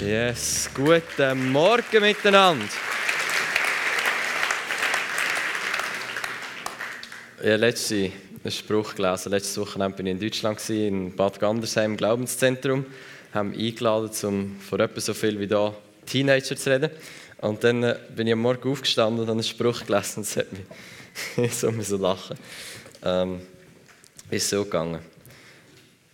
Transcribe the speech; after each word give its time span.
Yes, 0.00 0.70
guten 0.72 1.52
Morgen 1.52 2.00
miteinander. 2.00 2.64
Ich 7.38 7.46
habe 7.46 7.56
letzte 7.56 8.10
einen 8.42 8.50
Spruch 8.50 8.94
gelesen. 8.94 9.30
Letztes 9.30 9.58
Wochenende 9.58 9.98
war 9.98 10.04
ich 10.06 10.10
in 10.10 10.18
Deutschland, 10.18 10.70
in 10.70 11.14
Bad 11.14 11.38
Gandersheim 11.38 11.90
im 11.90 11.96
Glaubenszentrum. 11.98 12.86
Haben 13.34 13.52
eingeladen, 13.52 14.10
um 14.22 14.56
vor 14.60 14.80
etwa 14.80 15.00
so 15.02 15.12
viel 15.12 15.38
wie 15.38 15.46
da 15.46 15.74
Teenager 16.06 16.56
zu 16.56 16.70
reden. 16.70 16.90
Und 17.42 17.62
dann 17.62 17.82
äh, 17.82 17.96
bin 18.16 18.26
ich 18.26 18.32
am 18.32 18.40
Morgen 18.40 18.70
aufgestanden 18.70 19.20
und 19.20 19.26
habe 19.26 19.32
einen 19.32 19.42
Spruch 19.42 19.84
gelesen 19.84 20.20
und 20.20 20.22
es 20.22 20.36
hat 20.36 20.46
mich 21.36 21.52
so, 21.54 21.70
so 21.82 21.98
lachen. 21.98 22.38
Ähm, 23.04 23.42
ist 24.30 24.48
so 24.48 24.64
gegangen. 24.64 25.00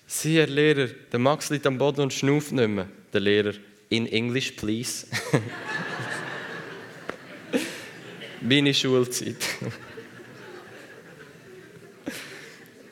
Sie, 0.09 0.39
Herr 0.39 0.49
Lehrer, 0.49 0.89
der 1.13 1.21
Max 1.21 1.51
liegt 1.51 1.67
am 1.69 1.79
Boden 1.79 2.01
und 2.01 2.13
schnauft 2.13 2.51
nicht 2.51 2.69
mehr. 2.69 2.89
Der 3.13 3.21
Lehrer, 3.21 3.53
in 3.89 4.07
English, 4.07 4.53
please. 4.53 5.07
Meine 8.41 8.75
Schulzeit. 8.75 9.37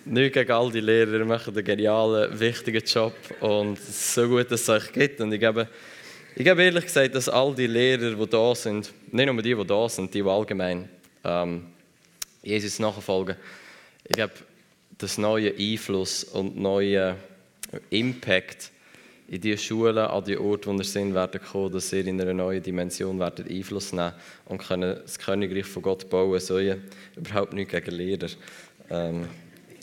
Nicht 0.04 0.34
gegen 0.34 0.52
all 0.52 0.70
die 0.70 0.80
Lehrer, 0.80 1.18
die 1.18 1.24
machen 1.24 1.54
einen 1.54 1.64
genialen, 1.64 2.38
wichtigen 2.38 2.84
Job 2.84 3.14
und 3.40 3.78
so 3.80 4.28
gut, 4.28 4.50
dass 4.50 4.62
es 4.62 4.68
euch 4.68 4.92
gibt. 4.92 5.20
Und 5.20 5.32
ich 5.32 5.40
glaube, 5.40 5.68
ich 6.36 6.46
habe 6.46 6.62
ehrlich 6.62 6.84
gesagt, 6.84 7.14
dass 7.14 7.28
all 7.28 7.54
die 7.54 7.66
Lehrer, 7.66 8.14
die 8.14 8.26
da 8.26 8.54
sind, 8.54 8.92
nicht 9.10 9.26
nur 9.26 9.42
die, 9.42 9.54
die 9.54 9.66
da 9.66 9.88
sind, 9.88 10.12
die, 10.12 10.22
die 10.22 10.28
allgemein 10.28 10.88
ähm, 11.24 11.66
Jesus 12.42 12.78
nachfolgen, 12.78 13.36
ich 14.06 14.16
glaube, 14.16 14.34
das 14.98 15.16
neue 15.16 15.54
Einfluss 15.56 16.24
und 16.24 16.56
neue 16.58 17.16
Impact 17.90 18.70
in 19.34 19.40
die 19.40 19.58
Schulen, 19.58 19.98
an 19.98 20.22
die 20.22 20.38
Orte, 20.38 20.68
wo 20.68 20.72
ihr 20.74 20.84
sind, 20.84 21.12
werden 21.12 21.40
kommen, 21.40 21.72
dass 21.72 21.92
ihr 21.92 22.06
in 22.06 22.20
einer 22.20 22.32
neuen 22.32 22.62
Dimension 22.62 23.18
werdet 23.18 23.50
Einfluss 23.50 23.92
nehmen 23.92 24.12
und 24.44 24.58
können 24.58 25.00
das 25.02 25.18
Königreich 25.18 25.66
von 25.66 25.82
Gott 25.82 26.08
bauen. 26.08 26.38
So 26.38 26.60
ja, 26.60 26.76
überhaupt 27.16 27.52
nicht 27.52 27.72
gegen 27.72 27.90
Lehrer. 27.90 28.28
Ähm, 28.90 29.26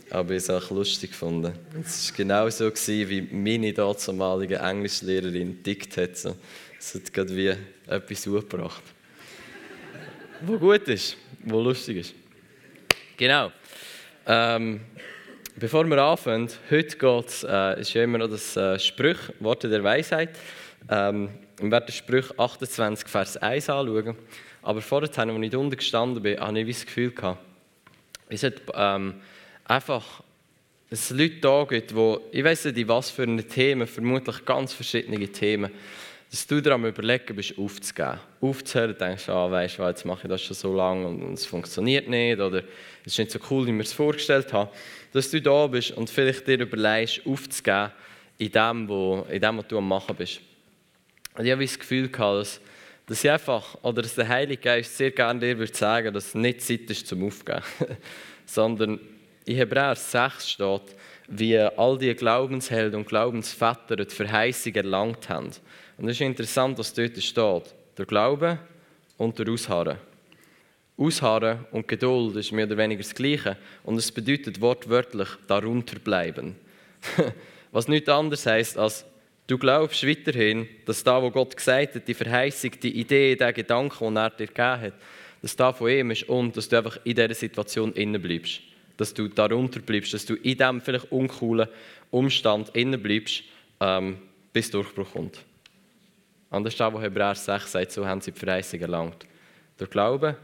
aber 0.10 0.36
ich 0.36 0.48
habe 0.48 0.58
es 0.58 0.66
auch 0.66 0.72
lustig 0.72 1.12
gefunden. 1.12 1.52
Es 1.86 2.10
war 2.10 2.18
genau 2.18 2.50
so, 2.50 2.72
wie 2.72 3.28
meine 3.30 3.74
damalige 3.74 4.56
Englischlehrerin 4.56 5.62
dickt 5.62 5.98
hat. 5.98 6.12
Es 6.12 6.96
hat 6.96 7.12
gerade 7.12 7.36
wie 7.36 7.54
etwas 7.88 8.24
gebracht. 8.24 8.84
Wo 10.46 10.58
gut 10.58 10.88
ist, 10.88 11.18
wo 11.44 11.60
lustig 11.60 11.98
ist. 11.98 12.14
Genau. 13.18 13.52
Ähm, 14.26 14.80
bevor 15.58 15.86
wir 15.86 15.98
anfangen, 15.98 16.50
heute 16.70 16.98
geht 16.98 17.28
es, 17.28 17.44
äh, 17.44 17.82
ist 17.82 17.94
ja 17.94 18.04
immer 18.04 18.18
noch 18.18 18.30
das 18.30 18.56
äh, 18.56 18.80
Sprüch, 18.80 19.18
Worte 19.40 19.70
der 19.70 19.84
Weisheit. 19.84 20.30
Ähm, 20.90 21.30
wir 21.60 21.72
werden 21.72 21.92
Sprüch 21.92 22.32
28, 22.38 23.08
Vers 23.08 23.38
1 23.38 23.70
anschauen. 23.70 24.16
Aber 24.62 24.82
vorher, 24.82 25.10
als 25.10 25.18
ich 25.18 25.56
unten 25.56 25.76
gestanden 25.76 26.22
bin, 26.22 26.40
hatte 26.40 26.60
ich 26.60 26.76
das 26.76 26.86
Gefühl, 26.86 27.12
gehabt, 27.12 27.40
es 28.30 28.44
hat, 28.44 28.62
ähm, 28.74 29.16
einfach 29.66 30.24
es 30.90 31.10
Leute 31.10 31.40
da 31.42 31.64
gibt, 31.64 31.96
wo, 31.96 32.22
ich 32.32 32.44
weiß 32.44 32.66
nicht, 32.66 32.88
was 32.88 33.10
für 33.10 33.24
eine 33.24 33.44
Themen, 33.44 33.88
vermutlich 33.88 34.44
ganz 34.46 34.74
verschiedene 34.74 35.26
Themen, 35.28 35.72
dass 36.32 36.48
du 36.48 36.62
dir 36.62 36.72
am 36.72 36.86
überlegen 36.86 37.36
bist, 37.36 37.58
aufzugeben. 37.58 38.18
Aufzuhören, 38.40 38.98
denkst 38.98 39.26
du, 39.26 39.34
ah, 39.34 39.52
weißt 39.52 39.80
du, 39.80 39.84
jetzt 39.84 40.06
mache 40.06 40.22
ich 40.24 40.30
das 40.30 40.42
schon 40.42 40.56
so 40.56 40.74
lange 40.74 41.06
und 41.06 41.34
es 41.34 41.46
funktioniert 41.46 42.08
nicht 42.08 42.40
oder 42.40 42.64
es 43.06 43.12
ist 43.12 43.20
nicht 43.20 43.32
so 43.32 43.40
cool, 43.50 43.66
wie 43.66 43.72
ich 43.72 43.76
mir 43.76 43.84
es 43.84 43.92
vorgestellt 43.92 44.54
habe. 44.54 44.72
Dass 45.12 45.30
du 45.30 45.42
da 45.42 45.68
bist 45.68 45.92
und 45.92 46.10
vielleicht 46.10 46.48
dir 46.48 46.62
überlegst, 46.62 47.22
aufzugeben 47.26 47.92
in 48.38 48.50
dem, 48.50 48.88
wo, 48.88 49.28
in 49.30 49.42
dem, 49.42 49.58
was 49.58 49.68
du 49.68 49.78
am 49.78 49.90
machen 49.90 50.16
bist. 50.16 50.40
Und 51.36 51.46
ich 51.46 51.52
habe 51.52 51.66
das 51.66 51.78
Gefühl 51.78 52.08
gehabt, 52.08 52.40
dass, 52.40 52.62
dass 53.08 53.24
ich 53.26 53.30
einfach, 53.30 53.78
oder 53.82 54.02
dass 54.02 54.16
der 54.16 54.30
Heilige 54.30 54.62
Geist 54.62 54.96
sehr 54.96 55.12
gerne 55.12 55.40
dir 55.42 55.58
würde 55.58 55.76
sagen, 55.76 56.14
dass 56.14 56.28
es 56.28 56.36
nicht 56.36 56.62
Zeit 56.62 56.90
ist 56.90 57.08
zum 57.08 57.26
Aufgeben, 57.26 57.62
sondern 58.46 59.02
in 59.44 59.56
Hebräer 59.58 59.96
6 59.96 60.50
steht, 60.50 60.96
wie 61.28 61.58
all 61.58 61.98
die 61.98 62.14
Glaubenshelden 62.16 63.02
und 63.02 63.08
Glaubensväter 63.08 63.98
die 63.98 64.06
Verheißung 64.06 64.76
erlangt 64.76 65.28
haben. 65.28 65.52
Und 66.02 66.10
es 66.10 66.16
ist 66.18 66.22
interessant, 66.22 66.80
was 66.80 66.96
dort 66.96 67.22
steht. 67.22 67.76
Der 67.96 68.06
Glaube 68.08 68.58
und 69.18 69.38
der 69.38 69.48
Ausharren. 69.50 70.00
Ausharren 70.98 71.60
und 71.72 71.88
Geduld 71.88 72.38
ist 72.38 72.52
mehr 72.52 72.66
oder 72.66 72.76
weniger 72.78 73.04
das 73.04 73.14
Gleiche. 73.14 73.56
Und 73.84 73.98
es 73.98 74.12
bedeutet 74.12 74.60
wortwörtlich 74.60 75.28
darunter 75.46 76.00
bleiben. 76.00 76.56
was 77.72 77.88
nichts 77.88 78.10
anderes 78.10 78.48
heißt 78.48 78.80
als, 78.80 79.06
du 79.46 79.60
glaubst 79.60 80.08
weiterhin, 80.08 80.68
dass 80.88 81.04
da, 81.04 81.22
wo 81.22 81.30
Gott 81.30 81.56
gesagt 81.56 81.94
hat, 81.94 82.08
die 82.08 82.16
Verheißung, 82.16 82.72
die 82.82 83.00
Idee, 83.00 83.36
der 83.36 83.54
Gedanke, 83.54 84.04
den 84.04 84.18
er 84.18 84.32
dir 84.32 84.48
gegeben 84.48 84.82
hat, 84.82 84.94
dass 85.44 85.56
da 85.56 85.72
von 85.72 85.92
ihm 85.92 86.10
ist 86.10 86.28
und 86.28 86.58
dass 86.58 86.68
du 86.68 86.80
einfach 86.80 86.98
in 87.04 87.14
dieser 87.14 87.36
Situation 87.36 87.94
innen 87.94 88.20
bleibst 88.20 88.62
dass 88.98 89.16
du 89.16 89.28
darunter 89.30 89.80
bleibst, 89.80 90.14
dass 90.14 90.26
du 90.26 90.36
in 90.36 90.58
diesem 90.58 90.80
vielleicht 90.80 91.12
uncoolen 91.12 91.68
Umstand 92.12 92.70
innen 92.76 93.02
bleibst, 93.02 93.44
ähm, 93.80 94.18
bis 94.54 94.70
Durchbruch 94.70 95.14
kommt. 95.14 95.44
Anders 96.52 96.76
das, 96.76 96.94
was 96.94 97.02
Hebräer 97.02 97.34
6 97.34 97.72
sagt, 97.72 97.92
so 97.92 98.06
haben 98.06 98.22
sie 98.22 98.32
die 98.32 98.40
Verheißung 98.40 98.82
erlangt. 98.82 99.26
Durch 99.78 99.90
Glauben, 99.90 100.36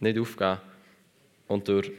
nicht 0.00 0.18
aufgeben 0.18 0.58
und 1.48 1.68
durch 1.68 1.90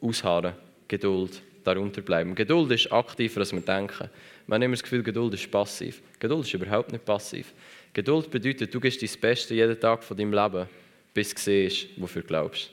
Ausharren, 0.00 0.54
Geduld, 0.88 1.42
darunter 1.62 2.00
bleiben. 2.00 2.34
Geduld 2.34 2.72
ist 2.72 2.90
aktiver, 2.90 3.40
als 3.40 3.52
wir 3.52 3.60
denken. 3.60 4.08
Wir 4.46 4.54
haben 4.54 4.62
immer 4.62 4.72
das 4.72 4.82
Gefühl, 4.82 5.02
Geduld 5.02 5.34
ist 5.34 5.50
passiv. 5.50 6.00
Geduld 6.18 6.46
ist 6.46 6.54
überhaupt 6.54 6.90
nicht 6.90 7.04
passiv. 7.04 7.52
Geduld 7.92 8.30
bedeutet, 8.30 8.74
du 8.74 8.80
gibst 8.80 9.02
dein 9.02 9.20
Beste 9.20 9.54
jeden 9.54 9.78
Tag 9.78 10.02
von 10.02 10.16
deinem 10.16 10.32
Leben, 10.32 10.66
bis 11.12 11.34
du 11.34 11.40
siehst, 11.40 11.88
wofür 11.98 12.22
du 12.22 12.28
glaubst. 12.28 12.70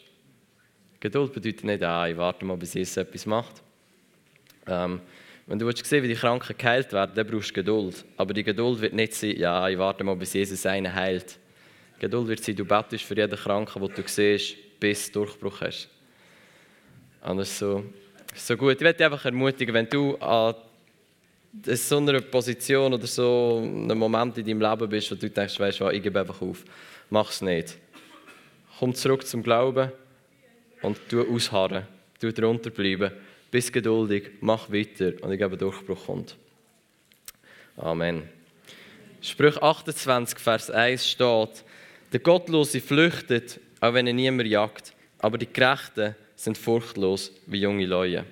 Geduld 1.02 1.34
bedeutet 1.34 1.66
nicht, 1.66 1.84
ah, 1.84 2.08
ich 2.08 2.16
warte 2.16 2.46
mal, 2.46 2.56
bis 2.56 2.74
Jesus 2.74 2.96
etwas 2.96 3.25
macht. 3.25 3.62
Ähm, 4.68 5.02
wenn 5.47 5.59
du 5.59 5.72
sehen 5.72 6.03
wie 6.03 6.07
die 6.07 6.16
Kranken 6.16 6.56
geheilt 6.57 6.91
werden, 6.91 7.11
dann 7.13 7.28
brauchst 7.28 7.51
du 7.51 7.53
Geduld. 7.53 8.03
Aber 8.17 8.33
die 8.33 8.44
Geduld 8.44 8.81
wird 8.81 8.94
nicht 8.94 9.13
sein, 9.13 9.38
ja, 9.38 9.69
ich 9.69 9.78
warte 9.78 10.03
mal, 10.03 10.16
bis 10.16 10.33
Jesus 10.33 10.66
einen 10.66 10.94
heilt. 10.94 11.38
Geduld 12.00 12.28
wird 12.28 12.44
sein, 12.44 12.56
du 12.56 12.66
bettest 12.66 13.03
für 13.03 13.16
jeden 13.16 13.38
Kranken, 13.38 13.79
den 13.79 13.94
du 13.95 14.03
siehst, 14.05 14.55
bis 14.79 15.11
du 15.11 15.19
Durchbruch 15.19 15.61
hast. 15.61 15.89
Ist 17.39 17.59
so, 17.59 17.84
so 18.35 18.57
gut. 18.57 18.73
Ich 18.73 18.81
möchte 18.81 18.97
dich 18.97 19.05
einfach 19.05 19.25
ermutigen, 19.25 19.73
wenn 19.73 19.89
du 19.89 20.16
an 20.17 20.55
so 21.63 21.97
einer 21.97 22.22
Position 22.22 22.94
oder 22.94 23.07
so 23.07 23.61
einem 23.63 23.97
Moment 23.97 24.38
in 24.38 24.45
deinem 24.45 24.61
Leben 24.61 24.89
bist, 24.89 25.11
wo 25.11 25.16
du 25.16 25.29
denkst, 25.29 25.59
weißt 25.59 25.79
du, 25.79 25.89
ich 25.89 26.03
gebe 26.03 26.19
einfach 26.19 26.41
auf, 26.41 26.63
mach 27.09 27.29
es 27.29 27.41
nicht. 27.41 27.78
Komm 28.78 28.94
zurück 28.94 29.25
zum 29.25 29.41
Glauben 29.41 29.91
und 30.81 30.97
du 31.09 31.22
ausharren, 31.34 31.88
du 32.19 32.34
drunter 32.34 32.72
bleiben, 32.72 33.11
bist 33.55 33.71
geduldig, 33.71 34.31
mach 34.41 34.69
weiter 34.69 35.13
und 35.21 35.31
ich 35.31 35.38
glaube, 35.38 35.55
Durchbruch 35.55 36.07
kommt. 36.07 36.35
Amen. 37.77 38.27
Sprüch 39.21 39.55
28, 39.55 40.38
Vers 40.38 40.69
1 40.69 41.09
steht, 41.09 41.63
der 42.11 42.19
Gottlose 42.19 42.81
flüchtet, 42.81 43.61
auch 43.79 43.93
wenn 43.93 44.07
er 44.07 44.13
niemand 44.13 44.49
jagt, 44.49 44.93
aber 45.19 45.38
die 45.38 45.47
Gerechten 45.47 46.16
sind 46.35 46.57
furchtlos 46.57 47.31
wie 47.45 47.61
junge 47.61 47.85
Leute. 47.85 48.25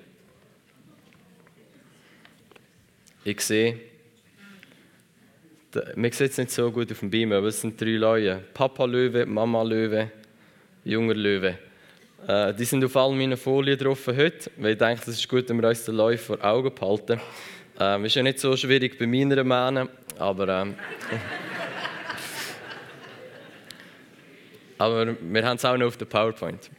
Ich 3.24 3.40
sehe, 3.40 3.80
man 5.96 6.12
sieht 6.12 6.32
es 6.32 6.36
nicht 6.36 6.50
so 6.50 6.70
gut 6.70 6.92
auf 6.92 7.00
dem 7.00 7.08
Beamer, 7.08 7.36
aber 7.36 7.46
es 7.46 7.62
sind 7.62 7.80
drei 7.80 7.96
Leute. 7.96 8.44
Papa 8.52 8.84
Löwe, 8.84 9.24
Mama 9.24 9.62
Löwe, 9.62 10.10
junger 10.84 11.14
Löwe. 11.14 11.58
Äh, 12.26 12.54
die 12.54 12.64
sind 12.64 12.82
auf 12.84 12.96
all 12.96 13.12
meinen 13.12 13.36
Folien 13.36 13.78
drauf 13.78 14.06
heute, 14.06 14.50
weil 14.56 14.72
ich 14.72 14.78
denke, 14.78 15.02
es 15.02 15.18
ist 15.18 15.28
gut, 15.28 15.48
wenn 15.48 15.60
wir 15.60 15.68
uns 15.68 15.84
den 15.84 15.96
Läufer 15.96 16.38
vor 16.38 16.44
Augen 16.44 16.74
behalten. 16.74 17.20
Ähm, 17.78 18.04
ist 18.06 18.14
ja 18.14 18.22
nicht 18.22 18.38
so 18.38 18.56
schwierig 18.56 18.98
bei 18.98 19.06
meiner 19.06 19.44
Mähne, 19.44 19.90
aber, 20.18 20.48
ähm, 20.48 20.74
aber 24.78 25.14
wir 25.20 25.46
haben 25.46 25.56
es 25.56 25.64
auch 25.64 25.76
noch 25.76 25.88
auf 25.88 25.98
der 25.98 26.06
PowerPoint. 26.06 26.70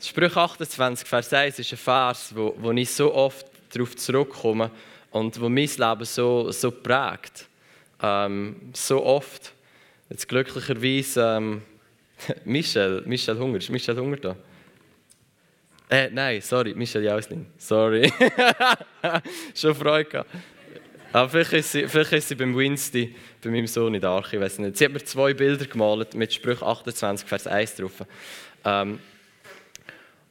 Sprüche 0.00 0.40
28, 0.40 1.06
Vers 1.06 1.32
1 1.32 1.60
ist 1.60 1.72
ein 1.72 1.78
Vers, 1.78 2.32
wo, 2.34 2.56
wo 2.58 2.72
ich 2.72 2.90
so 2.90 3.14
oft 3.14 3.46
darauf 3.72 3.94
zurückkomme 3.94 4.70
und 5.12 5.40
wo 5.40 5.48
mein 5.48 5.68
Leben 5.68 6.04
so, 6.04 6.50
so 6.50 6.72
prägt. 6.72 7.46
Ähm, 8.02 8.56
so 8.72 9.04
oft. 9.04 9.52
Jetzt 10.10 10.28
glücklicherweise 10.28 11.36
ähm, 11.36 11.62
Michel, 12.44 13.02
Michel 13.06 13.38
Hunger, 13.38 13.58
ist 13.58 13.70
Michel 13.70 13.96
Hunger 13.96 14.16
da? 14.16 14.36
Äh, 15.88 16.10
nein, 16.10 16.40
sorry, 16.40 16.74
Michel 16.74 17.04
Jausling. 17.04 17.46
Sorry. 17.58 18.10
Schon 19.54 19.74
Freude 19.74 20.08
gehabt. 20.08 20.30
Aber 21.12 21.28
vielleicht 21.28 21.52
ist, 21.52 21.72
sie, 21.72 21.86
vielleicht 21.86 22.12
ist 22.14 22.28
sie 22.28 22.34
beim 22.34 22.56
Winsty, 22.56 23.14
bei 23.44 23.50
meinem 23.50 23.66
Sohn 23.66 23.94
in 23.94 24.00
der 24.00 24.08
Arche, 24.08 24.36
ich 24.36 24.42
weiß 24.42 24.60
nicht. 24.60 24.78
Sie 24.78 24.86
hat 24.86 24.92
mir 24.92 25.04
zwei 25.04 25.34
Bilder 25.34 25.66
gemalt 25.66 26.14
mit 26.14 26.32
Sprüch 26.32 26.62
28, 26.62 27.28
Vers 27.28 27.46
1 27.46 27.76
drauf. 27.76 27.92
Ähm, 28.64 28.98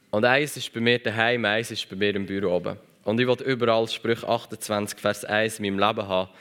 und 0.10 0.26
eins 0.26 0.58
ist 0.58 0.74
bei 0.74 0.80
mir 0.80 0.98
daheim, 0.98 1.46
eins 1.46 1.70
ist 1.70 1.88
bei 1.88 1.96
mir 1.96 2.16
im 2.16 2.26
Büro 2.26 2.56
oben. 2.56 2.78
Und 3.04 3.20
ich 3.20 3.28
will 3.28 3.38
überall 3.46 3.88
Sprüch 3.88 4.24
28, 4.24 5.00
Vers 5.00 5.26
1 5.26 5.60
in 5.60 5.66
meinem 5.66 5.88
Leben 5.88 6.08
haben, 6.08 6.32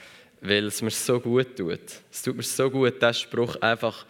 weil 0.41 0.65
es 0.65 0.81
mir 0.81 0.89
so 0.89 1.19
gut 1.19 1.55
tut. 1.55 1.79
Es 2.11 2.23
tut 2.23 2.35
mir 2.35 2.43
so 2.43 2.71
gut, 2.71 2.99
diesen 2.99 3.13
Spruch 3.13 3.55
einfach 3.57 4.07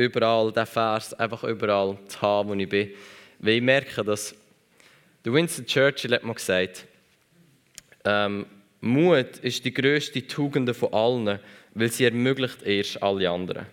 überall, 0.00 0.52
diesen 0.52 0.66
Vers 0.66 1.14
einfach 1.14 1.44
überall 1.44 1.98
zu 2.08 2.20
haben, 2.22 2.48
wo 2.48 2.54
ich 2.54 2.68
bin. 2.68 2.90
Weil 3.38 3.54
ich 3.54 3.62
merke, 3.62 4.02
dass 4.02 4.34
der 5.24 5.32
Winston 5.32 5.66
Churchill 5.66 6.14
hat 6.14 6.24
mal 6.24 6.34
gesagt, 6.34 6.86
ähm, 8.04 8.46
Mut 8.80 9.38
ist 9.38 9.64
die 9.64 9.74
größte 9.74 10.26
Tugend 10.26 10.74
von 10.74 10.92
allen, 10.92 11.38
weil 11.74 11.90
sie 11.90 12.04
ermöglicht 12.04 12.62
erst 12.62 13.02
alle 13.02 13.28
anderen. 13.28 13.66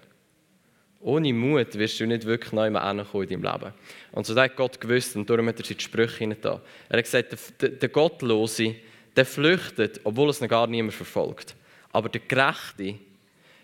Ohne 0.99 1.31
Mut 1.31 1.75
wirst 1.75 1.99
du 1.99 2.05
nicht 2.05 2.25
wirklich 2.25 2.51
neu 2.51 2.65
hinkommen 2.65 3.05
in 3.23 3.29
deinem 3.29 3.43
Leben. 3.43 3.73
Und 4.11 4.25
so 4.25 4.35
hat 4.35 4.55
Gott 4.57 4.81
gewusst 4.81 5.15
und 5.15 5.29
darum 5.29 5.47
hat 5.47 5.59
er 5.59 5.65
seine 5.65 5.79
Sprüche 5.79 6.17
hinein 6.17 6.37
Er 6.43 6.97
hat 6.97 7.03
gesagt, 7.03 7.61
der, 7.61 7.69
der 7.69 7.89
Gottlose, 7.89 8.75
der 9.15 9.25
flüchtet, 9.25 10.01
obwohl 10.03 10.29
es 10.29 10.41
noch 10.41 10.49
gar 10.49 10.67
niemand 10.67 10.93
verfolgt. 10.93 11.55
Aber 11.93 12.09
der 12.09 12.21
Gerechte 12.27 12.95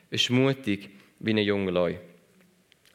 ist 0.09 0.29
mutig 0.29 0.89
wie 1.19 1.31
ein 1.31 1.37
junger 1.39 1.71
Leu. 1.71 1.95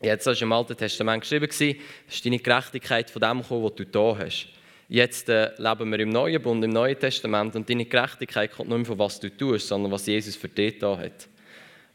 Jetzt 0.01 0.27
war 0.27 0.41
im 0.41 0.53
Alten 0.53 0.77
Testament 0.77 1.23
geschrieben, 1.23 1.49
das 1.49 1.61
ist 1.61 2.25
deine 2.25 2.39
Gerechtigkeit 2.39 3.11
von 3.11 3.21
dem 3.21 3.43
gekommen, 3.43 3.65
was 3.65 3.75
du 3.75 3.85
da 3.85 4.17
hast. 4.17 4.49
Jetzt 4.89 5.29
äh, 5.29 5.51
leben 5.59 5.91
wir 5.91 6.01
im 6.01 6.11
Neuen 6.11 6.41
Bund, 6.41 6.65
im 6.65 6.71
Neuen 6.71 6.99
Testament 6.99 7.57
und 7.57 7.69
deine 7.69 7.85
Gerechtigkeit 7.85 8.53
kommt 8.53 8.69
nicht 8.69 8.79
mehr 8.79 8.87
von 8.87 8.99
was 8.99 9.21
du 9.21 9.29
tust, 9.29 9.69
sondern 9.69 9.93
was 9.93 10.07
Jesus 10.07 10.37
für 10.37 10.49
dich 10.49 10.79
da 10.79 10.97
hat. 10.97 11.29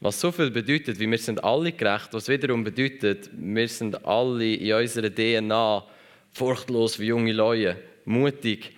Was 0.00 0.20
so 0.20 0.30
viel 0.30 0.50
bedeutet, 0.50 0.98
wie 1.00 1.10
wir 1.10 1.18
sind 1.18 1.42
alle 1.42 1.72
gerecht, 1.72 2.10
was 2.12 2.28
wiederum 2.28 2.62
bedeutet, 2.62 3.30
wir 3.32 3.68
sind 3.68 4.04
alle 4.04 4.54
in 4.54 4.74
unserer 4.74 5.12
DNA 5.12 5.84
furchtlos 6.32 7.00
wie 7.00 7.06
junge 7.06 7.32
Leute, 7.32 7.76
mutig. 8.04 8.76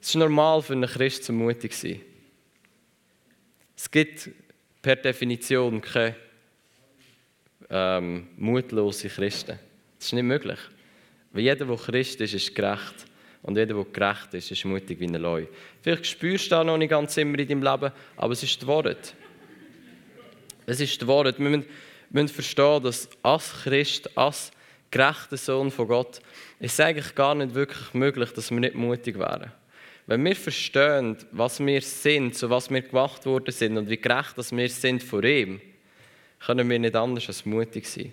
Es 0.00 0.10
ist 0.10 0.16
normal 0.16 0.60
für 0.62 0.74
einen 0.74 0.90
Christ 0.90 1.30
mutig 1.30 1.72
zu 1.72 1.88
sein. 1.88 2.00
Es 3.76 3.90
gibt 3.90 4.30
per 4.82 4.96
Definition 4.96 5.80
keine 5.80 6.14
ähm, 7.72 8.28
mutlose 8.36 9.08
Christen. 9.08 9.58
Das 9.98 10.06
ist 10.06 10.12
nicht 10.12 10.22
möglich. 10.22 10.58
Weil 11.32 11.42
jeder, 11.42 11.64
der 11.64 11.76
Christ 11.76 12.20
ist, 12.20 12.34
ist 12.34 12.54
gerecht. 12.54 13.06
Und 13.42 13.56
jeder, 13.56 13.74
der 13.74 13.84
gerecht 13.84 14.34
ist, 14.34 14.50
ist 14.50 14.64
mutig 14.64 15.00
wie 15.00 15.06
ein 15.06 15.14
Leu. 15.14 15.46
Vielleicht 15.80 16.06
spürst 16.06 16.46
du 16.46 16.50
das 16.50 16.66
noch 16.66 16.76
nicht 16.76 16.90
ganz 16.90 17.16
immer 17.16 17.38
in 17.38 17.48
deinem 17.48 17.62
Leben, 17.62 17.92
aber 18.16 18.32
es 18.32 18.42
ist 18.42 18.60
die 18.60 18.66
Wahrheit. 18.66 19.14
Es 20.66 20.78
ist 20.80 21.00
die 21.00 21.08
Wahrheit. 21.08 21.38
Wir 21.38 21.48
müssen, 21.48 21.64
wir 22.10 22.22
müssen 22.22 22.34
verstehen, 22.34 22.82
dass 22.82 23.08
als 23.22 23.52
Christ, 23.64 24.16
als 24.16 24.52
gerechter 24.90 25.38
Sohn 25.38 25.70
von 25.70 25.88
Gott, 25.88 26.20
ist 26.60 26.74
es 26.74 26.80
eigentlich 26.80 27.14
gar 27.14 27.34
nicht 27.34 27.54
wirklich 27.54 27.94
möglich, 27.94 28.30
dass 28.32 28.50
wir 28.50 28.60
nicht 28.60 28.74
mutig 28.74 29.18
wären. 29.18 29.50
Wenn 30.06 30.24
wir 30.24 30.36
verstehen, 30.36 31.16
was 31.32 31.58
wir 31.58 31.80
sind, 31.80 32.36
zu 32.36 32.50
was 32.50 32.70
wir 32.70 32.82
gemacht 32.82 33.24
worden 33.24 33.50
sind 33.50 33.78
und 33.78 33.88
wie 33.88 33.96
gerecht 33.96 34.36
dass 34.36 34.52
wir 34.52 34.68
sind 34.68 35.02
vor 35.02 35.24
ihm, 35.24 35.60
können 36.46 36.68
wir 36.68 36.78
nicht 36.78 36.96
anders 36.96 37.28
als 37.28 37.46
mutig 37.46 37.88
sein. 37.88 38.12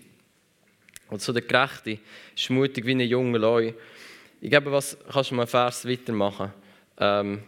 Und 1.10 1.22
so 1.22 1.34
der 1.34 1.42
Gerechte 1.42 2.00
ist 2.36 2.50
mutig 2.50 2.86
wie 2.86 2.92
ein 2.92 3.00
junger 3.02 3.40
Leu. 3.40 3.74
Ich 4.42 4.50
glaube, 4.50 4.72
was 4.72 4.98
kannst 5.12 5.32
du 5.32 5.36
mal 5.36 5.44
einen 5.44 5.50
Vers 5.50 5.88
weitermachen? 5.88 6.54
Ähm, 6.98 7.44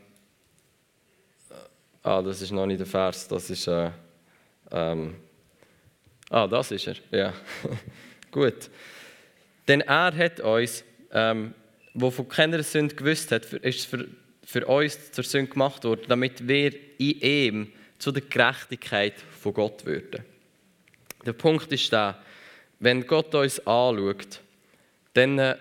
ah, 2.03 2.21
das 2.21 2.41
ist 2.41 2.51
noch 2.51 2.65
nicht 2.65 2.79
der 2.79 2.87
Vers, 2.87 3.27
das 3.27 3.49
ist. 3.49 3.67
Äh, 3.67 3.91
ähm, 4.71 5.15
ah, 6.29 6.47
das 6.47 6.71
ist 6.71 6.87
er, 6.87 6.95
ja. 7.11 7.33
Gut. 8.31 8.69
Denn 9.67 9.81
er 9.81 10.15
hat 10.15 10.39
uns, 10.39 10.83
ähm, 11.11 11.53
wo 11.93 12.09
von 12.09 12.27
keiner 12.27 12.63
Sünde 12.63 12.95
gewusst 12.95 13.31
hat, 13.31 13.45
ist 13.53 13.85
für, 13.85 14.07
für 14.43 14.65
uns 14.65 15.11
zur 15.11 15.23
Sünde 15.23 15.51
gemacht 15.51 15.83
worden, 15.83 16.05
damit 16.07 16.47
wir 16.47 16.73
in 16.97 17.19
ihm 17.21 17.73
zu 17.99 18.11
der 18.11 18.23
Gerechtigkeit 18.23 19.13
von 19.39 19.53
Gott 19.53 19.85
würden. 19.85 20.25
Der 21.25 21.33
Punkt 21.33 21.71
ist 21.71 21.91
der, 21.91 22.17
wenn 22.79 23.05
Gott 23.05 23.33
uns 23.35 23.59
anschaut, 23.59 24.39
dann 25.13 25.37
äh, 25.37 25.55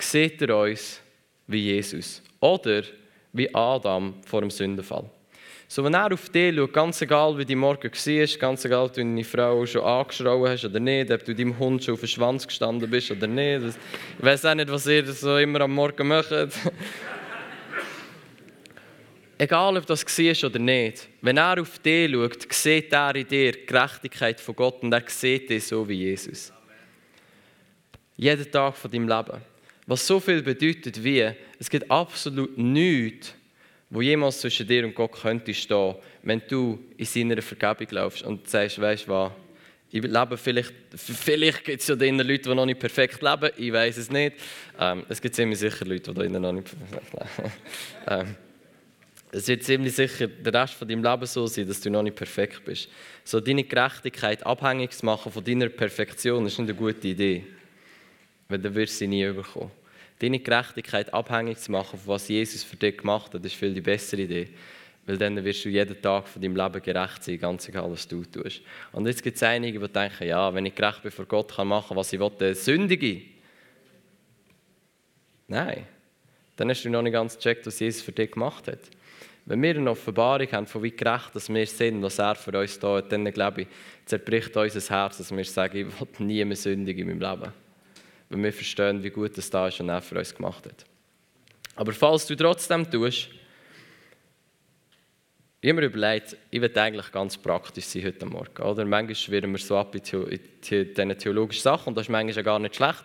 sieht 0.00 0.40
er 0.42 0.56
uns 0.56 1.00
wie 1.46 1.64
Jesus 1.64 2.22
oder 2.40 2.82
wie 3.32 3.54
Adam 3.54 4.14
vor 4.24 4.40
dem 4.40 4.50
Sündenfall. 4.50 5.04
So, 5.68 5.82
wenn 5.82 5.94
er 5.94 6.12
auf 6.12 6.28
dich 6.28 6.54
schaut, 6.54 6.72
ganz 6.72 7.02
egal 7.02 7.36
wie 7.36 7.44
die 7.44 7.56
Morgen 7.56 7.90
war, 7.90 8.38
ganz 8.38 8.64
egal, 8.64 8.84
ob 8.84 8.92
du 8.92 9.00
deine 9.00 9.24
Frau 9.24 9.66
schon 9.66 9.82
angeschrien 9.82 10.48
hast 10.48 10.64
oder 10.64 10.78
nicht, 10.78 11.10
ob 11.10 11.24
du 11.24 11.34
deinem 11.34 11.58
Hund 11.58 11.82
schon 11.82 11.94
auf 11.94 12.00
den 12.00 12.08
Schwanz 12.08 12.46
gestanden 12.46 12.88
bist 12.88 13.10
oder 13.10 13.26
nicht. 13.26 13.76
Ich 14.18 14.24
weiß 14.24 14.44
auch 14.44 14.54
nicht, 14.54 14.70
was 14.70 14.86
ihr 14.86 15.04
so 15.12 15.36
immer 15.38 15.62
am 15.62 15.72
Morgen 15.72 16.06
macht. 16.06 16.32
Egal, 19.38 19.76
ob 19.76 19.86
das 19.86 20.04
war 20.04 20.50
oder 20.50 20.58
nicht, 20.58 21.08
wenn 21.20 21.36
er 21.36 21.60
auf 21.60 21.78
dich 21.78 22.10
schaut, 22.10 22.52
sieht 22.52 22.92
er 22.92 23.14
in 23.14 23.28
dir 23.28 23.52
die 23.52 23.66
Gerechtigkeit 23.66 24.40
von 24.40 24.56
Gott 24.56 24.82
und 24.82 24.92
er 24.92 25.04
sieht 25.06 25.50
dich 25.50 25.64
so 25.64 25.88
wie 25.88 25.94
Jesus. 25.94 26.52
Jeden 28.16 28.50
Tag 28.50 28.76
von 28.76 28.90
deinem 28.90 29.08
Leben. 29.08 29.40
Was 29.86 30.06
so 30.06 30.18
viel 30.18 30.42
bedeutet 30.42 31.02
wie, 31.02 31.30
es 31.58 31.70
gibt 31.70 31.90
absolut 31.90 32.56
nichts, 32.58 33.34
wo 33.90 34.00
jemals 34.00 34.40
zwischen 34.40 34.66
dir 34.66 34.84
und 34.84 34.94
Gott 34.94 35.12
könnte 35.12 35.54
stehen, 35.54 35.94
wenn 36.22 36.42
du 36.48 36.78
in 36.96 37.04
seiner 37.04 37.40
Vergebung 37.40 37.86
laufst 37.90 38.22
und 38.22 38.48
sagst, 38.48 38.80
weißt 38.80 39.06
du 39.06 39.10
was, 39.10 39.32
ich 39.92 40.02
lebe 40.02 40.36
vielleicht, 40.36 40.74
vielleicht 40.96 41.64
gibt 41.64 41.80
es 41.80 41.86
ja 41.86 41.94
drinnen 41.94 42.26
Leute, 42.26 42.48
die 42.48 42.54
noch 42.54 42.66
nicht 42.66 42.80
perfekt 42.80 43.22
leben, 43.22 43.50
ich 43.56 43.72
weiß 43.72 43.96
es 43.98 44.10
nicht. 44.10 44.34
Ähm, 44.80 45.04
es 45.08 45.20
gibt 45.20 45.36
ziemlich 45.36 45.60
sicher 45.60 45.84
Leute, 45.84 46.12
die 46.12 46.20
drinnen 46.20 46.42
noch 46.42 46.52
nicht 46.52 46.74
perfekt 46.90 47.12
leben. 47.12 47.52
ähm, 48.08 48.36
es 49.36 49.48
wird 49.48 49.64
ziemlich 49.64 49.94
sicher 49.94 50.28
der 50.28 50.54
Rest 50.54 50.74
von 50.74 50.88
deinem 50.88 51.02
Leben 51.02 51.26
so 51.26 51.46
sein, 51.46 51.68
dass 51.68 51.80
du 51.80 51.90
noch 51.90 52.02
nicht 52.02 52.16
perfekt 52.16 52.64
bist. 52.64 52.88
So 53.22 53.38
deine 53.38 53.64
Gerechtigkeit 53.64 54.46
abhängig 54.46 54.92
zu 54.92 55.04
machen 55.04 55.30
von 55.30 55.44
deiner 55.44 55.68
Perfektion 55.68 56.46
ist 56.46 56.58
nicht 56.58 56.70
eine 56.70 56.78
gute 56.78 57.08
Idee, 57.08 57.44
weil 58.48 58.58
dann 58.58 58.74
wirst 58.74 58.94
du 58.94 58.98
sie 58.98 59.08
nie 59.08 59.24
überkommen. 59.24 59.70
Deine 60.20 60.38
Gerechtigkeit 60.38 61.12
abhängig 61.12 61.58
zu 61.58 61.70
machen, 61.70 61.98
von 61.98 62.14
was 62.14 62.28
Jesus 62.28 62.62
für 62.62 62.76
dich 62.76 62.96
gemacht 62.96 63.34
hat, 63.34 63.44
ist 63.44 63.56
viel 63.56 63.74
die 63.74 63.82
bessere 63.82 64.22
Idee. 64.22 64.48
Weil 65.04 65.18
dann 65.18 65.44
wirst 65.44 65.66
du 65.66 65.68
jeden 65.68 66.00
Tag 66.00 66.26
von 66.26 66.40
deinem 66.40 66.56
Leben 66.56 66.82
gerecht 66.82 67.22
sein, 67.22 67.38
ganz 67.38 67.68
egal, 67.68 67.90
was 67.90 68.08
du 68.08 68.24
tust. 68.24 68.62
Und 68.92 69.06
jetzt 69.06 69.22
gibt 69.22 69.36
es 69.36 69.42
einige, 69.42 69.78
die 69.78 69.88
denken, 69.88 70.26
ja, 70.26 70.52
wenn 70.54 70.64
ich 70.64 70.74
gerecht 70.74 71.02
bin 71.02 71.12
vor 71.12 71.26
Gott, 71.26 71.54
kann 71.54 71.68
machen, 71.68 71.94
was 71.94 72.10
ich 72.10 72.18
will, 72.18 72.54
sündige. 72.54 73.20
Nein. 75.46 75.86
Dann 76.56 76.70
hast 76.70 76.82
du 76.82 76.88
noch 76.88 77.02
nicht 77.02 77.12
ganz 77.12 77.36
gecheckt, 77.36 77.66
was 77.66 77.78
Jesus 77.78 78.00
für 78.00 78.12
dich 78.12 78.30
gemacht 78.30 78.66
hat. 78.66 78.80
Wenn 79.46 79.62
wir 79.62 79.76
eine 79.76 79.90
Offenbarung 79.90 80.50
haben, 80.52 80.66
von 80.66 80.82
wie 80.82 80.90
gerecht 80.90 81.34
dass 81.34 81.48
wir 81.48 81.66
sind, 81.66 82.02
was 82.02 82.18
er 82.18 82.34
für 82.34 82.58
uns 82.58 82.78
da 82.78 82.96
hat, 82.96 83.12
dann 83.12 83.24
glaube 83.32 83.62
ich, 83.62 83.68
zerbricht 84.04 84.56
unser 84.56 84.94
Herz, 84.94 85.18
dass 85.18 85.34
wir 85.34 85.44
sagen, 85.44 85.78
ich 85.78 86.00
will 86.00 86.26
nie 86.26 86.44
mehr 86.44 86.56
sündigen 86.56 87.08
in 87.08 87.18
meinem 87.18 87.30
Leben 87.30 87.52
weil 88.28 88.42
wir 88.42 88.52
verstehen, 88.52 89.02
wie 89.02 89.10
gut 89.10 89.36
es 89.38 89.50
da 89.50 89.68
ist 89.68 89.80
und 89.80 89.88
er 89.88 90.02
für 90.02 90.18
uns 90.18 90.34
gemacht 90.34 90.66
hat. 90.66 90.84
Aber 91.76 91.92
falls 91.92 92.26
du 92.26 92.34
trotzdem 92.34 92.90
tust, 92.90 93.28
ich 95.60 95.70
habe 95.70 95.80
mir 95.80 95.86
überlegt, 95.86 96.36
ich 96.50 96.60
werde 96.60 96.80
eigentlich 96.80 97.10
ganz 97.10 97.36
praktisch 97.36 97.86
sein 97.86 98.04
heute 98.04 98.26
Morgen. 98.26 98.62
Oder? 98.62 98.84
Manchmal 98.84 99.14
schwirren 99.14 99.52
wir 99.52 99.58
so 99.58 99.76
ab 99.76 99.94
in, 99.94 100.02
diesen 100.62 101.18
theologischen 101.18 101.62
Sachen 101.62 101.88
und 101.88 101.94
das 101.96 102.06
ist 102.06 102.10
manchmal 102.10 102.44
gar 102.44 102.58
nicht 102.58 102.76
schlecht. 102.76 103.04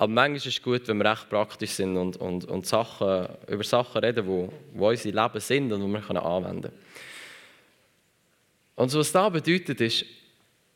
Aber 0.00 0.12
manchmal 0.12 0.36
ist 0.36 0.46
es 0.46 0.62
gut, 0.62 0.86
wenn 0.86 0.98
wir 0.98 1.10
recht 1.10 1.28
praktisch 1.28 1.72
sind 1.72 1.96
und, 1.96 2.16
und, 2.18 2.44
und 2.44 2.64
Sachen, 2.64 3.26
über 3.48 3.64
Sachen 3.64 3.98
reden, 4.00 4.24
die 4.24 4.30
wo, 4.30 4.52
wo 4.72 4.90
unser 4.90 5.10
Leben 5.10 5.40
sind 5.40 5.72
und 5.72 5.80
die 5.80 5.92
wir 5.92 6.24
anwenden 6.24 6.62
können. 6.62 6.78
Und 8.76 8.94
was 8.94 9.10
das 9.10 9.32
bedeutet 9.32 9.80
ist, 9.80 10.04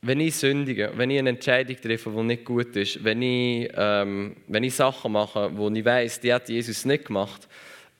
wenn 0.01 0.19
ich 0.19 0.35
sündige, 0.35 0.91
wenn 0.97 1.09
ich 1.11 1.21
eine 1.21 1.31
Entscheidung 1.31 1.77
treffe, 1.81 2.11
die 2.11 2.23
nicht 2.25 2.45
gut 2.45 2.75
ist, 2.75 3.05
wenn 3.05 3.23
ich, 3.23 3.71
ähm, 3.77 4.39
wenn 4.49 4.65
ich 4.65 4.75
Sachen 4.75 5.13
mache, 5.13 5.57
wo 5.57 5.71
ich 5.71 5.85
weiß, 5.85 6.19
die 6.19 6.35
hat 6.35 6.49
Jesus 6.49 6.85
nicht 6.85 7.05
gemacht, 7.05 7.47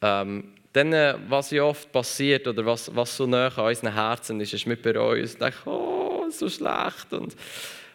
ähm, 0.01 0.55
dann, 0.73 0.93
äh, 0.93 1.15
was 1.29 1.53
ja 1.53 1.63
oft 1.63 1.93
passiert 1.93 2.49
oder 2.49 2.67
was, 2.67 2.93
was 2.97 3.17
so 3.17 3.27
nah 3.29 3.47
an 3.47 3.67
unseren 3.67 3.95
Herzen 3.95 4.41
ist, 4.41 4.55
ist 4.55 4.67
mit 4.67 4.83
bereuen 4.83 5.23
und 5.23 5.41
denke, 5.41 5.59
oh, 5.67 6.29
so 6.31 6.49
schlecht 6.49 7.13
und 7.13 7.37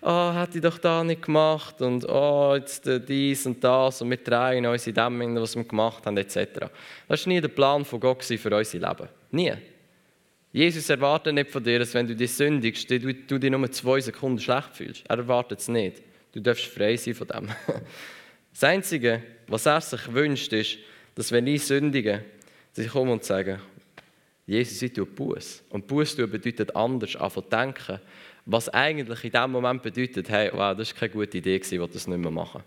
oh, 0.08 0.34
hätte 0.34 0.58
ich 0.58 0.64
doch 0.64 0.78
da 0.78 1.04
nicht 1.04 1.22
gemacht 1.22 1.82
und 1.82 2.08
oh, 2.08 2.56
jetzt 2.56 2.88
äh, 2.88 3.00
dies 3.00 3.46
und 3.46 3.62
das 3.64 4.02
und 4.02 4.10
wir 4.10 4.18
drehen 4.18 4.66
uns 4.66 4.88
in 4.88 4.94
dem, 4.94 5.36
was 5.36 5.56
wir 5.56 5.64
gemacht 5.64 6.06
haben, 6.06 6.18
etc. 6.18 6.70
Das 7.08 7.26
war 7.26 7.34
nie 7.34 7.42
der 7.42 7.50
Plan 7.50 7.84
von 7.84 8.00
Gott 8.00 8.24
für 8.24 8.56
unser 8.56 8.80
Leben. 8.80 9.10
Nie. 9.32 9.54
Jesus 10.54 10.90
erwartet 10.90 11.36
nicht 11.36 11.52
von 11.52 11.64
dir, 11.64 11.80
dass 11.80 11.94
wenn 11.94 12.08
du 12.08 12.16
dich 12.16 12.32
sündigst, 12.32 12.90
du, 12.90 13.14
du 13.14 13.38
dich 13.38 13.52
nur 13.52 13.72
zwei 13.72 14.00
Sekunden 14.00 14.40
schlecht 14.40 14.76
fühlst. 14.76 15.04
Er 15.08 15.18
erwartet 15.18 15.60
es 15.60 15.68
nicht. 15.68 16.02
Du 16.32 16.40
darfst 16.40 16.66
frei 16.66 16.96
sein 16.96 17.14
von 17.14 17.28
dem. 17.28 17.50
Das 18.60 18.64
Einzige, 18.64 19.22
was 19.46 19.68
er 19.68 19.82
sich 19.82 20.12
wünscht, 20.12 20.52
ist, 20.52 20.80
dass 21.14 21.32
wenn 21.32 21.46
ich 21.46 21.64
sündige, 21.64 22.26
dass 22.74 22.86
ich 22.86 22.92
komme 22.92 23.12
und 23.12 23.24
sage, 23.24 23.60
Jesus, 24.48 24.82
ich 24.82 24.94
tue 24.94 25.06
Buß. 25.06 25.64
Und 25.70 25.86
Buß 25.86 26.16
bedeutet 26.16 26.76
anders, 26.76 27.16
anfangen 27.18 27.50
denken, 27.52 28.00
was 28.50 28.70
eigentlich 28.70 29.24
in 29.26 29.32
dem 29.32 29.52
Moment 29.52 29.84
bedeutet, 29.84 30.30
hey, 30.30 30.50
wow, 30.54 30.76
das 30.76 30.94
war 30.94 31.00
keine 31.00 31.12
gute 31.12 31.38
Idee, 31.38 31.58
ich 31.58 31.72
will 31.72 31.88
das 31.88 32.08
nicht 32.08 32.18
mehr 32.18 32.32
machen. 32.32 32.64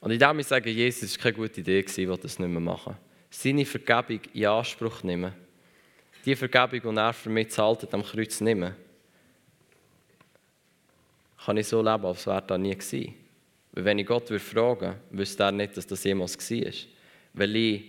Und 0.00 0.10
in 0.10 0.18
dem 0.18 0.38
ich 0.38 0.46
sage, 0.46 0.70
Jesus, 0.70 1.12
das 1.12 1.16
war 1.18 1.32
keine 1.32 1.48
gute 1.48 1.60
Idee, 1.60 1.80
ich 1.80 1.96
will 1.96 2.16
das 2.16 2.38
nicht 2.38 2.48
mehr 2.48 2.60
machen. 2.60 2.96
Seine 3.30 3.64
Vergebung 3.64 4.20
in 4.32 4.46
Anspruch 4.46 5.02
nehmen 5.02 5.32
die 6.24 6.36
Vergebung, 6.36 6.94
die 6.94 7.00
er 7.00 7.12
für 7.12 7.30
mich 7.30 7.50
zahlt 7.50 7.92
am 7.94 8.02
Kreuz 8.02 8.40
nehmen, 8.40 8.74
kann 11.44 11.56
ich 11.56 11.68
so 11.68 11.80
leben, 11.80 12.04
als 12.04 12.26
wäre 12.26 12.42
das 12.46 12.58
nie 12.58 12.74
gewesen. 12.74 13.14
Weil 13.72 13.84
wenn 13.84 13.98
ich 13.98 14.06
Gott 14.06 14.28
würde 14.28 14.44
fragen 14.44 14.96
wüsste 15.10 15.44
er 15.44 15.52
nicht, 15.52 15.76
dass 15.76 15.86
das 15.86 16.04
jemals 16.04 16.36
war. 16.50 16.72
Weil 17.34 17.56
ich 17.56 17.84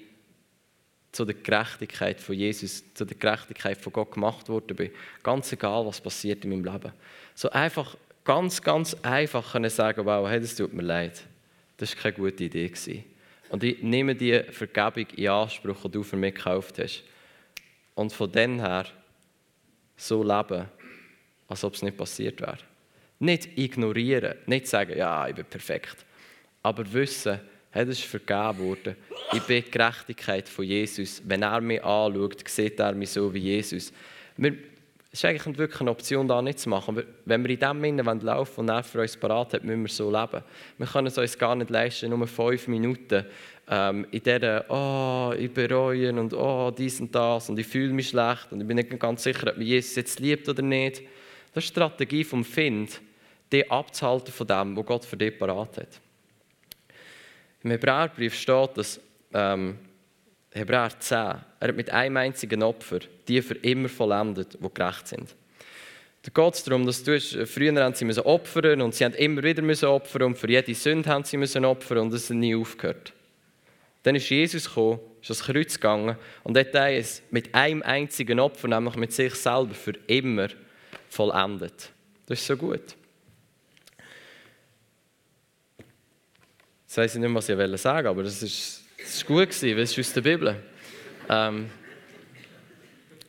zu 1.12 1.26
der 1.26 1.36
Gerechtigkeit 1.36 2.20
von 2.20 2.36
Jesus, 2.36 2.84
zu 2.94 3.06
der 3.06 3.18
Gerechtigkeit 3.18 3.78
von 3.78 3.94
Gott 3.94 4.12
gemacht 4.12 4.48
worden 4.50 4.76
bin. 4.76 4.92
Ganz 5.24 5.52
egal, 5.52 5.86
was 5.86 6.00
passiert 6.00 6.44
in 6.44 6.52
meinem 6.52 6.66
Leben. 6.66 6.92
So 7.34 7.50
einfach, 7.50 7.98
ganz, 8.24 8.62
ganz 8.62 8.96
einfach 9.02 9.54
können 9.54 9.70
sagen, 9.70 10.06
wow, 10.06 10.30
hey, 10.30 10.40
das 10.40 10.56
tut 10.56 10.74
mir 10.74 10.84
leid. 10.84 11.24
Das 11.78 11.96
war 11.96 12.04
keine 12.04 12.16
gute 12.16 12.44
Idee. 12.44 12.68
Gewesen. 12.68 13.04
Und 13.50 13.64
ich 13.64 13.82
nehme 13.82 14.16
die 14.16 14.44
Vergebung 14.52 15.08
in 15.16 15.30
Anspruch, 15.30 15.82
die 15.84 15.92
du 15.92 16.04
für 16.04 16.18
mich 16.18 16.36
gekauft 16.36 16.78
hast. 16.78 17.04
Und 17.96 18.14
von 18.14 18.32
dann 18.32 18.60
her 18.60 18.86
so 19.98 20.24
leben, 20.24 20.66
als 21.48 21.64
ob 21.64 21.74
es 21.74 21.82
nicht 21.82 21.98
passiert 21.98 22.40
wäre. 22.40 22.60
Nicht 23.18 23.58
ignorieren, 23.58 24.36
nicht 24.46 24.68
sagen, 24.68 24.98
ja, 24.98 25.28
ich 25.28 25.36
bin 25.36 25.46
perfekt. 25.46 26.06
Aber 26.62 26.92
wissen, 26.94 27.40
hey, 27.72 27.86
das 27.86 28.00
ist 28.00 28.06
vergeben 28.06 28.60
worden. 28.60 28.96
Ich 29.34 29.42
bin 29.44 29.64
die 29.64 29.72
Gerechtigkeit 29.72 30.50
von 30.50 30.66
Jesus. 30.66 31.22
Wenn 31.26 31.44
er 31.44 31.62
mich 31.62 31.84
anschaut, 31.84 32.48
sieht 32.48 32.80
er 32.80 32.94
mich 32.94 33.12
so 33.12 33.34
wie 33.34 33.40
Jesus. 33.40 33.94
Wir, 34.38 34.54
es 35.12 35.20
ist 35.20 35.26
eigentlich 35.26 35.58
wirklich 35.58 35.82
eine 35.82 35.92
Option, 35.92 36.28
da 36.28 36.42
nicht 36.42 36.60
zu 36.60 36.70
machen. 36.70 37.04
Wenn 37.26 37.44
wir 37.44 37.50
in 37.50 37.60
dem 37.60 37.82
Sinne 37.82 38.20
laufen 38.22 38.62
und 38.62 38.70
er 38.70 38.84
für 38.84 39.02
uns 39.02 39.18
parat 39.18 39.54
hat, 39.54 39.64
müssen 39.64 39.82
wir 39.82 39.90
so 39.90 40.12
leben. 40.12 40.44
Wir 40.78 40.88
können 40.88 41.08
es 41.08 41.18
uns 41.18 41.38
gar 41.38 41.56
nicht 41.56 41.70
leisten, 41.70 42.10
nur 42.10 42.28
fünf 42.28 42.68
Minuten 42.68 43.26
ähm, 43.68 44.08
in 44.12 44.24
dieser, 44.24 44.66
oh, 44.70 45.34
ich 45.38 45.52
bereue 45.52 46.12
und 46.14 46.34
oh, 46.34 46.72
dies 46.72 47.00
und 47.00 47.14
das 47.14 47.50
und 47.50 47.60
ich 47.60 47.68
fühle 47.68 47.94
mich 47.94 48.10
schlecht 48.10 48.52
und 48.52 48.62
ich 48.62 48.68
bin 48.68 48.78
nicht 48.78 49.00
ganz 49.00 49.24
sicher, 49.24 49.48
ob 49.48 49.58
mich 49.58 49.68
Jesus 49.68 49.96
jetzt 49.96 50.20
liebt 50.20 50.48
oder 50.50 50.62
nicht. 50.62 51.02
Das 51.54 51.64
ist 51.64 51.70
die 51.70 51.74
Strategie 51.74 52.24
vom 52.24 52.44
Find, 52.44 53.00
dich 53.52 53.72
abzuhalten 53.72 54.32
von 54.32 54.48
dem, 54.48 54.78
was 54.78 54.86
Gott 54.86 55.06
für 55.06 55.18
dich 55.18 55.38
parat 55.38 55.78
hat. 55.78 56.02
Im 57.64 57.72
Hebräerbrief 57.72 58.36
steht, 58.36 58.78
dass 58.78 59.00
ähm, 59.34 59.78
Hebräer 60.52 60.92
10, 60.98 61.18
er 61.18 61.44
hat 61.62 61.76
mit 61.76 61.90
einem 61.92 62.18
einzigen 62.18 62.64
Opfer 62.64 63.00
die 63.28 63.42
für 63.42 63.56
immer 63.56 63.90
vollendet, 63.90 64.58
die 64.60 64.74
gerecht 64.74 65.08
sind. 65.08 65.36
Da 66.24 66.32
geht 66.34 66.54
es 66.54 66.64
darum, 66.64 66.86
dass 66.86 67.04
du 67.04 67.20
früher 67.20 67.82
haben 67.82 67.94
sie 67.94 68.06
müssen 68.06 68.24
opfern 68.24 68.82
und 68.82 68.94
sie 68.94 69.06
haben 69.06 69.14
immer 69.14 69.42
wieder 69.44 69.62
müssen 69.62 69.86
opfern 69.86 70.24
und 70.24 70.38
für 70.38 70.50
jede 70.50 70.74
Sünde 70.74 71.10
haben 71.10 71.24
sie 71.24 71.38
müssen 71.38 71.64
opfern 71.64 72.00
und 72.00 72.14
es 72.14 72.30
hat 72.30 72.36
nie 72.36 72.56
aufgehört. 72.56 73.14
Dann 74.04 74.16
ist 74.16 74.30
Jesus 74.30 74.68
gekommen, 74.68 75.00
ist 75.22 75.30
das 75.30 75.44
Kreuz 75.44 75.76
gegangen 75.76 76.18
und 76.44 76.58
hat 76.58 76.74
es 76.74 77.22
mit 77.32 77.54
einem 77.54 77.84
einzigen 77.84 78.40
Opfer, 78.40 78.68
nämlich 78.68 78.96
mit 78.96 79.14
sich 79.14 79.36
selber, 79.36 79.74
für 79.74 79.94
immer 80.08 80.48
vollendet. 81.10 81.92
Das 82.26 82.40
ist 82.40 82.48
so 82.48 82.58
gut. 82.58 82.96
Jetzt 86.90 86.98
weiß 86.98 87.16
ich 87.16 87.22
nicht, 87.22 87.36
was 87.36 87.48
ich 87.48 87.82
sagen 87.82 88.08
aber 88.08 88.24
das 88.24 88.42
ist, 88.42 88.84
das 88.98 89.14
ist 89.14 89.26
gut 89.28 89.50
weil 89.62 89.78
es 89.78 89.96
ist 89.96 90.08
aus 90.08 90.14
der 90.14 90.22
Bibel. 90.22 90.56
Ähm, 91.30 91.70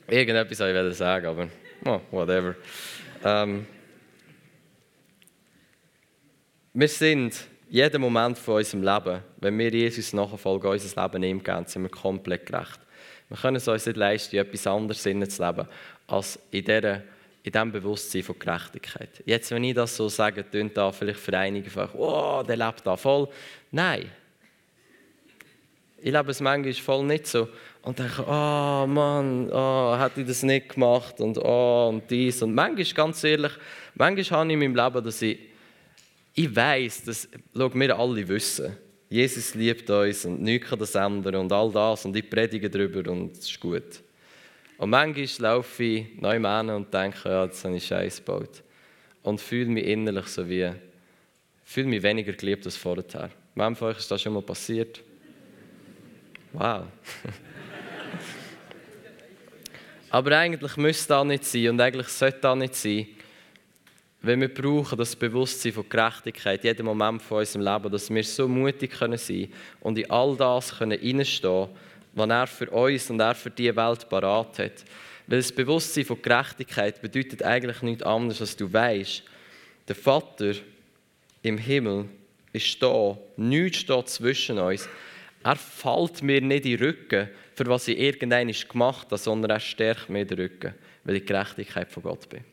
irgendetwas 0.08 0.60
wollte 0.60 0.88
ich 0.88 0.96
sagen, 0.96 1.26
aber 1.26 1.48
oh, 1.84 2.00
whatever. 2.10 2.54
Ähm, 3.22 3.66
wir 6.72 6.88
sind 6.88 7.34
jeden 7.68 8.00
Moment 8.00 8.38
von 8.38 8.54
unserem 8.54 8.82
Leben, 8.82 9.20
wenn 9.36 9.58
wir 9.58 9.70
Jesus 9.70 10.14
nachfolgen, 10.14 10.70
unser 10.70 11.02
Leben 11.02 11.22
ihm 11.22 11.44
geben, 11.44 11.66
sind 11.66 11.82
wir 11.82 11.90
komplett 11.90 12.46
gerecht. 12.46 12.80
Wir 13.28 13.36
können 13.36 13.56
es 13.56 13.68
uns 13.68 13.84
nicht 13.84 13.98
leisten, 13.98 14.36
etwas 14.36 14.66
anderes 14.66 15.02
zu 15.02 15.10
leben, 15.10 15.68
als 16.06 16.38
in 16.50 16.64
dieser 16.64 17.02
in 17.42 17.52
diesem 17.52 17.72
Bewusstsein 17.72 18.22
von 18.22 18.38
Gerechtigkeit. 18.38 19.22
Jetzt, 19.24 19.50
wenn 19.50 19.64
ich 19.64 19.74
das 19.74 19.96
so 19.96 20.08
sage, 20.08 20.48
tönt 20.48 20.76
da 20.76 20.92
vielleicht 20.92 21.20
für 21.20 21.36
einige 21.36 21.66
einfach, 21.66 21.94
oh, 21.94 22.42
der 22.46 22.56
lebt 22.56 22.86
da 22.86 22.96
voll. 22.96 23.28
Nein. 23.70 24.10
Ich 26.02 26.12
lebe 26.12 26.30
es 26.30 26.40
manchmal 26.40 26.72
voll 26.74 27.04
nicht 27.04 27.26
so. 27.26 27.48
Und 27.82 27.98
denke, 27.98 28.22
oh 28.26 28.86
Mann, 28.86 29.50
oh, 29.50 29.96
hätte 29.98 30.20
ich 30.20 30.26
das 30.26 30.42
nicht 30.42 30.70
gemacht 30.70 31.20
und 31.20 31.38
oh, 31.38 31.88
und 31.88 32.10
dies. 32.10 32.42
Und 32.42 32.54
manchmal, 32.54 32.84
ganz 32.94 33.24
ehrlich, 33.24 33.52
manchmal 33.94 34.40
habe 34.40 34.48
ich 34.48 34.52
in 34.52 34.58
meinem 34.58 34.74
Leben, 34.74 35.04
dass 35.04 35.22
ich, 35.22 35.38
ich 36.34 36.54
weiß, 36.54 37.04
dass, 37.04 37.28
schau, 37.56 37.74
wir 37.74 37.98
alle 37.98 38.28
wissen, 38.28 38.76
Jesus 39.08 39.54
liebt 39.54 39.88
uns 39.90 40.24
und 40.24 40.42
nichts 40.42 40.68
kann 40.68 40.78
das 40.78 40.94
ändern 40.94 41.34
und 41.36 41.52
all 41.52 41.72
das 41.72 42.04
und 42.04 42.14
ich 42.16 42.30
predige 42.30 42.70
darüber 42.70 43.10
und 43.10 43.32
es 43.32 43.50
ist 43.50 43.60
gut. 43.60 44.02
Und 44.80 44.88
manchmal 44.88 45.52
laufe 45.52 45.82
ich 45.82 46.06
neu 46.18 46.40
hin 46.40 46.70
und 46.70 46.94
denke, 46.94 47.28
ja, 47.28 47.44
jetzt 47.44 47.62
habe 47.66 47.76
ich 47.76 47.86
Scheiß 47.86 48.24
gebaut. 48.24 48.62
Und 49.22 49.38
fühle 49.38 49.68
mich 49.68 49.84
innerlich 49.84 50.26
so 50.28 50.48
wie, 50.48 50.72
fühle 51.62 51.86
mich 51.86 52.02
weniger 52.02 52.32
geliebt 52.32 52.64
als 52.64 52.78
vorher. 52.78 53.28
Wem 53.54 53.76
von 53.76 53.88
euch 53.88 53.98
ist 53.98 54.10
das 54.10 54.22
schon 54.22 54.32
mal 54.32 54.40
passiert? 54.40 55.02
Wow. 56.54 56.84
Aber 60.08 60.38
eigentlich 60.38 60.74
müsste 60.78 61.08
das 61.08 61.26
nicht 61.26 61.44
sein 61.44 61.68
und 61.68 61.80
eigentlich 61.82 62.08
sollte 62.08 62.40
das 62.40 62.56
nicht 62.56 62.74
sein. 62.74 63.06
Weil 64.22 64.40
wir 64.40 64.54
brauchen 64.54 64.96
das 64.96 65.14
Bewusstsein 65.14 65.72
von 65.72 65.90
Gerechtigkeit 65.90 66.64
jeden 66.64 66.86
Moment 66.86 67.20
von 67.20 67.40
unserem 67.40 67.66
Leben, 67.66 67.92
dass 67.92 68.08
wir 68.08 68.24
so 68.24 68.48
mutig 68.48 68.92
können 68.92 69.18
sein 69.18 69.52
und 69.80 69.98
in 69.98 70.10
all 70.10 70.38
das 70.38 70.78
können 70.78 70.98
reinstehen 70.98 71.66
können, 71.66 71.76
was 72.12 72.28
er 72.28 72.46
für 72.46 72.70
uns 72.70 73.10
und 73.10 73.20
er 73.20 73.34
für 73.34 73.50
die 73.50 73.74
Welt 73.74 74.08
parat 74.08 74.58
hat. 74.58 74.84
Weil 75.26 75.38
das 75.38 75.52
Bewusstsein 75.52 76.04
von 76.04 76.20
Gerechtigkeit 76.20 77.00
bedeutet 77.00 77.42
eigentlich 77.42 77.82
nichts 77.82 78.02
anderes, 78.02 78.40
als 78.40 78.56
du 78.56 78.72
weißt, 78.72 79.22
der 79.88 79.94
Vater 79.94 80.54
im 81.42 81.58
Himmel 81.58 82.08
ist 82.52 82.82
da, 82.82 83.16
nichts 83.36 83.78
steht 83.78 84.08
zwischen 84.08 84.58
uns. 84.58 84.88
Er 85.42 85.56
fällt 85.56 86.22
mir 86.22 86.40
nicht 86.40 86.66
in 86.66 86.76
den 86.76 86.86
Rücken, 86.86 87.28
für 87.54 87.66
was 87.66 87.88
ich 87.88 87.98
irgendein 87.98 88.52
gemacht 88.68 89.06
habe, 89.06 89.18
sondern 89.18 89.52
er 89.52 89.60
stärkt 89.60 90.08
mir 90.08 90.24
den 90.24 90.38
Rücken, 90.38 90.74
weil 91.04 91.16
ich 91.16 91.26
Gerechtigkeit 91.26 91.90
von 91.90 92.02
Gott 92.02 92.28
bin. 92.28 92.44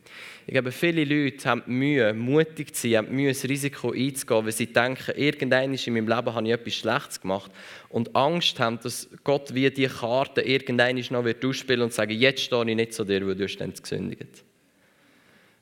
Ich 0.49 0.53
glaube, 0.53 0.71
viele 0.71 1.03
Leute 1.03 1.49
haben 1.49 1.63
Mühe, 1.65 2.13
mutig 2.13 2.73
zu 2.73 2.87
sein, 2.87 2.99
haben 2.99 3.13
Mühe, 3.13 3.33
das 3.33 3.43
Risiko 3.43 3.91
einzugehen, 3.91 4.45
weil 4.45 4.51
sie 4.53 4.67
denken, 4.67 5.13
irgendwann 5.17 5.73
in 5.73 5.93
meinem 5.93 6.07
Leben 6.07 6.33
habe 6.33 6.47
ich 6.47 6.53
etwas 6.53 6.73
Schlechtes 6.73 7.19
gemacht 7.19 7.51
und 7.89 8.15
Angst 8.15 8.57
haben, 8.57 8.79
dass 8.81 9.09
Gott 9.25 9.53
wie 9.53 9.69
die 9.69 9.87
Karte 9.87 10.39
irgendwann 10.39 11.03
noch 11.09 11.25
wird 11.25 11.43
ausspielen 11.43 11.81
und 11.81 11.91
sagen, 11.91 12.13
jetzt 12.13 12.43
stehe 12.43 12.65
ich 12.65 12.75
nicht 12.77 12.93
zu 12.93 13.03
dir, 13.03 13.27
weil 13.27 13.35
du 13.35 13.43
hast 13.43 13.57
dann 13.57 13.73
gesündigt. 13.73 14.45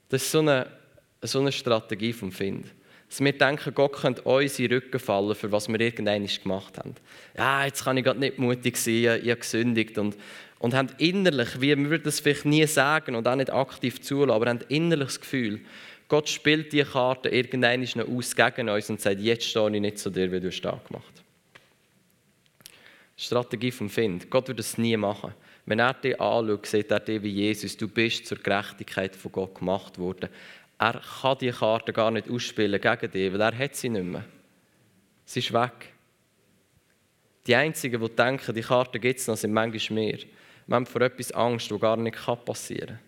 Das 0.10 0.22
ist 0.22 0.32
so 0.32 0.39
eine, 0.39 0.68
so 1.24 1.39
eine 1.39 1.51
Strategie 1.51 2.13
vom 2.13 2.32
Find. 2.32 2.68
Dass 3.10 3.22
wir 3.22 3.36
denken, 3.36 3.74
Gott 3.74 3.94
könnte 3.94 4.22
uns 4.22 4.60
in 4.60 4.70
den 4.70 4.77
Rücken 4.77 5.00
fallen, 5.00 5.34
für 5.34 5.51
was 5.51 5.68
wir 5.68 5.80
irgendwann 5.80 6.27
gemacht 6.27 6.77
haben. 6.77 6.94
Ja, 7.36 7.65
jetzt 7.65 7.84
kann 7.84 7.98
ich 7.98 8.04
gerade 8.04 8.20
nicht 8.20 8.38
mutig 8.38 8.77
sein, 8.77 9.20
ich 9.24 9.30
habe 9.32 9.38
gesündigt 9.38 9.98
und 9.98 10.15
und 10.60 10.74
haben 10.74 10.90
innerlich, 10.98 11.60
wir 11.62 12.00
das 12.00 12.20
vielleicht 12.20 12.46
nie 12.46 12.66
sagen 12.66 13.16
und 13.16 13.28
auch 13.28 13.36
nicht 13.36 13.52
aktiv 13.52 14.02
zulassen, 14.02 14.32
aber 14.32 14.50
haben 14.50 14.62
innerlich 14.70 15.08
das 15.08 15.22
Gefühl, 15.22 15.62
Gott 16.08 16.30
spielt 16.30 16.72
die 16.72 16.84
Karte 16.84 17.30
irgendwann 17.30 17.82
noch 17.82 18.08
aus 18.08 18.36
gegen 18.36 18.70
uns 18.70 18.90
und 18.90 19.02
sagt, 19.02 19.20
jetzt 19.20 19.46
stehe 19.46 19.74
ich 19.74 19.82
nicht 19.82 20.00
zu 20.00 20.10
dir, 20.10 20.32
wie 20.32 20.40
du 20.40 20.50
es 20.50 20.62
da 20.62 20.80
gemacht 20.88 21.26
Strategie 23.18 23.72
vom 23.72 23.90
Find. 23.90 24.30
Gott 24.30 24.48
würde 24.50 24.60
es 24.60 24.78
nie 24.78 24.98
machen. 24.98 25.34
Wenn 25.66 25.80
er 25.80 25.94
dich 25.94 26.20
anschaut, 26.20 26.66
sieht 26.66 26.92
er 26.92 27.00
dich 27.00 27.24
wie 27.24 27.30
Jesus. 27.30 27.78
Du 27.78 27.88
bist 27.88 28.28
zur 28.28 28.38
Gerechtigkeit 28.38 29.16
von 29.16 29.32
Gott 29.32 29.56
gemacht 29.56 29.98
worden. 29.98 30.30
Er 30.78 31.02
kann 31.22 31.38
die 31.38 31.52
Karte 31.52 31.94
gar 31.94 32.12
nicht 32.12 32.30
ausspielen 32.30 32.80
gegen 32.80 33.12
dich, 33.12 33.32
weil 33.32 33.42
er 33.42 33.58
hat 33.58 33.76
sie 33.76 33.90
nicht 33.90 34.06
mehr. 34.06 34.26
Sie 35.24 35.40
ist 35.40 35.54
weg. 35.54 35.94
Die 37.48 37.56
Einzigen, 37.56 38.02
die 38.02 38.10
denken, 38.10 38.54
die 38.54 38.62
Karte 38.62 39.00
gibt 39.00 39.20
es 39.20 39.28
noch, 39.28 39.38
sind 39.38 39.54
manchmal 39.54 39.96
mehr. 39.96 40.20
Wir 40.68 40.76
haben 40.76 40.86
vor 40.86 41.02
etwas 41.02 41.32
Angst, 41.32 41.70
das 41.70 41.80
gar 41.80 41.98
nicht 41.98 42.18
passieren 42.46 42.88
kann. 42.88 43.00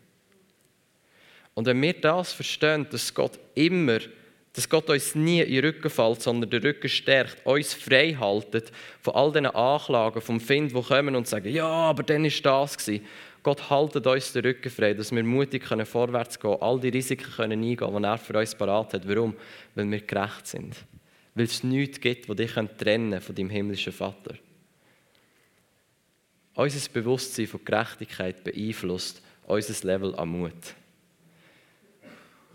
Und 1.55 1.65
wenn 1.65 1.81
wir 1.81 1.93
das 1.93 2.33
verstehen, 2.33 2.85
dass 2.91 3.11
Gott 3.13 3.39
immer, 3.55 3.97
dass 4.53 4.69
Gott 4.69 4.89
uns 4.91 5.15
nie 5.15 5.41
in 5.41 5.53
den 5.53 5.65
Rücken 5.65 5.89
fällt, 5.89 6.21
sondern 6.21 6.51
den 6.51 6.61
Rücken 6.61 6.87
stärkt, 6.87 7.43
uns 7.47 7.73
frei 7.73 8.13
haltet 8.13 8.71
von 9.01 9.15
all 9.15 9.31
diesen 9.31 9.47
Anklagen 9.47 10.21
vom 10.21 10.39
Find, 10.39 10.75
die 10.75 10.81
kommen 10.81 11.15
und 11.15 11.27
sagen, 11.27 11.49
ja, 11.49 11.65
aber 11.65 12.03
dann 12.03 12.23
war 12.23 12.41
das 12.43 12.77
gewesen. 12.77 13.05
Gott 13.41 13.69
haltet 13.71 14.05
uns 14.05 14.33
den 14.33 14.45
Rücken 14.45 14.69
frei, 14.69 14.93
dass 14.93 15.11
wir 15.11 15.23
mutig 15.23 15.63
können 15.63 15.85
vorwärts 15.85 16.39
gehen, 16.39 16.57
all 16.59 16.79
die 16.79 16.89
Risiken 16.89 17.31
können 17.31 17.63
eingehen, 17.63 17.97
die 17.97 18.03
er 18.03 18.17
für 18.19 18.37
uns 18.37 18.53
parat 18.53 18.93
hat. 18.93 19.07
Warum? 19.07 19.35
Weil 19.73 19.89
wir 19.89 20.01
gerecht 20.01 20.45
sind. 20.45 20.75
Weil 21.33 21.45
es 21.45 21.63
nichts 21.63 21.99
gibt, 21.99 22.29
das 22.29 22.35
dich 22.35 22.51
trennen 22.77 23.19
von 23.19 23.33
deinem 23.33 23.49
himmlischen 23.49 23.93
Vater. 23.93 24.35
Unser 26.57 26.89
Bewusstsein 26.89 27.45
von 27.45 27.63
Gerechtigkeit 27.63 28.43
beeinflusst 28.43 29.21
unser 29.45 29.87
Level 29.87 30.15
an 30.15 30.29
Mut. 30.29 30.53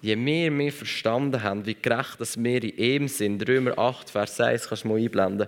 Je 0.01 0.17
mehr 0.17 0.51
wir 0.59 0.73
verstanden 0.73 1.41
haben, 1.41 1.65
wie 1.65 1.77
gerecht 1.81 2.21
dass 2.21 2.37
wir 2.37 2.65
in 2.65 2.77
ihm 2.77 3.09
sind, 3.09 3.49
Römer 3.49 3.79
8, 3.79 4.11
Vers 4.11 4.41
1, 4.41 4.69
kannst 4.69 4.83
du 4.83 4.89
mal 4.89 4.99
einblenden, 4.99 5.47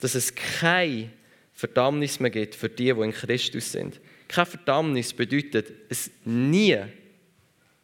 dass 0.00 0.14
es 0.14 0.34
keine 0.34 1.08
Verdammnis 1.54 2.20
mehr 2.20 2.30
gibt 2.30 2.54
für 2.54 2.68
die, 2.68 2.92
die 2.92 3.00
in 3.00 3.10
Christus 3.10 3.72
sind. 3.72 3.98
Keine 4.28 4.46
Verdammnis 4.46 5.14
bedeutet, 5.14 5.72
es 5.88 6.10
nie 6.26 6.76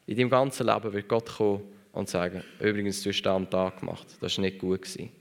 in 0.04 0.16
deinem 0.18 0.28
ganzen 0.28 0.66
Leben 0.66 0.92
wird 0.92 1.08
Gott 1.08 1.34
kommen 1.34 1.62
und 1.92 2.10
sagen, 2.10 2.44
übrigens, 2.58 3.02
du 3.02 3.08
hast 3.08 3.22
das 3.22 3.34
am 3.34 3.48
Tag 3.48 3.80
gemacht, 3.80 4.06
das 4.20 4.36
war 4.36 4.44
nicht 4.44 4.58
gut. 4.58 4.82
Gewesen. 4.82 5.19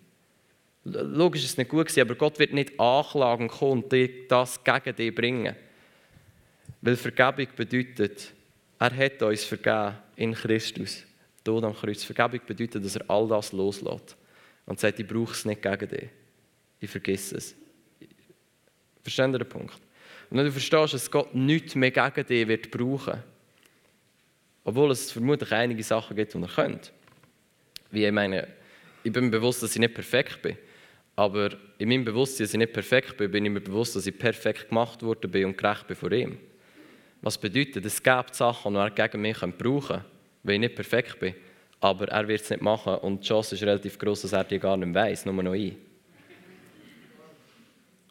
Logisch 0.85 1.43
ist 1.43 1.51
es 1.51 1.57
nicht 1.57 1.69
gut 1.69 1.87
gewesen, 1.87 2.01
aber 2.01 2.15
Gott 2.15 2.39
wird 2.39 2.53
nicht 2.53 2.79
anklagen 2.79 3.47
kommen 3.47 3.83
und 3.83 3.93
das 4.29 4.63
gegen 4.63 4.95
dich 4.95 5.13
bringen. 5.13 5.55
Weil 6.81 6.95
Vergebung 6.95 7.47
bedeutet, 7.55 8.31
er 8.79 8.95
hat 8.95 9.21
uns 9.21 9.43
vergeben 9.43 9.97
in 10.15 10.33
Christus. 10.33 11.03
Tod 11.43 11.63
am 11.63 11.75
Kreuz. 11.75 12.03
Vergebung 12.03 12.39
bedeutet, 12.45 12.83
dass 12.83 12.95
er 12.95 13.09
all 13.09 13.27
das 13.27 13.51
loslässt 13.51 14.15
und 14.65 14.79
sagt, 14.79 14.99
ich 14.99 15.07
brauche 15.07 15.33
es 15.33 15.45
nicht 15.45 15.61
gegen 15.61 15.89
dich. 15.89 16.09
Ich 16.79 16.89
vergesse 16.89 17.37
es. 17.37 17.55
Verstehen 19.01 19.33
Sie 19.33 19.39
den 19.39 19.49
Punkt? 19.49 19.75
Und 20.29 20.37
wenn 20.37 20.45
du 20.45 20.51
verstehst, 20.51 20.93
dass 20.93 21.11
Gott 21.11 21.33
nichts 21.33 21.75
mehr 21.75 21.91
gegen 21.91 22.25
dich 22.25 22.47
wird 22.47 22.71
brauchen, 22.71 23.23
obwohl 24.63 24.91
es 24.91 25.11
vermutlich 25.11 25.51
einige 25.51 25.83
Sachen 25.83 26.15
gibt, 26.15 26.33
die 26.33 26.41
er 26.41 26.47
könnte. 26.47 26.91
Wie 27.91 28.05
ich 28.05 28.11
meine, 28.11 28.47
ich 29.03 29.11
bin 29.11 29.25
mir 29.25 29.31
bewusst, 29.31 29.63
dass 29.63 29.73
ich 29.73 29.79
nicht 29.79 29.95
perfekt 29.95 30.41
bin. 30.41 30.57
Aber 31.19 31.49
in 31.77 31.89
meinem 31.89 32.05
Bewusstsein, 32.05 32.45
dass 32.45 32.53
ich 32.53 32.57
nicht 32.59 32.71
perfekt 32.71 33.17
bin, 33.17 33.29
bin 33.29 33.43
ich 33.43 33.51
mir 33.51 33.59
bewusst, 33.59 33.93
dass 33.93 34.07
ich 34.07 34.17
perfekt 34.17 34.69
gemacht 34.69 35.03
worden 35.03 35.29
bin 35.29 35.47
und 35.47 35.57
gerecht 35.57 35.85
bin 35.85 35.97
vor 35.97 36.13
ihm. 36.13 36.37
Was 37.21 37.37
bedeutet, 37.37 37.83
es 37.83 38.01
gibt 38.01 38.35
Sachen, 38.35 38.73
die 38.73 38.79
er 38.79 38.89
gegen 38.89 39.21
mich 39.21 39.37
brauchen 39.37 39.97
kann, 39.97 40.05
weil 40.43 40.53
ich 40.53 40.59
nicht 40.61 40.75
perfekt 40.75 41.19
bin. 41.19 41.35
Aber 41.81 42.07
er 42.07 42.25
wird 42.25 42.39
es 42.39 42.49
nicht 42.49 42.61
machen 42.61 42.95
und 42.99 43.21
die 43.21 43.27
Chance 43.27 43.55
ist 43.55 43.63
relativ 43.63 43.99
groß, 43.99 44.21
dass 44.21 44.31
er 44.31 44.45
die 44.45 44.59
gar 44.59 44.77
nicht 44.77 44.93
weiß, 44.93 45.25
nur 45.25 45.43
noch 45.43 45.53
ich. 45.53 45.75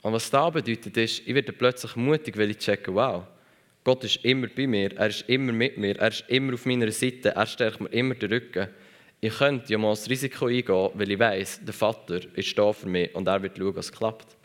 Und 0.03 0.13
was 0.13 0.29
das 0.29 0.53
bedeutet, 0.53 0.95
ist, 0.99 1.27
ich 1.27 1.35
werde 1.35 1.53
plötzlich 1.53 1.97
mutig, 1.97 2.37
weil 2.37 2.51
ich 2.51 2.59
checke, 2.59 2.95
wow, 2.95 3.25
Gott 3.85 4.05
ist 4.05 4.23
immer 4.23 4.49
bei 4.49 4.67
mir, 4.67 4.95
er 4.95 5.07
ist 5.07 5.27
immer 5.31 5.53
mit 5.53 5.79
mir, 5.79 5.99
er 5.99 6.09
ist 6.09 6.25
immer 6.29 6.53
auf 6.53 6.67
meiner 6.67 6.93
Seite, 6.93 7.31
er 7.31 7.47
stärkt 7.47 7.81
mir 7.81 7.89
immer 7.89 8.17
den 8.17 8.31
Rücken. 8.31 8.69
Ich 9.21 9.37
könnte 9.37 9.73
ja 9.73 9.79
mal 9.79 9.91
das 9.91 10.09
Risiko 10.09 10.47
eingehen, 10.47 10.91
weil 10.95 11.11
ich 11.11 11.19
weiß, 11.19 11.61
der 11.65 11.75
Vater 11.75 12.21
ist 12.37 12.57
da 12.57 12.73
für 12.73 12.89
mich 12.89 13.13
und 13.15 13.27
er 13.27 13.43
wird 13.43 13.59
schauen, 13.59 13.75
was 13.75 13.91
klappt. 13.91 14.37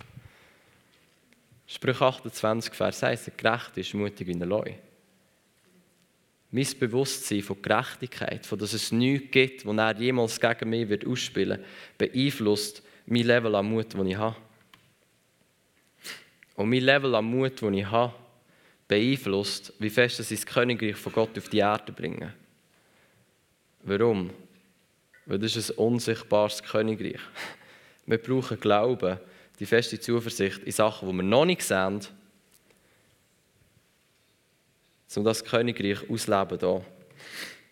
Sprüche 1.68 2.06
28, 2.06 2.74
Vers 2.74 3.04
1, 3.04 3.26
der 3.26 3.34
Gerechte 3.36 3.82
ist 3.82 3.94
mutig 3.94 4.28
wie 4.28 4.34
ein 4.34 4.42
Leu. 4.42 4.74
Mein 6.50 6.68
Bewusstsein 6.80 7.42
von 7.42 7.62
Gerechtigkeit, 7.62 8.46
von 8.46 8.60
dass 8.60 8.74
es 8.74 8.92
nichts 8.92 9.32
gibt, 9.32 9.66
das 9.66 9.78
er 9.78 10.00
jemals 10.00 10.40
gegen 10.40 10.70
mich 10.70 10.90
wird 10.90 11.06
ausspielen 11.06 11.60
wird, 11.60 11.68
beeinflusst 11.98 12.84
mein 13.06 13.26
Level 13.26 13.56
an 13.56 13.70
Mut, 13.70 13.94
das 13.94 14.06
ich 14.06 14.18
habe. 14.18 14.36
Und 16.56 16.70
mein 16.70 16.84
Level 16.84 17.16
an 17.16 17.26
Mut, 17.26 17.62
das 17.62 17.74
ich 17.74 17.86
habe, 17.86 18.14
beeinflusst, 18.88 19.74
wie 19.80 19.90
fest 19.90 20.18
sie 20.18 20.36
das 20.36 20.46
Königreich 20.46 20.96
von 20.96 21.14
Gott 21.14 21.38
auf 21.38 21.50
die 21.50 21.60
Erde 21.60 21.92
bringen. 21.92 22.34
Warum? 23.84 24.32
Weil 25.26 25.40
das 25.40 25.56
ist 25.56 25.72
ein 25.72 25.78
unsichtbares 25.78 26.62
Königreich. 26.64 27.20
Wir 28.06 28.18
brauchen 28.18 28.60
Glauben, 28.60 29.20
die 29.60 29.66
feste 29.66 30.00
Zuversicht 30.00 30.60
in 30.64 30.72
Sachen, 30.72 31.10
die 31.10 31.16
wir 31.16 31.24
noch 31.24 31.46
nicht 31.46 31.64
sehen, 31.64 32.02
um 35.16 35.24
das 35.24 35.46
Königreich 35.46 36.10
auszuleben. 36.10 36.82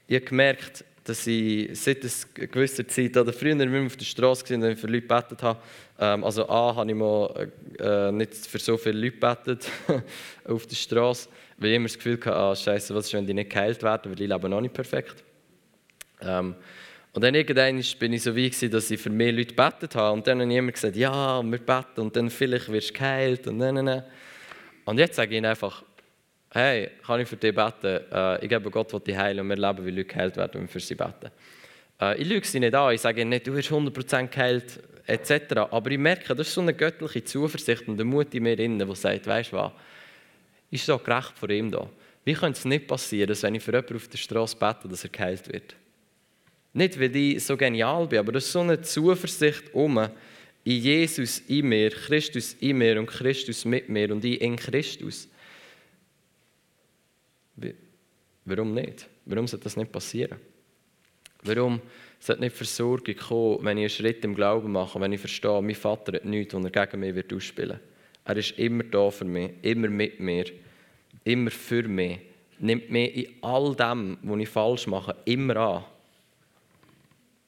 Ich 0.08 0.16
habe 0.16 0.26
gemerkt, 0.26 0.86
dass 1.04 1.26
ich 1.26 1.70
seit 1.80 2.04
einer 2.04 2.48
gewissen 2.48 2.88
Zeit, 2.88 3.18
oder 3.18 3.34
früher, 3.34 3.60
ich 3.60 3.86
auf 3.86 3.98
der 3.98 4.06
Straße 4.06 4.62
war 4.62 4.70
und 4.70 4.78
für 4.78 4.88
Leute 4.88 5.02
gebetet 5.02 5.42
habe, 5.42 5.60
ähm, 6.00 6.24
also 6.24 6.48
A, 6.48 6.76
habe 6.76 6.92
ich 6.92 6.96
mal 6.96 7.52
äh, 7.80 8.12
nicht 8.12 8.36
für 8.36 8.60
so 8.60 8.78
viele 8.78 9.00
Leute 9.00 9.14
gebetet 9.14 9.70
auf 10.46 10.68
der 10.68 10.76
Straße, 10.76 11.30
weil 11.58 11.72
ich 11.72 11.76
immer 11.76 11.88
das 11.88 11.96
Gefühl 11.96 12.18
hatte, 12.18 12.36
ah, 12.36 12.56
Scheiße, 12.56 12.94
was 12.94 13.08
ist, 13.08 13.14
wenn 13.14 13.26
die 13.26 13.34
nicht 13.34 13.50
geheilt 13.50 13.82
werden, 13.82 14.12
weil 14.12 14.22
ich 14.22 14.30
lebe 14.30 14.48
noch 14.48 14.62
nicht 14.62 14.74
perfekt. 14.74 15.24
Ähm, 16.22 16.56
und 17.14 17.24
dann 17.24 17.36
irgendwann 17.36 17.82
bin 18.00 18.14
ich 18.14 18.24
so 18.24 18.36
wie 18.36 18.50
dass 18.50 18.90
ich 18.90 19.00
für 19.00 19.10
mehr 19.10 19.34
Leute 19.34 19.54
gebetet 19.54 19.96
habe 19.96 20.14
und 20.14 20.26
dann 20.26 20.40
habe 20.40 20.52
ich 20.52 20.58
immer 20.58 20.72
gesagt, 20.72 20.96
ja, 20.96 21.44
wir 21.44 21.60
beten 21.60 22.02
und 22.02 22.16
dann 22.16 22.30
vielleicht 22.30 22.72
wirst 22.72 22.92
du 22.92 22.94
geheilt 22.94 23.48
und 23.48 23.60
dann, 23.60 23.86
dann. 23.86 24.04
Und 24.86 24.98
jetzt 24.98 25.16
sage 25.16 25.32
ich 25.32 25.38
ihnen 25.38 25.48
einfach, 25.48 25.84
hey, 26.52 26.92
kann 27.06 27.20
ich 27.20 27.28
für 27.28 27.36
dich 27.36 27.54
beten? 27.54 28.00
Äh, 28.12 28.44
ich 28.44 28.50
gebe 28.50 28.70
Gott, 28.72 28.94
will 28.94 29.02
dich 29.02 29.18
heilen 29.18 29.42
und 29.42 29.50
wir 29.50 29.58
leben, 29.58 29.86
wie 29.86 29.92
Leute 29.92 30.06
geheilt 30.06 30.38
werden, 30.38 30.54
wenn 30.54 30.62
wir 30.62 30.68
für 30.70 30.80
sie 30.80 30.96
beten. 30.96 31.32
Äh, 32.00 32.22
ich 32.22 32.28
lüge 32.28 32.48
sie 32.48 32.62
nicht 32.62 32.74
an, 32.74 32.94
ich 32.94 33.02
sage 33.02 33.22
ihnen 33.22 33.30
nicht, 33.32 33.46
du 33.46 33.54
wirst 33.54 33.70
100% 33.70 34.28
geheilt, 34.28 34.80
etc. 35.06 35.58
Aber 35.70 35.92
ich 35.92 35.98
merke, 35.98 36.34
das 36.34 36.48
ist 36.48 36.54
so 36.54 36.62
eine 36.62 36.74
göttliche 36.74 37.26
Zuversicht 37.26 37.90
und 37.90 37.98
der 37.98 38.06
Mut 38.06 38.34
in 38.34 38.44
mir 38.44 38.58
innen, 38.58 38.80
der 38.80 38.96
sagt, 38.96 39.28
weißt 39.28 39.52
du 39.52 39.58
was, 39.58 39.72
ist 40.72 40.86
so 40.86 40.98
gerecht 40.98 41.34
vor 41.38 41.50
ihm 41.50 41.70
da. 41.70 41.90
Wie 42.24 42.34
könnte 42.34 42.58
es 42.58 42.64
nicht 42.64 42.88
passieren, 42.88 43.28
dass 43.28 43.44
wenn 43.44 43.56
ich 43.56 43.64
für 43.64 43.72
jemanden 43.72 43.98
auf 43.98 44.08
der 44.08 44.18
Straße 44.18 44.56
bete, 44.56 44.88
dass 44.88 45.04
er 45.04 45.10
geheilt 45.10 45.52
wird? 45.52 45.76
Nicht, 46.74 47.00
weil 47.00 47.16
ich 47.16 47.44
so 47.44 47.58
genial 47.58 48.08
bin, 48.08 48.20
aber 48.20 48.32
das 48.32 48.46
ist 48.46 48.54
so 48.54 48.62
eine 48.62 48.82
Zuversicht 48.82 49.74
um 49.74 49.98
in 50.64 50.82
Jesus 50.82 51.40
in 51.48 51.68
mir, 51.68 51.90
Christus 51.90 52.54
in 52.60 52.78
mir 52.78 53.00
und 53.00 53.08
Christus 53.08 53.66
mit 53.66 53.90
mir 53.90 54.12
und 54.12 54.24
ich 54.24 54.40
in 54.42 54.56
Christus. 54.56 55.28
Warum 58.46 58.74
nicht? 58.74 59.08
Warum 59.26 59.48
sollte 59.48 59.66
das 59.66 59.78
nicht 59.78 59.92
passieren? 59.92 60.38
Warum 61.44 61.82
sollte 62.20 62.42
nicht 62.42 62.56
Versorgung 62.56 63.16
kommen, 63.16 63.66
wenn 63.66 63.78
ich 63.78 63.84
einen 63.84 63.90
Schritt 63.90 64.24
im 64.24 64.36
Glauben 64.36 64.72
mache, 64.72 65.00
wenn 65.00 65.14
ich 65.14 65.20
verstehe, 65.20 65.62
mein 65.62 65.76
Vater 65.76 66.14
hat 66.14 66.26
nichts, 66.26 66.54
was 66.54 66.64
er 66.64 66.70
gegen 66.70 67.00
mich 67.00 67.16
wird 67.16 67.34
ausspielen 67.34 67.80
Er 68.26 68.38
ist 68.38 68.58
immer 68.60 68.84
da 68.84 69.10
für 69.10 69.26
mich, 69.26 69.52
immer 69.64 69.90
mit 69.90 70.20
mir, 70.20 70.46
immer 71.24 71.52
für 71.52 71.84
mich, 71.84 72.20
nimmt 72.60 72.92
mich 72.92 73.16
in 73.16 73.34
all 73.42 73.76
dem, 73.76 74.18
was 74.22 74.40
ich 74.40 74.50
falsch 74.50 74.88
mache, 74.88 75.16
immer 75.26 75.56
an. 75.56 75.84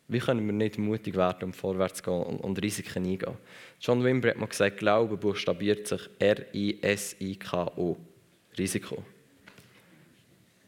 Wie 0.07 0.19
können 0.19 0.45
wir 0.45 0.53
nicht 0.53 0.77
mutig 0.77 1.15
werden, 1.15 1.45
um 1.45 1.53
vorwärts 1.53 2.01
zu 2.01 2.03
gehen 2.03 2.39
und 2.39 2.61
Risiken 2.61 3.05
eingehen? 3.05 3.37
John 3.79 4.03
Wimber 4.03 4.29
hat 4.29 4.37
mal 4.37 4.47
gesagt, 4.47 4.77
Glaube 4.77 5.17
buchstabiert 5.17 5.87
sich 5.87 6.09
R-I-S-I-K-O. 6.19 7.97
Risiko. 8.57 9.03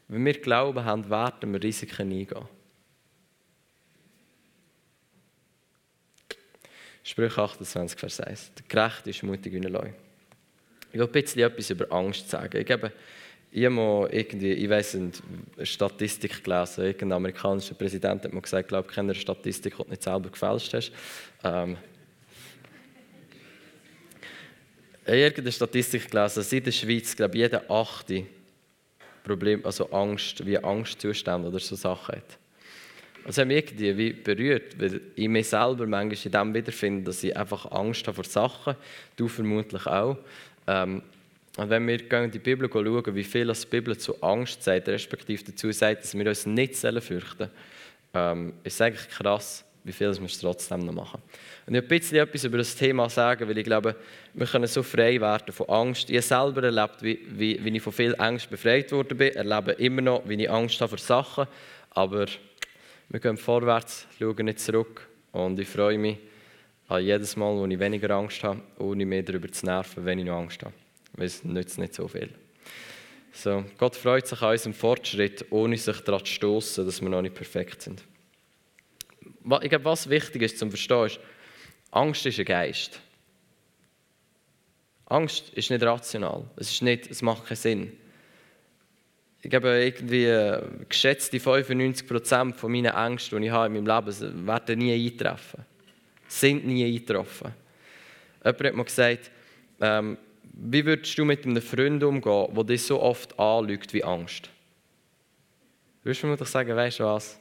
Wenn 0.08 0.26
wir 0.26 0.34
Glauben 0.34 0.84
haben, 0.84 1.10
werden 1.10 1.54
wir 1.54 1.62
Risiken 1.62 2.12
eingehen. 2.12 2.48
Sprüche 7.04 7.42
28, 7.42 8.00
Vers 8.00 8.20
1. 8.20 8.52
Der 8.56 8.66
Gerechte 8.68 9.12
ist 9.12 9.22
mutig 9.22 9.54
wie 9.54 9.58
ein 9.58 9.72
Leu. 9.72 9.90
Ich 10.92 11.00
will 11.00 11.06
ein 11.06 11.12
bisschen 11.12 11.42
etwas 11.44 11.70
über 11.70 11.92
Angst 11.92 12.30
sagen. 12.30 12.58
Ich 12.60 12.72
habe, 12.72 12.92
ich 13.58 13.66
habe 13.66 14.10
irgendwie, 14.12 14.52
ich 14.52 14.70
weiß 14.70 14.96
nicht, 14.96 15.24
eine 15.56 15.66
Statistik 15.66 16.44
gelesen. 16.44 16.84
Irgendein 16.84 17.14
amerikanischer 17.14 17.74
Präsident 17.74 18.26
hat 18.26 18.34
mir 18.34 18.42
gesagt, 18.42 18.66
ich 18.66 18.68
glaube, 18.68 18.92
keine 18.92 19.16
Statistik, 19.16 19.78
die 19.78 19.84
du 19.84 19.90
nicht 19.90 20.04
selber 20.04 20.30
gefälscht 20.30 20.74
hast. 20.74 20.92
Ähm, 21.42 21.78
irgendeine 25.06 25.54
Statistik 25.54 26.12
gelesen, 26.12 26.36
dass 26.36 26.52
in 26.52 26.64
der 26.66 26.72
Schweiz, 26.74 27.16
glaube 27.16 27.36
ich, 27.36 27.44
jeder 27.44 27.72
achte 27.72 28.26
Problem, 29.24 29.66
also 29.66 29.90
Angst, 29.90 30.46
wie 30.46 30.62
Angstzustände 30.62 31.48
oder 31.48 31.60
so 31.60 31.78
Sachen 31.78 32.18
hat. 32.18 32.38
Das 33.26 33.38
hat 33.38 33.48
mich 33.48 33.72
irgendwie 33.72 33.98
wie 33.98 34.12
berührt, 34.12 34.78
weil 34.78 35.00
ich 35.16 35.30
mich 35.30 35.48
selber 35.48 35.88
manchmal 35.88 36.26
in 36.26 36.32
dem 36.32 36.54
wiederfinde, 36.54 37.04
dass 37.06 37.24
ich 37.24 37.36
einfach 37.38 37.72
Angst 37.72 38.06
habe 38.06 38.16
vor 38.16 38.26
Sachen, 38.26 38.76
du 39.16 39.30
vermutlich 39.30 39.86
auch. 39.88 40.18
Ähm, 40.68 41.04
und 41.58 41.70
wenn 41.70 41.88
wir 41.88 42.12
in 42.24 42.32
die 42.32 42.40
Bibel 42.40 42.70
schauen, 42.72 43.16
wie 43.16 43.24
viel 43.24 43.52
die 43.52 43.68
Bibel 43.68 43.98
zu 43.98 44.22
Angst 44.22 44.64
sagt, 44.64 44.90
respektive 44.90 45.44
dazu 45.44 45.72
sagt, 45.72 46.04
dass 46.04 46.14
wir 46.14 46.28
uns 46.28 46.46
nicht 46.46 46.76
fürchten 46.76 47.50
ähm, 48.14 48.54
ist 48.64 48.82
eigentlich 48.82 49.10
krass, 49.10 49.64
wie 49.84 49.92
viel 49.92 50.14
wir 50.16 50.26
es 50.26 50.40
trotzdem 50.40 50.86
noch 50.86 50.94
machen. 50.94 51.22
Und 51.66 51.76
ich 51.76 51.82
will 51.82 51.84
ein 51.84 52.00
bisschen 52.00 52.18
etwas 52.18 52.44
über 52.44 52.58
das 52.58 52.76
Thema 52.76 53.10
sagen, 53.10 53.48
weil 53.48 53.58
ich 53.58 53.64
glaube, 53.64 53.96
wir 54.34 54.48
können 54.48 54.68
so 54.68 54.84
frei 54.84 55.20
werden 55.22 55.54
von 55.54 55.70
Angst. 55.70 56.10
Ich 56.10 56.16
habe 56.16 56.54
selber 56.54 56.64
erlebt, 56.64 57.02
wie, 57.02 57.20
wie, 57.30 57.64
wie 57.64 57.78
ich 57.78 57.84
von 57.84 57.94
viel 57.94 58.16
Angst 58.18 58.50
befreit 58.50 58.92
worden 58.92 59.18
bin, 59.18 59.34
erlebe 59.34 59.74
immer 59.74 60.02
noch, 60.02 60.28
wie 60.28 60.42
ich 60.42 60.50
Angst 60.50 60.82
habe 60.82 60.90
vor 60.90 60.98
Sachen, 60.98 61.48
aber 61.92 62.26
wir 63.10 63.20
gehen 63.20 63.38
vorwärts, 63.38 64.08
schauen 64.18 64.46
nicht 64.46 64.60
zurück 64.60 65.08
und 65.32 65.60
ich 65.60 65.68
freue 65.68 65.98
mich 65.98 66.18
an 66.88 67.04
jedes 67.04 67.36
Mal, 67.36 67.56
wo 67.56 67.66
ich 67.66 67.80
weniger 67.80 68.10
Angst 68.12 68.44
habe, 68.44 68.62
ohne 68.80 69.06
mehr 69.06 69.24
darüber 69.24 69.52
zu 69.52 69.66
nerven, 69.66 70.06
wenn 70.06 70.20
ich 70.20 70.26
noch 70.26 70.38
Angst 70.38 70.64
habe. 70.64 70.74
Weil 71.16 71.26
es 71.26 71.44
nützt 71.44 71.78
nicht 71.78 71.94
so 71.94 72.08
viel. 72.08 72.30
So, 73.32 73.66
Gott 73.78 73.96
freut 73.96 74.28
sich 74.28 74.42
an 74.42 74.52
unserem 74.52 74.74
Fortschritt, 74.74 75.46
ohne 75.50 75.78
sich 75.78 76.00
daran 76.02 76.24
zu 76.24 76.34
stoßen, 76.34 76.86
dass 76.86 77.02
wir 77.02 77.10
noch 77.10 77.22
nicht 77.22 77.36
perfekt 77.36 77.82
sind. 77.82 78.04
Ich 79.62 79.70
glaube, 79.70 79.86
was 79.86 80.10
wichtig 80.10 80.42
ist 80.42 80.58
zum 80.58 80.70
Verstehen, 80.70 81.06
ist, 81.06 81.20
Angst 81.92 82.26
ist 82.26 82.40
ein 82.40 82.46
Geist. 82.46 83.00
Angst 85.06 85.50
ist 85.54 85.70
nicht 85.70 85.84
rational. 85.84 86.46
Es, 86.56 86.72
ist 86.72 86.82
nicht, 86.82 87.12
es 87.12 87.22
macht 87.22 87.46
keinen 87.46 87.58
Sinn 87.58 87.92
ich 89.46 89.54
habe 89.54 89.84
irgendwie 89.84 90.26
äh, 90.26 90.60
geschätzte 90.90 91.38
95% 91.38 92.56
von 92.56 92.72
meinen 92.72 92.96
Ängsten, 92.96 93.40
die 93.42 93.48
ich 93.48 93.54
habe 93.54 93.68
in 93.68 93.84
meinem 93.84 94.06
Leben, 94.06 94.48
werden 94.48 94.80
nie 94.80 95.06
eintreffen. 95.06 95.64
Sind 96.28 96.66
nie 96.66 96.84
eingetroffen. 96.84 97.54
Jemand 98.44 98.64
hat 98.64 98.76
mir 98.76 98.84
gesagt, 98.84 99.32
ähm, 99.82 100.18
Wie 100.58 100.86
würdest 100.86 101.18
du 101.18 101.26
mit 101.26 101.46
einem 101.46 101.62
Freund 101.62 102.02
umgehen, 102.02 102.48
der 102.56 102.64
dich 102.64 102.84
so 102.84 103.02
oft 103.02 103.38
anlügt 103.38 103.94
wie 103.94 104.06
Angst? 104.06 104.50
Würdest 106.04 106.24
du 106.24 106.28
mir 106.28 106.38
doch 106.38 106.46
sagen, 106.46 106.74
weißt 106.74 107.00
du 107.00 107.04
was? 107.04 107.38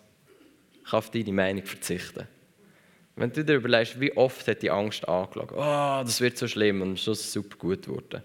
Ich 0.72 0.90
kann 0.90 0.98
auf 0.98 1.10
deine 1.10 1.32
Meinung 1.32 1.64
verzichten. 1.64 2.26
Wenn 3.14 3.32
du 3.32 3.44
dir 3.44 3.54
überlegst, 3.54 4.00
wie 4.00 4.16
oft 4.16 4.48
hat 4.48 4.62
die 4.62 4.70
Angst 4.70 5.08
angeklagt, 5.08 5.52
oh, 5.52 6.02
das 6.04 6.20
wird 6.20 6.36
so 6.36 6.48
schlimm 6.48 6.82
und 6.82 6.94
es 6.94 7.06
ist 7.06 7.30
super 7.30 7.56
gut 7.56 7.82
geworden. 7.82 8.24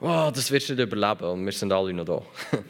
Oh, 0.00 0.30
das 0.34 0.50
wirst 0.50 0.70
du 0.70 0.74
nicht 0.74 0.82
überleben 0.82 1.24
und 1.24 1.44
wir 1.44 1.52
sind 1.52 1.70
alle 1.72 1.92
noch 1.92 2.06
da. 2.06 2.22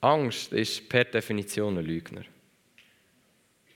Angst 0.00 0.52
ist 0.52 0.88
per 0.88 1.04
Definition 1.04 1.78
ein 1.78 1.84
Lügner. 1.84 2.24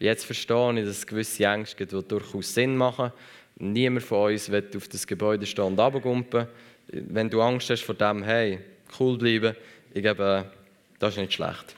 Jetzt 0.01 0.25
verstehe 0.25 0.81
ich, 0.81 0.87
dass 0.87 0.96
es 0.96 1.07
gewisse 1.07 1.44
Ängste 1.44 1.77
gibt, 1.77 1.92
die 1.92 2.03
durchaus 2.09 2.55
Sinn 2.55 2.77
machen. 2.77 3.12
Niemand 3.61 4.05
von 4.05 4.33
uns 4.33 4.51
wird 4.51 4.75
auf 4.75 4.88
das 4.88 5.07
Gebäude 5.07 5.44
stehen 5.44 5.64
und 5.64 5.79
runtergumpen. 5.79 6.46
Wenn 6.88 7.29
du 7.29 7.42
Angst 7.42 7.68
hast 7.68 7.83
vor 7.83 7.94
dem, 7.94 8.23
hey, 8.23 8.59
cool 8.99 9.18
bleiben, 9.18 9.55
ich 9.92 10.03
glaube, 10.03 10.51
das 10.99 11.14
ist 11.14 11.20
nicht 11.20 11.35
schlecht. 11.35 11.77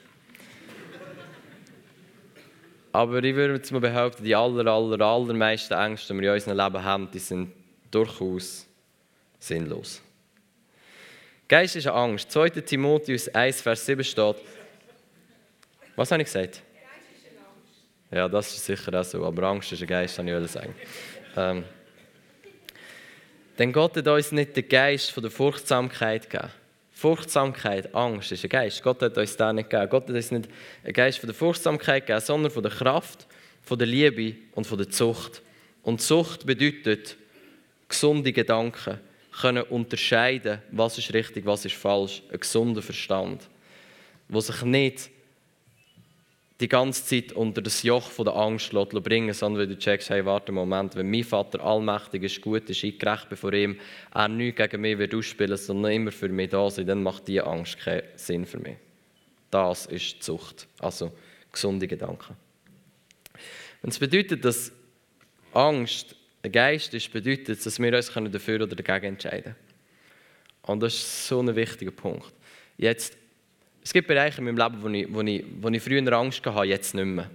Aber 2.92 3.22
ich 3.24 3.34
würde 3.34 3.54
jetzt 3.54 3.72
mal 3.72 3.80
behaupten, 3.80 4.22
die 4.22 4.34
aller, 4.34 4.70
aller, 4.70 5.04
allermeisten 5.04 5.74
Ängste, 5.74 6.14
die 6.14 6.20
wir 6.20 6.28
in 6.28 6.34
unserem 6.34 6.56
Leben 6.56 6.84
haben, 6.84 7.10
die 7.10 7.18
sind 7.18 7.50
durchaus 7.90 8.66
sinnlos. 9.40 10.00
Geistliche 11.48 11.92
Angst. 11.92 12.30
2. 12.30 12.50
Timotheus 12.50 13.28
1, 13.28 13.60
Vers 13.60 13.84
7 13.86 14.04
steht. 14.04 14.36
Was 15.96 16.12
habe 16.12 16.22
ich 16.22 16.26
gesagt? 16.26 16.62
Ja, 18.12 18.28
das 18.28 18.54
ist 18.54 18.66
sicher 18.66 19.00
auch 19.00 19.04
so, 19.04 19.24
aber 19.24 19.42
Angst 19.44 19.72
ist 19.72 19.80
ein 19.80 19.88
Geist, 19.88 20.16
kann 20.16 20.28
ich 20.28 20.50
sagen. 20.50 20.74
Ähm, 21.36 21.64
denn 23.58 23.72
Gott 23.72 23.96
hat 23.96 24.08
uns 24.08 24.32
nicht 24.32 24.56
den 24.56 24.68
Geist 24.68 25.10
von 25.10 25.22
der 25.22 25.30
Furchtsamkeit 25.30 26.28
gegeben. 26.28 26.50
Furchtsamkeit, 26.92 27.94
Angst 27.94 28.32
ist 28.32 28.44
ein 28.44 28.48
Geist. 28.48 28.82
Gott 28.82 29.02
hat 29.02 29.18
uns 29.18 29.36
das 29.36 29.54
nicht 29.54 29.70
gegeben. 29.70 29.90
Gott 29.90 30.08
hat 30.08 30.14
uns 30.14 30.30
nicht 30.30 30.48
einen 30.84 30.92
Geist 30.92 31.18
von 31.18 31.26
der 31.26 31.34
Furchtsamkeit 31.34 32.06
gegeben, 32.06 32.24
sondern 32.24 32.52
von 32.52 32.62
der 32.62 32.72
Kraft, 32.72 33.26
von 33.62 33.78
der 33.78 33.88
Liebe 33.88 34.36
und 34.54 34.66
von 34.66 34.78
der 34.78 34.88
Zucht. 34.88 35.42
Und 35.82 36.00
Zucht 36.00 36.46
bedeutet 36.46 37.16
gesunde 37.88 38.32
Gedanken, 38.32 39.00
können 39.40 39.62
unterscheiden, 39.64 40.60
was 40.70 40.98
ist 40.98 41.12
richtig, 41.12 41.46
was 41.46 41.64
ist 41.64 41.74
falsch. 41.74 42.22
Ein 42.30 42.40
gesunder 42.40 42.82
Verstand, 42.82 43.48
wo 44.28 44.40
sich 44.40 44.62
nicht 44.62 45.10
die 46.62 46.68
ganze 46.68 47.04
Zeit 47.04 47.32
unter 47.32 47.60
das 47.60 47.82
Joch 47.82 48.08
von 48.08 48.24
der 48.24 48.36
Angst 48.36 48.70
bringen 48.70 49.34
sondern 49.34 49.62
wenn 49.62 49.68
du 49.68 49.76
checkst, 49.76 50.10
hey, 50.10 50.24
warte 50.24 50.48
einen 50.48 50.56
Moment, 50.56 50.94
wenn 50.94 51.10
mein 51.10 51.24
Vater 51.24 51.62
allmächtig 51.62 52.22
ist, 52.22 52.40
gut 52.40 52.70
ist, 52.70 52.84
ich 52.84 52.98
gerecht 52.98 53.28
bin 53.28 53.36
vor 53.36 53.52
ihm, 53.52 53.78
er 54.14 54.28
nichts 54.28 54.58
gegen 54.58 54.80
mich 54.80 54.96
wird 54.96 55.14
ausspielen, 55.14 55.56
sondern 55.56 55.92
immer 55.92 56.12
für 56.12 56.28
mich 56.28 56.50
da 56.50 56.70
sein, 56.70 56.86
dann 56.86 57.02
macht 57.02 57.26
diese 57.26 57.44
Angst 57.44 57.80
keinen 57.80 58.04
Sinn 58.14 58.46
für 58.46 58.58
mich. 58.58 58.76
Das 59.50 59.86
ist 59.86 60.22
Zucht, 60.22 60.68
also 60.78 61.12
gesunde 61.50 61.88
Gedanken. 61.88 62.36
Und 63.82 63.90
es 63.90 63.98
bedeutet, 63.98 64.44
dass 64.44 64.72
Angst 65.52 66.14
ein 66.42 66.52
Geist 66.52 66.94
ist, 66.94 67.12
bedeutet, 67.12 67.66
dass 67.66 67.78
wir 67.78 67.94
uns 67.94 68.12
dafür 68.12 68.62
oder 68.62 68.76
dagegen 68.76 69.14
entscheiden 69.14 69.42
können. 69.42 69.56
Und 70.62 70.80
das 70.80 70.94
ist 70.94 71.26
so 71.26 71.40
ein 71.40 71.54
wichtiger 71.54 71.90
Punkt. 71.90 72.32
Jetzt 72.76 73.16
es 73.84 73.92
gibt 73.92 74.06
Bereiche 74.06 74.38
in 74.38 74.44
meinem 74.44 74.56
Leben, 74.56 74.82
wo 74.82 74.88
ich, 74.88 75.12
wo 75.12 75.20
ich, 75.22 75.44
wo 75.60 75.68
ich 75.68 75.82
früher 75.82 76.12
Angst 76.12 76.44
hatte, 76.46 76.64
jetzt 76.66 76.94
nicht 76.94 77.04
mehr. 77.04 77.28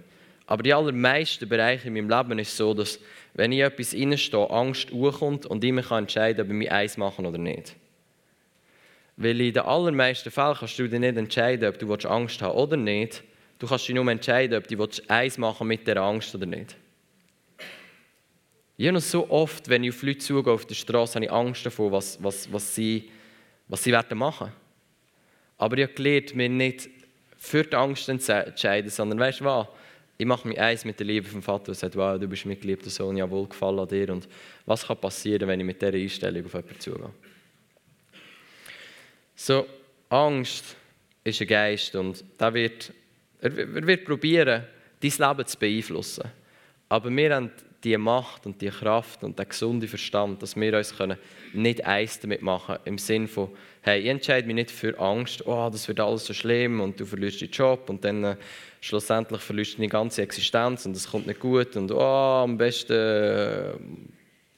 Aber 0.46 0.62
die 0.62 0.72
allermeisten 0.72 1.46
Bereiche 1.46 1.88
in 1.88 1.94
meinem 1.94 2.08
Leben 2.08 2.38
ist 2.38 2.56
so, 2.56 2.72
dass 2.72 2.98
wenn 3.34 3.52
ich 3.52 3.60
etwas 3.60 3.92
reinstehe, 3.94 4.48
Angst 4.48 4.90
hochkommt 4.90 5.44
und 5.44 5.62
ich 5.62 5.72
mich 5.72 5.90
entscheiden 5.90 6.38
kann, 6.38 6.46
ob 6.46 6.52
ich 6.52 6.58
mich 6.58 6.72
eins 6.72 6.96
machen 6.96 7.26
oder 7.26 7.36
nicht. 7.36 7.76
Weil 9.18 9.38
in 9.40 9.52
den 9.52 9.62
allermeisten 9.62 10.30
Fällen 10.30 10.56
kannst 10.58 10.78
du 10.78 10.88
dir 10.88 10.98
nicht 10.98 11.18
entscheiden, 11.18 11.68
ob 11.68 11.78
du 11.78 11.92
Angst 12.08 12.40
haben 12.40 12.56
oder 12.56 12.78
nicht. 12.78 13.22
Du 13.58 13.66
kannst 13.66 13.86
dich 13.86 13.94
nur 13.94 14.10
entscheiden, 14.10 14.56
ob 14.56 14.66
du 14.66 14.88
eins 15.08 15.36
machen 15.36 15.66
mit 15.66 15.86
der 15.86 15.98
Angst 15.98 16.34
oder 16.34 16.46
nicht. 16.46 16.76
Ich 18.78 18.86
habe 18.86 18.94
noch 18.94 19.02
so 19.02 19.28
oft, 19.28 19.68
wenn 19.68 19.84
ich 19.84 19.90
auf 19.90 20.02
Leute 20.02 20.18
zugehe 20.18 20.52
auf 20.52 20.64
der 20.64 20.76
Straße, 20.76 21.16
habe 21.16 21.26
ich 21.26 21.32
Angst 21.32 21.66
davor, 21.66 21.92
was, 21.92 22.22
was, 22.22 22.50
was, 22.50 22.74
sie, 22.74 23.10
was 23.66 23.82
sie 23.82 23.92
werden 23.92 24.16
machen 24.16 24.52
aber 25.58 25.76
ich 25.76 25.84
habe 25.84 25.94
gelernt, 25.94 26.34
mir 26.34 26.48
nicht 26.48 26.88
für 27.36 27.64
die 27.64 27.76
Angst 27.76 28.04
zu 28.04 28.12
entscheiden, 28.32 28.90
sondern 28.90 29.18
weißt 29.18 29.40
du 29.40 29.44
was? 29.44 29.66
Ich 30.16 30.26
mache 30.26 30.48
mich 30.48 30.58
eins 30.58 30.84
mit 30.84 30.98
der 30.98 31.06
Liebe 31.06 31.28
vom 31.28 31.42
Vater 31.42 31.68
und 31.68 31.74
sage, 31.74 31.94
wow, 31.94 32.18
du 32.18 32.26
bist 32.26 32.44
mein 32.44 32.58
geliebter 32.58 32.90
Sohn, 32.90 33.16
ja 33.16 33.30
wohl 33.30 33.46
gefallen 33.46 33.78
an 33.78 33.86
dir. 33.86 34.10
Und 34.10 34.28
was 34.66 34.86
kann 34.86 34.96
passieren, 34.96 35.46
wenn 35.46 35.60
ich 35.60 35.66
mit 35.66 35.80
dieser 35.80 35.94
Einstellung 35.94 36.44
auf 36.44 36.54
jemanden 36.54 36.80
zugehe? 36.80 37.10
So, 39.36 39.66
Angst 40.08 40.74
ist 41.22 41.40
ein 41.40 41.46
Geist 41.46 41.94
und 41.94 42.24
der 42.40 42.54
wird, 42.54 42.92
er 43.40 43.86
wird 43.86 44.04
probieren, 44.04 44.64
dein 45.00 45.28
Leben 45.28 45.46
zu 45.46 45.58
beeinflussen. 45.58 46.24
Aber 46.88 47.14
wir 47.14 47.34
haben 47.34 47.52
die 47.84 47.96
Macht 47.96 48.46
und 48.46 48.60
die 48.60 48.70
Kraft 48.70 49.22
und 49.22 49.38
der 49.38 49.46
gesunde 49.46 49.86
Verstand, 49.86 50.42
dass 50.42 50.56
wir 50.56 50.76
uns 50.76 50.96
können 50.96 51.16
nicht 51.52 51.84
eins 51.84 52.18
damit 52.18 52.42
machen 52.42 52.74
können, 52.74 52.86
im 52.86 52.98
Sinne 52.98 53.28
von, 53.28 53.50
hey, 53.82 54.00
ich 54.00 54.06
entscheide 54.06 54.46
mich 54.46 54.56
nicht 54.56 54.70
für 54.70 54.98
Angst, 54.98 55.46
oh, 55.46 55.68
das 55.70 55.86
wird 55.86 56.00
alles 56.00 56.26
so 56.26 56.34
schlimm 56.34 56.80
und 56.80 56.98
du 56.98 57.06
verlierst 57.06 57.40
deinen 57.40 57.52
Job 57.52 57.88
und 57.88 58.04
dann 58.04 58.24
äh, 58.24 58.36
schlussendlich 58.80 59.40
verlierst 59.40 59.74
du 59.74 59.76
deine 59.78 59.88
ganze 59.88 60.22
Existenz 60.22 60.86
und 60.86 60.96
es 60.96 61.08
kommt 61.08 61.26
nicht 61.26 61.40
gut 61.40 61.76
und 61.76 61.92
oh, 61.92 62.42
am 62.42 62.58
besten 62.58 62.92
äh, 62.92 63.72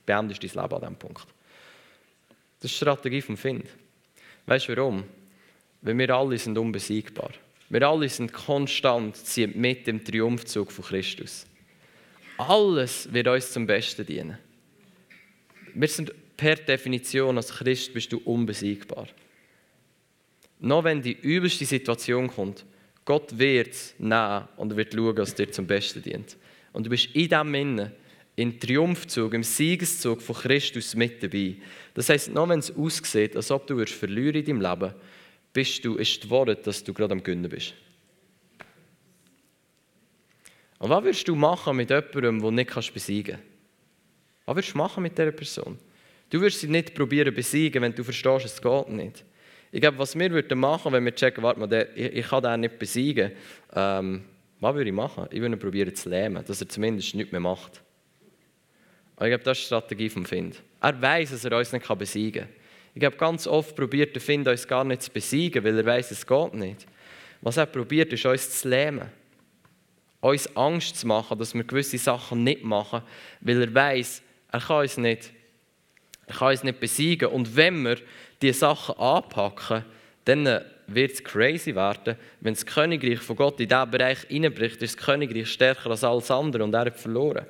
beendest 0.07 0.43
du 0.43 0.49
dein 0.49 0.63
Leben 0.63 0.75
an 0.75 0.81
diesem 0.81 0.97
Punkt. 0.97 1.27
Das 2.61 2.71
ist 2.71 2.81
die 2.81 2.85
Strategie 2.85 3.21
vom 3.21 3.37
Find. 3.37 3.67
Weißt 4.47 4.69
du 4.69 4.77
warum? 4.77 5.05
Weil 5.83 5.97
wir 5.97 6.11
alle 6.11 6.39
sind 6.39 6.57
unbesiegbar. 6.59 7.31
Wir 7.69 7.87
alle 7.87 8.09
sind 8.09 8.33
konstant 8.33 9.17
mit 9.55 9.87
dem 9.87 10.05
Triumphzug 10.05 10.73
von 10.73 10.85
Christus. 10.85 11.47
Alles 12.49 13.13
wird 13.13 13.29
uns 13.29 13.53
zum 13.53 13.67
Besten 13.67 14.07
dienen. 14.07 14.39
Wir 15.75 15.89
sind 15.89 16.13
per 16.39 16.57
Definition 16.57 17.37
als 17.37 17.53
Christ 17.53 17.93
bist 17.93 18.11
du 18.13 18.19
unbesiegbar. 18.19 19.09
Noch 20.59 20.85
wenn 20.85 21.03
die 21.03 21.19
übelste 21.21 21.67
Situation 21.67 22.29
kommt, 22.29 22.65
Gott 23.05 23.39
wird 23.39 23.69
es 23.69 23.95
nehmen 23.99 24.49
und 24.57 24.75
wird 24.75 24.95
schauen, 24.95 25.19
es 25.19 25.35
dir 25.35 25.51
zum 25.51 25.67
Besten 25.67 26.03
dient. 26.03 26.39
Und 26.73 26.87
du 26.87 26.91
bist 26.91 27.15
in 27.15 27.29
diesem 27.29 27.55
Innen, 27.55 27.93
im 28.37 28.59
Triumphzug, 28.59 29.35
im 29.35 29.43
Siegeszug 29.43 30.23
von 30.23 30.37
Christus 30.37 30.95
mit 30.95 31.23
dabei. 31.23 31.57
Das 31.93 32.09
heisst, 32.09 32.33
noch 32.33 32.49
wenn 32.49 32.61
es 32.61 32.75
aussieht, 32.75 33.37
als 33.37 33.51
ob 33.51 33.67
du 33.67 33.85
verlieren 33.85 34.37
in 34.37 34.45
deinem 34.47 34.61
Leben, 34.63 34.95
bist 35.53 35.85
du, 35.85 35.97
ist 35.97 36.23
das 36.23 36.31
Wort, 36.31 36.67
dass 36.67 36.85
du 36.85 36.95
gerade 36.95 37.13
am 37.13 37.23
Gönnen 37.23 37.51
bist. 37.51 37.75
Und 40.81 40.89
was 40.89 41.05
würdest 41.05 41.29
du 41.29 41.35
machen 41.35 41.77
mit 41.77 41.91
jemandem, 41.91 42.23
den 42.23 42.41
du 42.41 42.51
nicht 42.51 42.95
besiegen 42.95 43.35
kannst? 43.35 43.47
Was 44.47 44.57
würdest 44.57 44.75
du 44.75 44.79
machen 44.79 45.03
mit 45.03 45.17
dieser 45.17 45.31
Person? 45.31 45.79
Du 46.31 46.41
würdest 46.41 46.61
sie 46.61 46.69
nicht 46.69 46.95
probieren 46.95 47.35
besiegen, 47.35 47.83
wenn 47.83 47.95
du 47.95 48.03
verstehst, 48.03 48.47
es 48.47 48.63
geht 48.63 48.89
nicht. 48.89 49.25
Ich 49.73 49.81
glaube, 49.81 49.99
was 49.99 50.19
wir 50.19 50.31
würden 50.31 50.59
machen, 50.59 50.93
wenn 50.93 51.05
wir 51.05 51.15
checken, 51.15 51.45
warte 51.45 51.61
mal, 51.61 51.89
ich, 51.95 52.13
ich 52.15 52.27
kann 52.27 52.43
den 52.43 52.61
nicht 52.61 52.79
besiegen, 52.79 53.33
ähm, 53.75 54.25
was 54.59 54.75
würde 54.75 54.89
ich 54.89 54.97
machen? 54.97 55.27
Ich 55.31 55.41
würde 55.41 55.57
probieren 55.59 55.95
zu 55.95 56.09
lähmen, 56.09 56.43
dass 56.45 56.63
er 56.63 56.69
zumindest 56.69 57.15
nichts 57.15 57.31
mehr 57.31 57.43
macht. 57.43 57.83
Und 59.17 59.27
ich 59.27 59.31
glaube, 59.31 59.45
das 59.45 59.59
ist 59.59 59.65
die 59.65 59.67
Strategie 59.67 60.09
vom 60.09 60.25
Find. 60.25 60.63
Er 60.81 61.01
weiß, 61.01 61.31
dass 61.31 61.45
er 61.45 61.59
uns 61.59 61.73
nicht 61.73 61.99
besiegen 61.99 62.45
kann. 62.45 62.55
Ich 62.95 63.05
habe 63.05 63.17
ganz 63.17 63.47
oft 63.47 63.77
probiert, 63.77 64.15
der 64.15 64.23
Find 64.23 64.49
uns 64.49 64.67
gar 64.67 64.85
nicht 64.85 65.03
zu 65.03 65.11
besiegen, 65.11 65.63
weil 65.63 65.77
er 65.77 65.85
weiß, 65.85 66.11
es 66.11 66.27
geht 66.27 66.55
nicht. 66.55 66.87
Was 67.43 67.59
er 67.59 67.67
probiert, 67.67 68.13
ist 68.15 68.25
uns 68.25 68.61
zu 68.61 68.69
lähmen 68.69 69.20
uns 70.21 70.55
Angst 70.57 70.97
zu 70.97 71.07
machen, 71.07 71.39
dass 71.39 71.55
wir 71.55 71.65
gewisse 71.65 71.99
Sachen 71.99 72.45
nicht 72.45 72.63
machen, 72.63 73.03
weil 73.41 73.63
er 73.63 73.75
weiß, 73.75 74.23
er 74.53 74.61
kann 74.61 74.83
uns 74.83 74.97
nicht, 74.97 75.33
er 76.27 76.35
kann 76.35 76.49
uns 76.49 76.63
nicht 76.63 76.81
besiegen. 76.81 77.29
Und 77.29 77.57
wenn 77.57 77.83
wir 77.83 77.97
diese 78.43 78.59
Sachen 78.59 78.97
anpacken, 78.97 79.85
dann 80.25 80.61
wird 80.87 81.13
es 81.13 81.25
crazy 81.25 81.75
werden, 81.75 82.17
wenn 82.41 82.55
das 82.55 82.67
Königreich 82.67 83.21
von 83.21 83.37
Gott 83.37 83.61
in 83.61 83.69
diesen 83.69 83.91
Bereich 83.91 84.21
hineinbricht, 84.29 84.83
ist 84.83 84.97
das 84.97 85.05
Königreich 85.05 85.49
stärker 85.49 85.91
als 85.91 86.05
alles 86.05 86.31
andere 86.31 86.65
und 86.65 86.75
er 86.75 86.81
hat 86.81 86.99
verloren. 86.99 87.47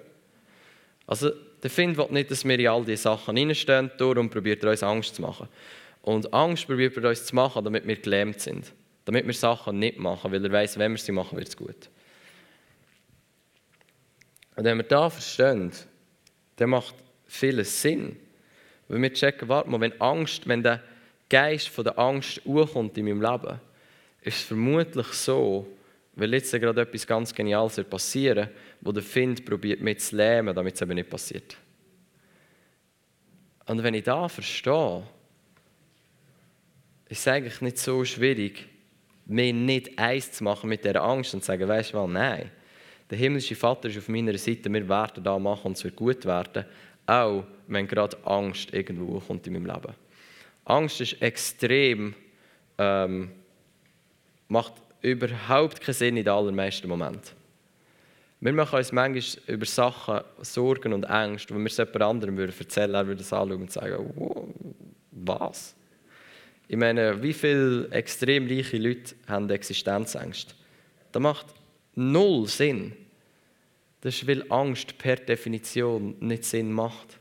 Also 1.07 1.31
der 1.63 1.71
Find 1.71 1.97
will 1.97 2.07
nicht, 2.11 2.31
dass 2.31 2.45
wir 2.45 2.59
in 2.59 2.69
all 2.69 2.85
diese 2.85 3.03
Sachen 3.03 3.37
hineinstehen, 3.37 3.91
darum 3.99 4.31
probiert 4.31 4.63
er 4.63 4.71
uns 4.71 4.83
Angst 4.83 5.17
zu 5.17 5.23
machen. 5.23 5.49
Und 6.03 6.33
Angst 6.33 6.67
probiert 6.67 6.97
er 6.97 7.09
uns 7.09 7.27
zu 7.27 7.35
machen, 7.35 7.65
damit 7.65 7.87
wir 7.87 7.97
gelähmt 7.97 8.41
sind. 8.41 8.73
Damit 9.05 9.27
wir 9.27 9.35
Sachen 9.35 9.79
nicht 9.79 9.99
machen, 9.99 10.31
weil 10.33 10.45
er 10.45 10.53
weiß, 10.53 10.79
wenn 10.79 10.93
wir 10.93 10.99
sie 10.99 11.13
machen, 11.13 11.37
wird 11.37 11.49
es 11.49 11.57
gut. 11.57 11.91
Und 14.61 14.67
wenn 14.67 14.77
wir 14.77 14.85
das 14.85 15.15
verstehen, 15.15 15.73
dann 16.57 16.69
macht 16.69 16.95
vieles 17.27 17.81
Sinn. 17.81 18.15
Wenn 18.89 19.01
wir 19.01 19.11
checken, 19.11 19.49
warte 19.49 19.71
mal, 19.71 19.81
wenn 19.81 19.99
Angst, 19.99 20.47
wenn 20.47 20.63
der 20.63 20.83
Geist 21.31 21.71
von 21.71 21.85
der 21.85 21.99
Angst 21.99 22.43
urkommt 22.45 22.99
in 22.99 23.07
meinem 23.07 23.23
Leben, 23.23 23.59
ist 24.21 24.37
es 24.37 24.43
vermutlich 24.43 25.07
so, 25.07 25.67
weil 26.15 26.35
jetzt 26.35 26.53
gerade 26.53 26.83
etwas 26.83 27.07
ganz 27.07 27.35
Geniales 27.35 27.83
passieren 27.85 28.51
wo 28.83 28.93
der 28.93 29.03
Find 29.03 29.47
probiert, 29.47 29.81
mich 29.81 30.01
zu 30.01 30.17
lähmen, 30.17 30.55
damit 30.55 30.75
es 30.75 30.83
eben 30.83 30.93
nicht 30.93 31.09
passiert. 31.09 31.57
Und 33.65 33.83
wenn 33.83 33.95
ich 33.95 34.05
da 34.05 34.29
verstehe, 34.29 35.05
ist 37.09 37.21
es 37.21 37.29
eigentlich 37.29 37.63
nicht 37.63 37.79
so 37.79 38.05
schwierig, 38.05 38.69
mir 39.25 39.55
nicht 39.55 39.99
eins 39.99 40.33
zu 40.33 40.45
machen 40.45 40.69
mit 40.69 40.85
der 40.85 41.03
Angst 41.03 41.33
und 41.33 41.41
zu 41.41 41.47
sagen, 41.47 41.67
weißt 41.67 41.95
du 41.95 41.97
was, 41.97 42.11
nein. 42.11 42.51
Der 43.11 43.19
himmlische 43.19 43.57
Vater 43.57 43.89
ist 43.89 43.99
auf 43.99 44.09
meiner 44.09 44.39
Seite, 44.39 44.73
wir 44.73 44.89
werden 44.89 45.25
da 45.25 45.39
machen 45.39 45.69
und 45.69 45.77
es 45.77 45.83
wird 45.83 45.97
gut 45.97 46.25
werden. 46.25 46.65
Auch 47.07 47.45
wenn 47.67 47.89
gerade 47.89 48.17
Angst 48.25 48.73
irgendwo 48.73 49.19
kommt 49.19 49.47
in 49.49 49.55
meinem 49.55 49.67
Leben. 49.67 49.95
Angst 50.65 51.01
ist 51.01 51.21
extrem, 51.21 52.15
ähm, 52.79 53.31
macht 54.47 54.75
überhaupt 55.03 55.81
keinen 55.81 55.95
Sinn 55.95 56.17
in 56.17 56.25
den 56.25 56.33
allermeisten 56.33 56.89
Momenten. 56.89 57.41
Wir 58.43 58.53
machen 58.53 58.79
uns 58.79 58.93
manchmal 58.93 59.55
über 59.55 59.67
Sachen 59.67 60.21
Sorgen 60.41 60.93
und 60.93 61.05
Ängste, 61.05 61.55
wenn 61.55 61.63
wir 61.63 61.67
es 61.67 61.77
jemand 61.77 62.03
anderem 62.03 62.37
würden 62.37 62.55
erzählen, 62.59 62.95
er 62.95 63.07
würde 63.07 63.21
es 63.21 63.33
anschauen 63.33 63.61
und 63.61 63.73
sagen, 63.73 64.55
was? 65.11 65.75
Ich 66.69 66.77
meine, 66.77 67.21
wie 67.23 67.33
viele 67.33 67.91
extrem 67.91 68.47
reiche 68.47 68.79
Leute 68.79 69.15
haben 69.27 69.51
Existenzängste? 69.51 70.55
Das 71.13 71.21
macht 71.21 71.47
null 71.95 72.47
Sinn. 72.47 72.97
Das 74.01 74.15
ist, 74.15 74.27
weil 74.27 74.51
Angst 74.51 74.97
per 74.99 75.17
Definition 75.17 76.17
nicht 76.21 76.45
Sinn 76.45 76.73
macht. 76.73 77.19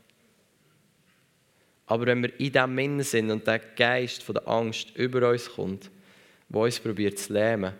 Aber 1.86 2.06
wenn 2.06 2.22
wir 2.22 2.38
in 2.38 2.52
diesem 2.52 2.78
Innen 2.78 3.02
sind 3.02 3.30
und 3.30 3.46
der 3.46 3.58
Geist 3.58 4.22
von 4.22 4.34
der 4.34 4.48
Angst 4.48 4.96
über 4.96 5.28
uns 5.28 5.50
kommt, 5.50 5.90
der 6.48 6.60
uns 6.60 6.78
probiert 6.78 7.18
zu 7.18 7.32
lähmen, 7.32 7.74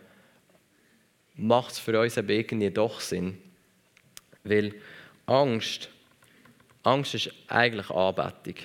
macht 1.36 1.72
es 1.72 1.78
für 1.78 1.98
uns 1.98 2.16
eben 2.16 2.28
irgendwie 2.28 2.70
doch 2.70 3.00
Sinn. 3.00 3.38
Weil 4.42 4.74
Angst, 5.26 5.88
Angst 6.82 7.14
ist 7.14 7.32
eigentlich 7.46 7.88
Anbetung. 7.90 8.56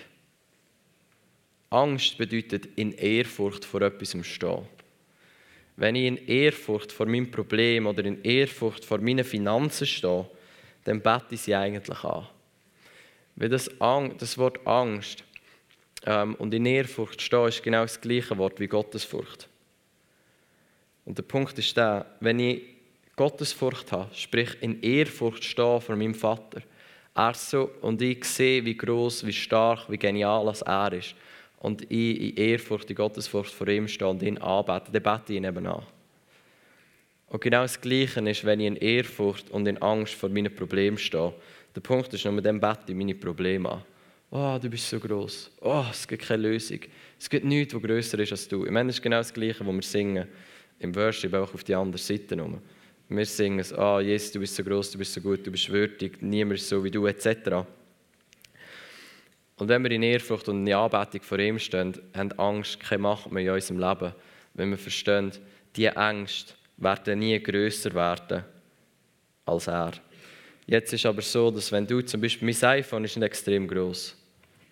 Angst 1.70 2.18
bedeutet 2.18 2.68
in 2.76 2.94
Ehrfurcht 2.94 3.66
vor 3.66 3.82
etwas 3.82 4.16
stehen. 4.26 4.68
Wenn 5.78 5.96
ich 5.96 6.06
in 6.06 6.28
Ehrfurcht 6.28 6.92
vor 6.92 7.06
meinem 7.06 7.30
Problem 7.30 7.86
oder 7.88 8.06
in 8.06 8.24
Ehrfurcht 8.24 8.86
vor 8.86 9.00
meinen 9.00 9.26
Finanzen 9.26 9.86
stehe, 9.86 10.30
dann 10.86 11.02
bete 11.02 11.36
ich 11.36 11.42
sie 11.42 11.56
eigentlich 11.56 12.04
an. 12.04 12.28
Weil 13.36 13.50
das, 13.50 13.70
das 14.18 14.38
Wort 14.38 14.66
Angst 14.66 15.24
ähm, 16.06 16.36
und 16.36 16.54
in 16.54 16.66
Ehrfurcht 16.66 17.22
stehen 17.22 17.48
ist 17.48 17.64
genau 17.64 17.82
das 17.82 18.00
gleiche 18.00 18.38
Wort 18.38 18.60
wie 18.60 18.68
Gottesfurcht. 18.68 19.50
Und 21.04 21.18
der 21.18 21.24
Punkt 21.24 21.58
ist 21.60 21.76
der, 21.76 22.06
wenn 22.20 22.40
ich 22.40 22.62
Gottesfurcht 23.16 23.92
habe, 23.92 24.14
sprich 24.16 24.58
in 24.62 24.82
Ehrfurcht 24.82 25.44
stehe 25.44 25.82
vor 25.82 25.96
meinem 25.96 26.16
Vater, 26.16 26.62
er 27.16 27.34
so, 27.34 27.72
und 27.82 28.02
ich 28.02 28.26
sehe, 28.26 28.66
wie 28.66 28.76
groß, 28.76 29.26
wie 29.26 29.34
stark, 29.34 29.90
wie 29.90 29.98
genial 29.98 30.54
er 30.66 30.94
ist, 30.94 31.16
und 31.65 31.82
ich 31.91 32.21
in 32.21 32.36
Ehrfurcht, 32.36 32.89
in 32.91 32.95
Gottesfurcht 32.95 33.51
vor 33.51 33.67
ihm 33.67 33.88
stehe 33.88 34.10
und 34.10 34.21
ihn 34.21 34.38
anbete, 34.38 34.91
dann 34.91 35.01
bete 35.01 35.34
ich 35.34 35.38
ihn 35.38 35.45
eben 35.45 35.65
an. 35.65 35.82
Und 37.28 37.41
genau 37.41 37.63
das 37.63 37.82
Gleiche 37.82 38.19
ist, 38.30 38.45
wenn 38.45 38.60
ich 38.60 38.67
in 38.67 38.75
Ehrfurcht 38.75 39.49
und 39.49 39.67
in 39.67 39.82
Angst 39.82 40.13
vor 40.13 40.30
meinen 40.30 40.56
Problemen 40.56 40.99
stehe. 40.99 41.34
Der 41.75 41.82
Punkt 41.82 42.13
ist 42.13 42.23
nur, 42.23 42.36
mit 42.36 42.45
dem 42.45 42.60
bete 42.60 42.84
ich 42.89 42.95
meine 42.95 43.15
Probleme 43.15 43.71
an. 43.71 43.82
Oh, 44.30 44.60
du 44.62 44.69
bist 44.69 44.88
so 44.88 44.99
groß. 44.99 45.51
Oh, 45.62 45.86
es 45.89 46.08
gibt 46.08 46.23
keine 46.23 46.43
Lösung. 46.43 46.82
Es 47.19 47.28
gibt 47.28 47.45
nichts, 47.45 47.73
was 47.73 47.82
grösser 47.82 48.19
ist 48.19 48.32
als 48.32 48.47
du. 48.47 48.60
Meine, 48.65 48.88
das 48.88 48.97
ist 48.97 49.01
genau 49.01 49.17
das 49.17 49.34
Gleiche, 49.34 49.65
was 49.65 49.73
wir 49.73 49.82
singen 49.82 50.28
im 50.78 50.95
Worship, 50.95 51.34
auch 51.34 51.51
auf 51.51 51.63
die 51.63 51.73
andere 51.73 51.97
Seite. 51.97 52.39
Rum. 52.39 52.62
Wir 53.10 53.25
singen 53.25 53.60
es, 53.60 53.73
oh, 53.75 53.99
Jesus, 53.99 54.32
du 54.32 54.39
bist 54.39 54.56
so 54.56 54.63
groß, 54.63 54.91
du 54.91 54.97
bist 54.99 55.13
so 55.13 55.21
gut, 55.21 55.45
du 55.47 55.51
bist 55.51 55.67
würdig, 55.69 56.21
niemand 56.21 56.60
ist 56.60 56.69
so 56.69 56.84
wie 56.84 56.91
du, 56.91 57.08
etc. 57.08 57.65
Und 59.58 59.70
wenn 59.70 59.84
wir 59.84 59.91
in 59.91 60.04
Ehrfurcht 60.04 60.50
und 60.50 60.68
in 60.68 60.74
Anbetung 60.74 61.22
vor 61.22 61.39
ihm 61.39 61.60
stehen, 61.60 61.98
haben 62.15 62.32
Angst 62.34 62.80
keine 62.80 63.02
Macht 63.02 63.32
mehr 63.32 63.44
in 63.44 63.50
unserem 63.50 63.80
Leben. 63.80 64.13
Wenn 64.54 64.70
wir 64.70 64.78
verstehen, 64.78 65.32
diese 65.76 65.96
Ängste 65.96 66.54
werden 66.78 67.20
nie 67.20 67.41
grösser 67.41 67.94
werden 67.94 68.44
als 69.46 69.68
er. 69.68 69.94
Jetzt 70.68 70.94
ist 70.94 71.06
aber 71.06 71.22
so, 71.22 71.52
dass 71.52 71.72
wenn 71.72 71.86
du 71.86 72.02
zum 72.02 72.22
Beispiel, 72.22 72.48
mein 72.52 72.70
iPhone 72.70 73.04
ist 73.06 73.15
nicht 73.15 73.26
extrem 73.26 73.68
groß. 73.68 74.18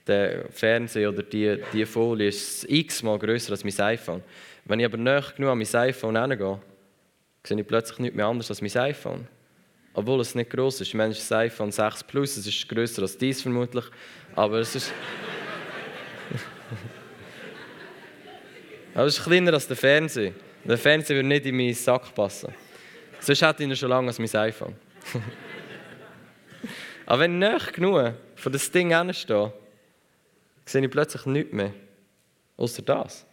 Der 0.07 0.49
Fernseher 0.49 1.09
oder 1.09 1.23
die, 1.23 1.59
die 1.71 1.85
Folie 1.85 2.27
ist 2.27 2.69
x-mal 2.69 3.19
grösser 3.19 3.51
als 3.51 3.63
mein 3.63 3.79
iPhone. 3.79 4.23
Wenn 4.65 4.79
ich 4.79 4.85
aber 4.85 4.97
nicht 4.97 5.35
genug 5.35 5.51
an 5.51 5.57
mein 5.59 5.75
iPhone 5.75 6.17
hingehe, 6.17 6.59
sehe 7.45 7.59
ich 7.59 7.67
plötzlich 7.67 7.99
nicht 7.99 8.15
mehr 8.15 8.25
anders 8.25 8.49
als 8.49 8.61
mein 8.61 8.75
iPhone. 8.77 9.27
Obwohl 9.93 10.21
es 10.21 10.33
nicht 10.33 10.49
groß 10.49 10.81
ist. 10.81 10.93
Ich 10.93 10.99
ist 10.99 11.29
das 11.29 11.31
iPhone 11.31 11.71
6 11.71 12.03
Plus, 12.05 12.37
es 12.37 12.47
ist 12.47 12.67
grösser 12.67 13.03
als 13.03 13.15
dies 13.17 13.41
vermutlich. 13.41 13.85
Aber 14.35 14.59
es 14.59 14.75
ist. 14.75 14.91
Aber 18.95 19.05
es 19.05 19.17
ist 19.17 19.23
kleiner 19.23 19.53
als 19.53 19.67
der 19.67 19.77
Fernseher. 19.77 20.33
Der 20.63 20.77
Fernseher 20.77 21.17
würde 21.17 21.27
nicht 21.27 21.45
in 21.45 21.55
meinen 21.55 21.73
Sack 21.73 22.13
passen. 22.15 22.53
Sonst 23.19 23.41
hätte 23.41 23.63
ich 23.63 23.69
ihn 23.69 23.75
schon 23.75 23.89
lange 23.89 24.07
als 24.07 24.19
mein 24.19 24.35
iPhone. 24.35 24.75
Aber 27.05 27.21
wenn 27.21 27.41
ich 27.41 27.51
nicht 27.51 27.73
genug 27.73 28.13
von 28.35 28.51
das 28.51 28.71
Ding 28.71 28.95
hinstehe, 28.95 29.53
sehe 30.65 30.83
ich 30.83 30.89
plötzlich 30.89 31.25
nichts 31.25 31.53
mehr. 31.53 31.73
Außer 32.57 32.81
das. 32.81 33.25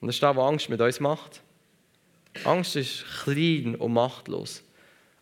Und 0.00 0.08
das 0.08 0.16
ist 0.16 0.22
das, 0.22 0.36
was 0.36 0.44
Angst 0.44 0.68
mit 0.68 0.80
uns 0.80 1.00
macht. 1.00 1.42
Angst 2.44 2.76
ist 2.76 3.04
klein 3.24 3.76
und 3.76 3.92
machtlos. 3.92 4.62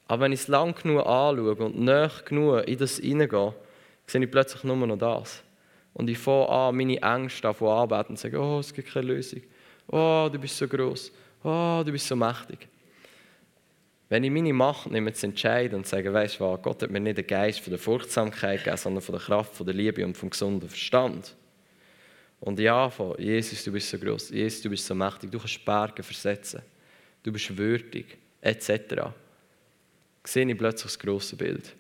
Aber 0.07 0.25
wenn 0.25 0.33
ich 0.33 0.41
es 0.41 0.49
lang 0.49 0.75
genug 0.75 1.07
anschaue 1.07 1.55
und 1.57 1.79
näher 1.79 2.11
genug 2.25 2.67
in 2.69 2.79
das 2.79 2.99
hineingehe, 2.99 3.55
sehe 4.07 4.23
ich 4.23 4.31
plötzlich 4.31 4.65
nur 4.65 4.77
noch 4.77 4.99
das. 4.99 5.43
Und 5.95 6.11
ich 6.11 6.19
fange 6.19 6.49
an, 6.49 6.77
meine 6.77 7.01
Ängste 7.01 7.43
davon 7.43 7.69
anbeten 7.69 8.11
und 8.11 8.19
sage, 8.19 8.39
oh, 8.39 8.59
es 8.59 8.75
gibt 8.75 8.93
keine 8.93 9.07
Lösung. 9.07 9.43
Oh, 9.87 10.29
du 10.31 10.39
bist 10.39 10.57
so 10.57 10.67
groß. 10.67 11.13
Oh, 11.43 11.83
du 11.85 11.93
bist 11.93 12.07
so 12.07 12.17
mächtig. 12.17 12.69
Wenn 14.09 14.25
ich 14.25 14.31
meine 14.31 14.53
Macht 14.53 14.91
nehme, 14.91 15.13
zu 15.13 15.27
entscheiden 15.27 15.77
und 15.77 15.87
sage, 15.87 16.13
weißt 16.13 16.39
du 16.39 16.45
was, 16.45 16.63
Gott 16.63 16.83
hat 16.83 16.91
mir 16.91 17.01
nicht 17.01 17.19
den 17.19 17.27
Geist 17.27 17.61
von 17.61 17.71
der 17.71 17.79
Furchtsamkeit 17.79 18.59
gegeben, 18.59 18.77
sondern 18.77 19.03
von 19.03 19.15
der 19.15 19.25
Kraft, 19.25 19.55
von 19.55 19.67
der 19.67 19.75
Liebe 19.75 20.05
und 20.05 20.17
vom 20.17 20.31
gesunden 20.31 20.69
Verstand. 20.69 21.35
Und 22.41 22.59
ja, 22.61 22.91
von 22.91 23.15
Jesus, 23.19 23.65
du 23.65 23.73
bist 23.73 23.89
so 23.89 23.99
groß, 23.99 24.31
Jesus, 24.31 24.63
du 24.63 24.69
bist 24.69 24.87
so 24.87 24.95
mächtig, 24.95 25.31
du 25.31 25.39
kannst 25.39 25.65
Berge 25.65 26.03
versetzen, 26.03 26.61
du 27.23 27.33
bist 27.33 27.57
würdig, 27.57 28.19
etc. 28.43 29.07
Sehe 30.27 30.51
ich 30.51 30.59
plötzlich 30.59 30.93
das 30.93 30.99
grosse 30.99 31.37
Bild 31.37 31.75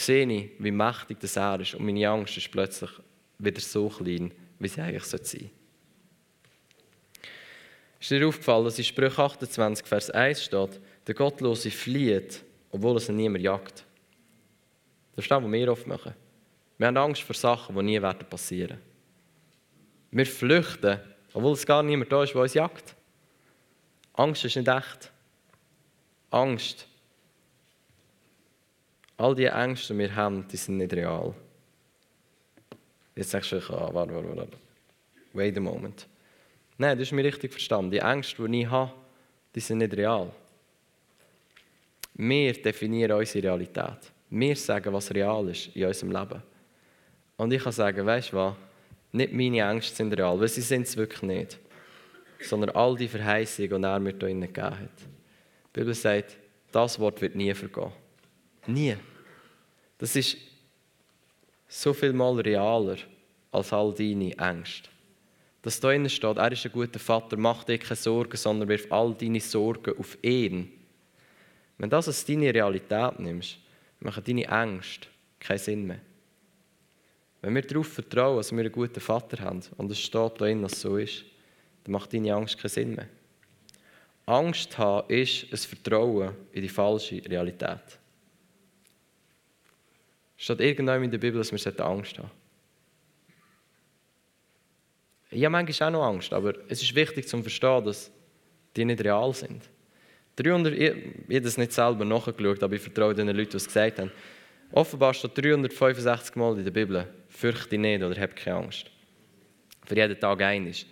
sehe 0.00 0.30
ich, 0.30 0.50
wie 0.58 0.70
mächtig 0.70 1.20
das 1.20 1.36
er 1.36 1.60
ist 1.60 1.74
und 1.74 1.84
meine 1.84 2.08
Angst 2.08 2.36
ist 2.36 2.50
plötzlich 2.50 2.90
wieder 3.38 3.60
so 3.60 3.88
klein, 3.88 4.32
wie 4.58 4.68
sie 4.68 4.80
eigentlich 4.80 5.04
sein 5.04 5.24
sollte. 5.24 5.50
Ist 8.00 8.10
dir 8.10 8.28
aufgefallen, 8.28 8.64
dass 8.64 8.78
in 8.78 8.84
Sprüche 8.84 9.22
28, 9.22 9.86
Vers 9.86 10.10
1 10.10 10.44
steht, 10.44 10.80
der 11.06 11.14
Gottlose 11.14 11.70
flieht, 11.70 12.44
obwohl 12.70 12.96
es 12.96 13.08
ihn 13.08 13.16
niemand 13.16 13.42
jagt? 13.42 13.84
Das 15.16 15.24
ist 15.24 15.30
das, 15.30 15.42
was 15.42 15.50
wir 15.50 15.72
oft 15.72 15.86
machen. 15.86 16.14
Wir 16.76 16.86
haben 16.86 16.96
Angst 16.96 17.22
vor 17.22 17.34
Sachen, 17.34 17.74
die 17.74 17.82
nie 17.82 18.00
werden 18.00 18.28
passieren. 18.28 18.78
Wir 20.12 20.26
flüchten, 20.26 21.00
obwohl 21.32 21.54
es 21.54 21.66
gar 21.66 21.82
niemand 21.82 22.12
da 22.12 22.22
ist, 22.22 22.34
der 22.34 22.42
uns 22.42 22.54
jagt. 22.54 22.94
Angst 24.12 24.44
ist 24.44 24.56
nicht 24.56 24.68
echt. 24.68 25.10
Angst 26.30 26.86
All 29.18 29.34
die 29.34 29.46
Ängste, 29.46 29.92
die 29.92 29.98
wir 29.98 30.14
haben, 30.14 30.46
die 30.46 30.56
sind 30.56 30.76
nicht 30.76 30.92
real. 30.92 31.34
Jetzt 33.16 33.30
sagst 33.30 33.50
du, 33.50 33.56
ah, 33.56 33.90
warte, 33.92 34.14
warte, 34.14 34.36
warte. 34.36 34.56
Wait 35.32 35.56
a 35.56 35.60
moment. 35.60 36.06
Nein, 36.78 36.96
das 36.96 37.08
ist 37.08 37.12
mir 37.12 37.24
richtig 37.24 37.50
verstanden. 37.50 37.90
Die 37.90 37.98
Ängste, 37.98 38.48
die 38.48 38.62
ich 38.62 38.70
habe, 38.70 38.92
die 39.52 39.58
sind 39.58 39.78
nicht 39.78 39.92
real. 39.96 40.30
Wir 42.14 42.52
definieren 42.52 43.18
unsere 43.18 43.48
Realität. 43.48 44.12
Wir 44.30 44.54
sagen, 44.54 44.92
was 44.92 45.12
real 45.12 45.48
ist 45.48 45.74
in 45.74 45.84
unserem 45.84 46.12
Leben. 46.12 46.42
Und 47.36 47.52
ich 47.52 47.62
kann 47.62 47.72
sagen, 47.72 48.06
weißt 48.06 48.32
du 48.32 48.36
was? 48.36 48.54
Nicht 49.10 49.32
meine 49.32 49.68
Ängste 49.68 49.96
sind 49.96 50.12
real, 50.12 50.38
weil 50.38 50.48
sie 50.48 50.60
sind 50.60 50.82
es 50.82 50.96
wirklich 50.96 51.22
nicht. 51.22 51.58
Sondern 52.40 52.70
all 52.70 52.94
die 52.94 53.08
Verheißungen, 53.08 53.82
die 53.82 53.88
er 53.88 53.98
mir 53.98 54.10
hier 54.10 54.28
gegeben 54.28 54.78
hat. 54.78 55.00
Die 55.00 55.80
Bibel 55.80 55.94
sagt, 55.94 56.36
das 56.70 57.00
Wort 57.00 57.20
wird 57.20 57.34
nie 57.34 57.52
vergehen. 57.52 57.90
Nie. 58.68 58.96
Das 59.96 60.14
ist 60.14 60.36
so 61.66 61.94
viel 61.94 62.12
mal 62.12 62.38
realer 62.38 62.98
als 63.50 63.72
all 63.72 63.94
deine 63.94 64.36
Ängste. 64.36 64.90
Dass 65.62 65.80
da 65.80 65.88
drinnen 65.88 66.10
steht, 66.10 66.36
er 66.36 66.52
ist 66.52 66.66
ein 66.66 66.72
guter 66.72 66.98
Vater, 66.98 67.36
mach 67.36 67.64
dir 67.64 67.78
keine 67.78 67.96
Sorgen, 67.96 68.36
sondern 68.36 68.68
wirf 68.68 68.86
all 68.90 69.14
deine 69.14 69.40
Sorgen 69.40 69.98
auf 69.98 70.18
ihn. 70.22 70.70
Wenn 71.78 71.90
das 71.90 72.08
als 72.08 72.24
deine 72.26 72.52
Realität 72.52 73.18
nimmst, 73.18 73.58
machen 74.00 74.22
deine 74.24 74.44
Ängste 74.44 75.08
keinen 75.40 75.58
Sinn 75.58 75.86
mehr. 75.86 76.00
Wenn 77.40 77.54
wir 77.54 77.62
darauf 77.62 77.88
vertrauen, 77.88 78.36
dass 78.36 78.52
wir 78.52 78.60
einen 78.60 78.72
guten 78.72 79.00
Vater 79.00 79.42
haben 79.42 79.62
und 79.78 79.90
es 79.90 79.98
steht 79.98 80.14
da 80.14 80.28
drin, 80.28 80.62
dass 80.62 80.74
es 80.74 80.80
so 80.82 80.98
ist, 80.98 81.24
dann 81.84 81.92
macht 81.92 82.12
deine 82.12 82.34
Angst 82.34 82.58
keinen 82.58 82.70
Sinn 82.70 82.94
mehr. 82.94 83.08
Angst 84.26 84.76
haben 84.76 85.08
ist 85.08 85.50
ein 85.50 85.56
Vertrauen 85.56 86.34
in 86.52 86.62
die 86.62 86.68
falsche 86.68 87.22
Realität. 87.24 87.98
Statt 90.38 90.60
irgendwann 90.60 91.02
in 91.02 91.10
der 91.10 91.18
Bibel, 91.18 91.38
dass 91.38 91.52
wir 91.52 91.84
Angst 91.84 92.16
haben 92.16 92.30
Ich 95.30 95.44
habe 95.44 95.50
manchmal 95.50 95.88
auch 95.88 95.92
noch 95.92 96.04
Angst, 96.04 96.32
aber 96.32 96.54
es 96.68 96.80
ist 96.80 96.94
wichtig 96.94 97.28
zu 97.28 97.42
verstehen, 97.42 97.84
dass 97.84 98.10
die 98.76 98.84
nicht 98.84 99.02
real 99.04 99.34
sind. 99.34 99.68
300, 100.36 100.72
ich, 100.72 100.80
ich 100.80 100.94
habe 101.24 101.40
das 101.40 101.58
nicht 101.58 101.72
selber 101.72 102.04
nachgeschaut, 102.04 102.62
aber 102.62 102.76
ich 102.76 102.80
vertraue 102.80 103.14
den 103.14 103.26
Leuten, 103.26 103.50
die 103.50 103.56
es 103.56 103.66
gesagt 103.66 103.98
haben. 103.98 104.12
Offenbar 104.70 105.12
steht 105.12 105.36
365 105.36 106.36
Mal 106.36 106.56
in 106.56 106.64
der 106.64 106.70
Bibel, 106.70 107.06
fürchte 107.28 107.76
nicht 107.76 108.02
oder 108.02 108.18
hab 108.20 108.36
keine 108.36 108.58
Angst. 108.58 108.90
Für 109.84 109.96
jeden 109.96 110.20
Tag 110.20 110.40
eines. 110.42 110.86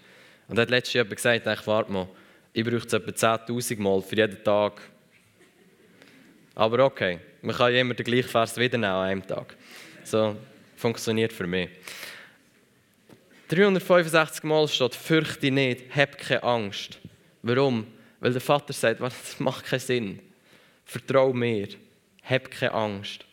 Und 0.48 0.58
hat 0.58 0.70
letztes 0.70 0.94
jemand 0.94 1.14
gesagt, 1.14 1.46
ich 1.46 1.66
warte 1.66 1.92
mal, 1.92 2.08
ich 2.52 2.64
brauche 2.64 2.86
es 2.86 2.92
etwa 2.92 3.10
10'000 3.10 3.80
Mal 3.80 4.02
für 4.02 4.16
jeden 4.16 4.42
Tag. 4.42 4.80
Aber 6.56 6.86
okay, 6.86 7.20
man 7.42 7.54
kann 7.54 7.72
ja 7.72 7.80
immer 7.82 7.92
den 7.92 8.04
gleichen 8.04 8.28
Vers 8.30 8.56
wieder 8.56 8.78
nehmen 8.78 8.92
an 8.92 9.08
einem 9.08 9.26
Tag. 9.26 9.54
So 10.04 10.34
funktioniert 10.74 11.32
für 11.32 11.46
mich. 11.46 11.68
365 13.48 14.42
Mal 14.42 14.66
steht, 14.66 14.94
fürchte 14.94 15.50
nicht, 15.50 15.94
hab 15.94 16.16
keine 16.16 16.42
Angst. 16.42 16.98
Warum? 17.42 17.86
Weil 18.20 18.32
der 18.32 18.40
Vater 18.40 18.72
sagt, 18.72 19.00
das 19.02 19.38
macht 19.38 19.66
keinen 19.66 19.80
Sinn. 19.80 20.20
Vertrau 20.86 21.32
mir, 21.34 21.68
hab 22.24 22.50
keine 22.50 22.72
Angst. 22.72 23.25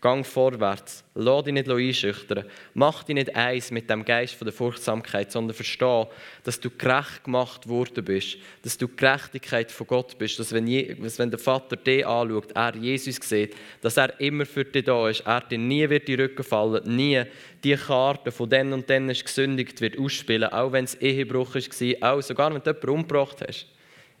Gang 0.00 0.24
vorwärts. 0.24 1.04
Lass 1.14 1.44
dich 1.44 1.52
nicht 1.52 1.68
einschüchtern. 1.68 2.46
Mach 2.72 3.04
dich 3.04 3.14
nicht 3.14 3.36
eins 3.36 3.70
mit 3.70 3.90
dem 3.90 4.02
Geist 4.02 4.40
der 4.40 4.52
Furchtsamkeit, 4.52 5.30
sondern 5.30 5.54
versteh, 5.54 6.06
dass 6.42 6.58
du 6.58 6.70
gerecht 6.70 7.24
gemacht 7.24 7.68
worden 7.68 8.02
bist. 8.02 8.38
Dass 8.62 8.78
du 8.78 8.88
Gerechtigkeit 8.88 9.70
von 9.70 9.86
Gott 9.86 10.16
bist. 10.16 10.38
Dass 10.38 10.52
wenn, 10.52 10.66
wenn 10.66 11.30
der 11.30 11.38
Vater 11.38 11.76
dich 11.76 12.06
anschaut, 12.06 12.52
er 12.52 12.74
Jesus 12.76 13.16
sieht, 13.16 13.54
dass 13.82 13.98
er 13.98 14.18
immer 14.20 14.46
für 14.46 14.64
dich 14.64 14.86
da 14.86 15.06
ist. 15.06 15.20
Er 15.26 15.42
dir 15.42 15.58
nie 15.58 15.88
wird 15.90 16.08
die 16.08 16.14
Rücken 16.14 16.44
fallen, 16.44 16.96
nie 16.96 17.22
die 17.62 17.76
Karte 17.76 18.32
von 18.32 18.48
den 18.48 18.72
und 18.72 18.88
den 18.88 19.10
ist 19.10 19.24
gesündigt 19.24 19.80
wird 19.82 19.98
ausspielen, 19.98 20.50
auch 20.50 20.72
wenn 20.72 20.84
es 20.86 20.94
Ehebruch 20.94 21.54
war, 21.54 22.12
auch 22.14 22.22
sogar 22.22 22.54
wenn 22.54 22.62
du 22.62 22.70
jemanden 22.70 22.88
umgebracht 22.88 23.36
hast. 23.46 23.66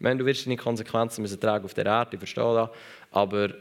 meine, 0.00 0.18
du 0.18 0.26
wirst 0.26 0.44
deine 0.44 0.56
Konsequenzen 0.56 1.22
müssen 1.22 1.40
tragen 1.40 1.64
auf 1.64 1.74
der 1.74 1.86
Erde, 1.86 2.10
ich 2.16 2.18
verstehe 2.18 2.54
das, 2.54 2.70
aber 3.10 3.54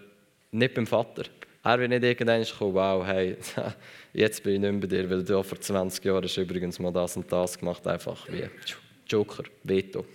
nicht 0.51 0.73
beim 0.73 0.87
Vater. 0.87 1.23
Er 1.63 1.79
wird 1.79 1.89
nicht 1.89 2.03
irgendwann 2.03 2.45
kommen, 2.57 2.73
wow, 2.73 3.05
hey, 3.05 3.35
jetzt 4.13 4.43
bin 4.43 4.53
ich 4.53 4.59
nicht 4.61 4.71
mehr 4.71 4.81
bei 4.81 4.87
dir, 4.87 5.09
weil 5.09 5.23
du 5.23 5.43
vor 5.43 5.59
20 5.59 6.03
Jahren 6.05 6.23
hast 6.23 6.37
übrigens 6.37 6.79
mal 6.79 6.91
das 6.93 7.17
und 7.17 7.29
das 7.31 7.57
gemacht, 7.57 7.85
einfach 7.85 8.27
wie 8.29 8.49
Joker, 9.07 9.43
Veto. 9.63 10.05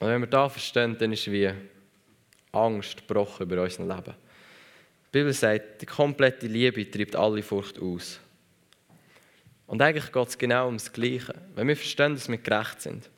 Und 0.00 0.08
wenn 0.08 0.20
wir 0.20 0.28
das 0.28 0.52
verstehen, 0.52 0.96
dann 0.98 1.12
ist 1.12 1.30
wie 1.30 1.50
Angst 2.52 3.06
gebrochen 3.06 3.46
über 3.46 3.62
unser 3.62 3.84
Leben. 3.84 4.14
Die 5.12 5.18
Bibel 5.18 5.32
sagt, 5.32 5.82
die 5.82 5.86
komplette 5.86 6.46
Liebe 6.46 6.90
treibt 6.90 7.16
alle 7.16 7.42
Furcht 7.42 7.78
aus. 7.78 8.20
Und 9.66 9.82
eigentlich 9.82 10.10
geht 10.10 10.28
es 10.28 10.38
genau 10.38 10.66
ums 10.66 10.92
Gleiche. 10.92 11.34
Wenn 11.54 11.68
wir 11.68 11.76
verstehen, 11.76 12.14
dass 12.14 12.28
wir 12.28 12.38
gerecht 12.38 12.80
sind, 12.80 13.10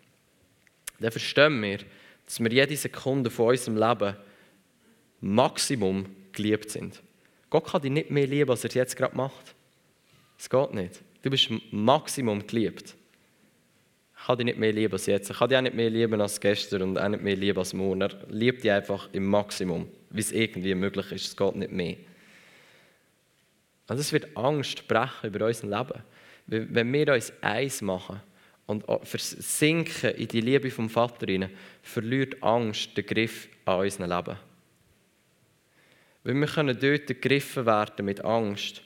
dann 0.98 1.10
verstehen 1.10 1.62
wir, 1.62 1.78
dass 2.32 2.40
wir 2.40 2.50
jede 2.50 2.74
Sekunde 2.78 3.28
von 3.28 3.48
unserem 3.48 3.76
Leben 3.76 4.16
Maximum 5.20 6.06
geliebt 6.32 6.70
sind. 6.70 7.02
Gott 7.50 7.66
kann 7.66 7.82
dich 7.82 7.90
nicht 7.90 8.10
mehr 8.10 8.26
lieben, 8.26 8.50
als 8.50 8.64
er 8.64 8.68
es 8.68 8.74
jetzt 8.74 8.96
gerade 8.96 9.14
macht. 9.14 9.54
Es 10.38 10.48
geht 10.48 10.72
nicht. 10.72 11.02
Du 11.20 11.28
bist 11.28 11.50
Maximum 11.70 12.46
geliebt. 12.46 12.94
Ich 14.16 14.26
kann 14.26 14.38
dich 14.38 14.46
nicht 14.46 14.58
mehr 14.58 14.72
lieben 14.72 14.94
als 14.94 15.04
jetzt. 15.04 15.28
Ich 15.28 15.36
kann 15.36 15.50
dich 15.50 15.58
auch 15.58 15.62
nicht 15.62 15.74
mehr 15.74 15.90
lieben 15.90 16.18
als 16.22 16.40
gestern 16.40 16.80
und 16.80 16.98
auch 16.98 17.08
nicht 17.10 17.22
mehr 17.22 17.36
lieben 17.36 17.58
als 17.58 17.74
morgen. 17.74 18.00
Er 18.00 18.16
liebt 18.30 18.64
dich 18.64 18.70
einfach 18.70 19.10
im 19.12 19.26
Maximum, 19.26 19.86
wie 20.08 20.20
es 20.20 20.32
irgendwie 20.32 20.74
möglich 20.74 21.12
ist. 21.12 21.26
Es 21.26 21.36
geht 21.36 21.56
nicht 21.56 21.72
mehr. 21.72 21.96
Und 23.88 23.98
es 23.98 24.10
wird 24.10 24.34
Angst 24.38 24.88
brechen 24.88 25.26
über 25.28 25.44
unser 25.44 25.66
Leben. 25.66 26.02
Wenn 26.46 26.90
wir 26.94 27.12
uns 27.12 27.30
eins 27.42 27.82
machen 27.82 28.22
und 28.72 29.06
versinken 29.06 30.10
in 30.16 30.28
die 30.28 30.40
Liebe 30.40 30.70
vom 30.70 30.88
Vater 30.88 31.26
hinein, 31.26 31.50
verliert 31.82 32.42
Angst 32.42 32.96
den 32.96 33.06
Griff 33.06 33.48
an 33.64 33.80
unserem 33.80 34.10
Leben. 34.10 34.36
Weil 36.24 36.34
wir 36.34 36.46
können 36.46 36.78
dort 36.78 37.06
gegriffen 37.06 37.66
werden 37.66 38.04
mit 38.04 38.24
Angst, 38.24 38.82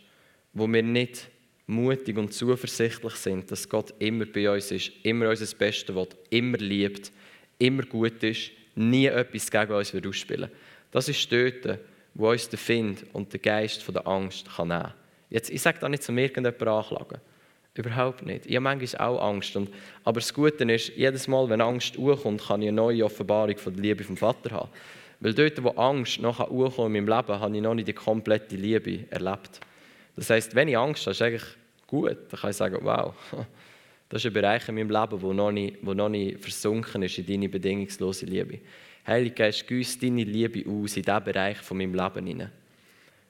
wo 0.53 0.67
wir 0.67 0.83
nicht 0.83 1.29
mutig 1.67 2.17
und 2.17 2.33
zuversichtlich 2.33 3.15
sind, 3.15 3.51
dass 3.51 3.69
Gott 3.69 3.93
immer 3.99 4.25
bei 4.27 4.51
uns 4.51 4.71
ist, 4.71 4.93
immer 5.03 5.29
unser 5.29 5.57
Bestes 5.57 5.95
will, 5.95 6.09
immer 6.31 6.59
liebt, 6.59 7.13
immer 7.59 7.83
gut 7.83 8.23
ist, 8.23 8.53
nie 8.75 9.07
etwas 9.07 9.51
gegen 9.51 9.73
uns 9.73 9.93
wird 9.93 10.07
ausspielen. 10.07 10.51
Das 10.91 11.09
ist 11.09 11.31
dort, 11.31 11.79
wo 12.15 12.31
uns 12.31 12.49
der 12.49 12.59
Find 12.59 13.05
und 13.13 13.33
der 13.33 13.41
Geist 13.41 13.87
der 13.87 14.07
Angst 14.07 14.49
kann 14.57 14.69
nehmen 14.69 14.83
kann. 14.83 14.95
Jetzt, 15.29 15.51
ich 15.51 15.61
sage 15.61 15.79
da 15.81 15.89
nicht 15.89 16.03
zum 16.03 16.17
irgendjemanden 16.17 16.69
anklagen. 16.69 17.21
Überhaupt 17.77 18.25
nicht. 18.25 18.47
Ich 18.47 18.57
habe 18.57 18.63
manchmal 18.63 19.09
auch 19.09 19.29
Angst. 19.29 19.55
Und, 19.55 19.71
aber 20.03 20.21
das 20.21 20.33
Gute 20.33 20.65
ist, 20.73 20.89
jedes 20.97 21.29
Mal, 21.29 21.49
wenn 21.51 21.61
Angst 21.61 21.99
hochkommt, 21.99 22.47
kann 22.47 22.63
ich 22.63 22.69
eine 22.69 22.77
neue 22.77 23.05
Offenbarung 23.05 23.57
von 23.59 23.75
der 23.75 23.83
Liebe 23.83 24.03
vom 24.03 24.17
Vater 24.17 24.51
haben. 24.51 24.71
Weil 25.21 25.35
dort, 25.35 25.63
wo 25.63 25.71
Angst 25.71 26.21
noch 26.21 26.39
hochkommt 26.39 26.95
in 26.95 27.05
meinem 27.05 27.17
Leben, 27.17 27.41
habe 27.41 27.57
ich 27.57 27.63
noch 27.63 27.75
nicht 27.75 27.89
die 27.89 27.93
komplette 27.93 28.57
Liebe 28.57 29.05
erlebt. 29.11 29.61
Das 30.15 30.31
heisst, 30.31 30.55
wenn 30.55 30.69
ich 30.69 30.77
Angst 30.77 31.03
habe, 31.03 31.13
ist 31.13 31.23
eigentlich 31.23 31.45
gut. 31.87 32.17
Dann 32.31 32.41
kann 32.41 32.51
ich 32.51 32.57
sagen, 32.57 32.79
wow, 32.81 33.15
das 34.09 34.23
ist 34.23 34.27
ein 34.27 34.33
Bereich 34.33 34.67
in 34.69 34.75
meinem 34.75 34.91
Leben, 34.91 35.21
wo 35.21 35.33
noch 35.33 35.53
nicht, 35.53 35.77
wo 35.83 35.93
noch 35.93 36.09
nicht 36.09 36.41
versunken 36.41 37.03
ist 37.03 37.19
in 37.19 37.27
deine 37.27 37.49
bedingungslose 37.49 38.25
Liebe. 38.27 38.61
Heilige 39.07 39.35
Geist, 39.35 39.67
gieß 39.67 39.99
deine 39.99 40.25
Liebe 40.25 40.69
aus 40.69 40.97
in 40.97 41.03
diesen 41.03 41.25
Bereich 41.25 41.59
von 41.59 41.77
meinem 41.77 41.95
Leben 41.95 42.27
hinein. 42.27 42.53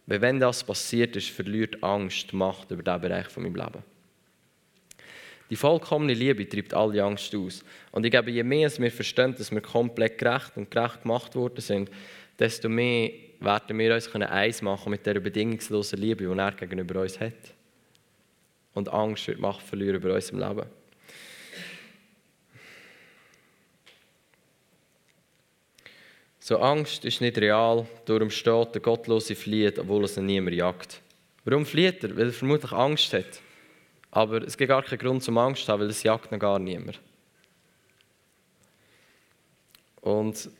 Weil 0.07 0.21
wenn 0.21 0.39
das 0.39 0.63
passiert 0.63 1.17
ist, 1.17 1.31
verliert 1.31 1.83
Angst 1.83 2.31
die 2.31 2.37
Macht 2.37 2.71
über 2.71 2.83
diesen 2.83 3.01
Bereich 3.01 3.27
von 3.27 3.43
meinem 3.43 3.57
Leben. 3.57 3.96
Die 5.49 5.57
vollkommene 5.57 6.15
Liebe 6.15 6.49
treibt 6.49 6.75
alle 6.75 7.03
Angst 7.05 7.35
aus. 7.35 7.65
Und 7.93 8.05
ich 8.05 8.11
glaube, 8.11 8.31
je 8.31 8.43
mehr 8.43 8.71
wir 8.79 8.91
verstehen, 8.91 9.35
dass 9.37 9.53
wir 9.53 9.61
komplett 9.61 10.19
gerecht 10.19 10.57
und 10.57 10.71
gerecht 10.71 11.03
gemacht 11.03 11.35
worden 11.37 11.61
sind, 11.61 11.91
desto 12.39 12.69
mehr 12.69 13.11
werden 13.41 13.79
wir 13.79 13.95
uns 13.95 14.13
eins 14.15 14.63
machen 14.63 14.91
mit 14.91 15.07
der 15.07 15.21
bedingungslosen 15.21 16.01
Liebe, 16.01 16.25
die 16.25 16.39
er 16.39 16.53
gegenüber 16.53 17.03
uns 17.03 17.21
hat. 17.21 17.33
Und 18.75 18.89
Angst 18.89 19.29
wird 19.29 19.39
Macht 19.39 19.63
verlieren 19.63 19.97
über 19.97 20.13
unserem 20.13 20.41
Leben. 20.41 20.67
So 26.39 26.59
Angst 26.59 27.05
ist 27.05 27.21
nicht 27.21 27.39
real, 27.39 27.87
darum 28.05 28.31
steht 28.31 28.75
der 28.75 28.81
Gottlose 28.81 29.35
flieht, 29.35 29.79
obwohl 29.79 30.05
es 30.05 30.17
ihn 30.17 30.27
niemand 30.27 30.55
jagt. 30.55 31.01
Warum 31.45 31.67
flieht 31.67 32.05
er? 32.05 32.17
Weil 32.17 32.27
er 32.27 32.33
vermutlich 32.33 32.71
Angst 32.73 33.13
hat. 33.15 33.41
Aber 34.11 34.43
es 34.43 34.57
gibt 34.57 34.69
gar 34.69 34.83
keinen 34.83 34.99
Grund 34.99 35.23
zum 35.23 35.37
Angst 35.39 35.65
zu 35.65 35.73
haben, 35.73 35.81
weil 35.81 35.91
es 35.91 36.03
jagt 36.03 36.33
noch 36.33 36.39
gar 36.39 36.59
niemand. 36.59 37.01
Und 40.01 40.51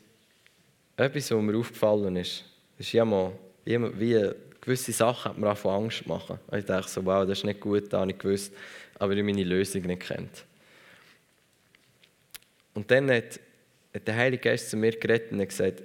etwas, 0.97 1.31
was 1.31 1.41
mir 1.41 1.57
aufgefallen 1.57 2.15
ist, 2.17 2.43
ist 2.77 2.91
ja 2.91 3.05
mal, 3.05 3.31
wie 3.63 4.31
gewisse 4.61 4.91
Sachen 4.91 5.31
hat 5.31 5.37
mir 5.37 5.51
auch 5.51 5.57
von 5.57 5.83
Angst 5.83 6.05
machen. 6.05 6.39
Ich 6.51 6.65
dachte 6.65 6.91
so, 6.91 7.05
wow, 7.05 7.25
das 7.25 7.39
ist 7.39 7.45
nicht 7.45 7.61
gut, 7.61 7.91
da 7.91 8.01
habe 8.01 8.11
ich 8.11 8.17
gewusst, 8.17 8.53
aber 8.99 9.13
ich 9.15 9.23
meine 9.23 9.43
Lösung 9.43 9.83
nicht 9.83 10.01
kennt. 10.01 10.43
Und 12.73 12.91
dann 12.91 13.09
hat, 13.09 13.39
hat 13.93 14.07
der 14.07 14.15
Heilige 14.15 14.43
Geist 14.43 14.69
zu 14.69 14.77
mir 14.77 14.91
geredet 14.91 15.31
und 15.31 15.47
gesagt, 15.47 15.81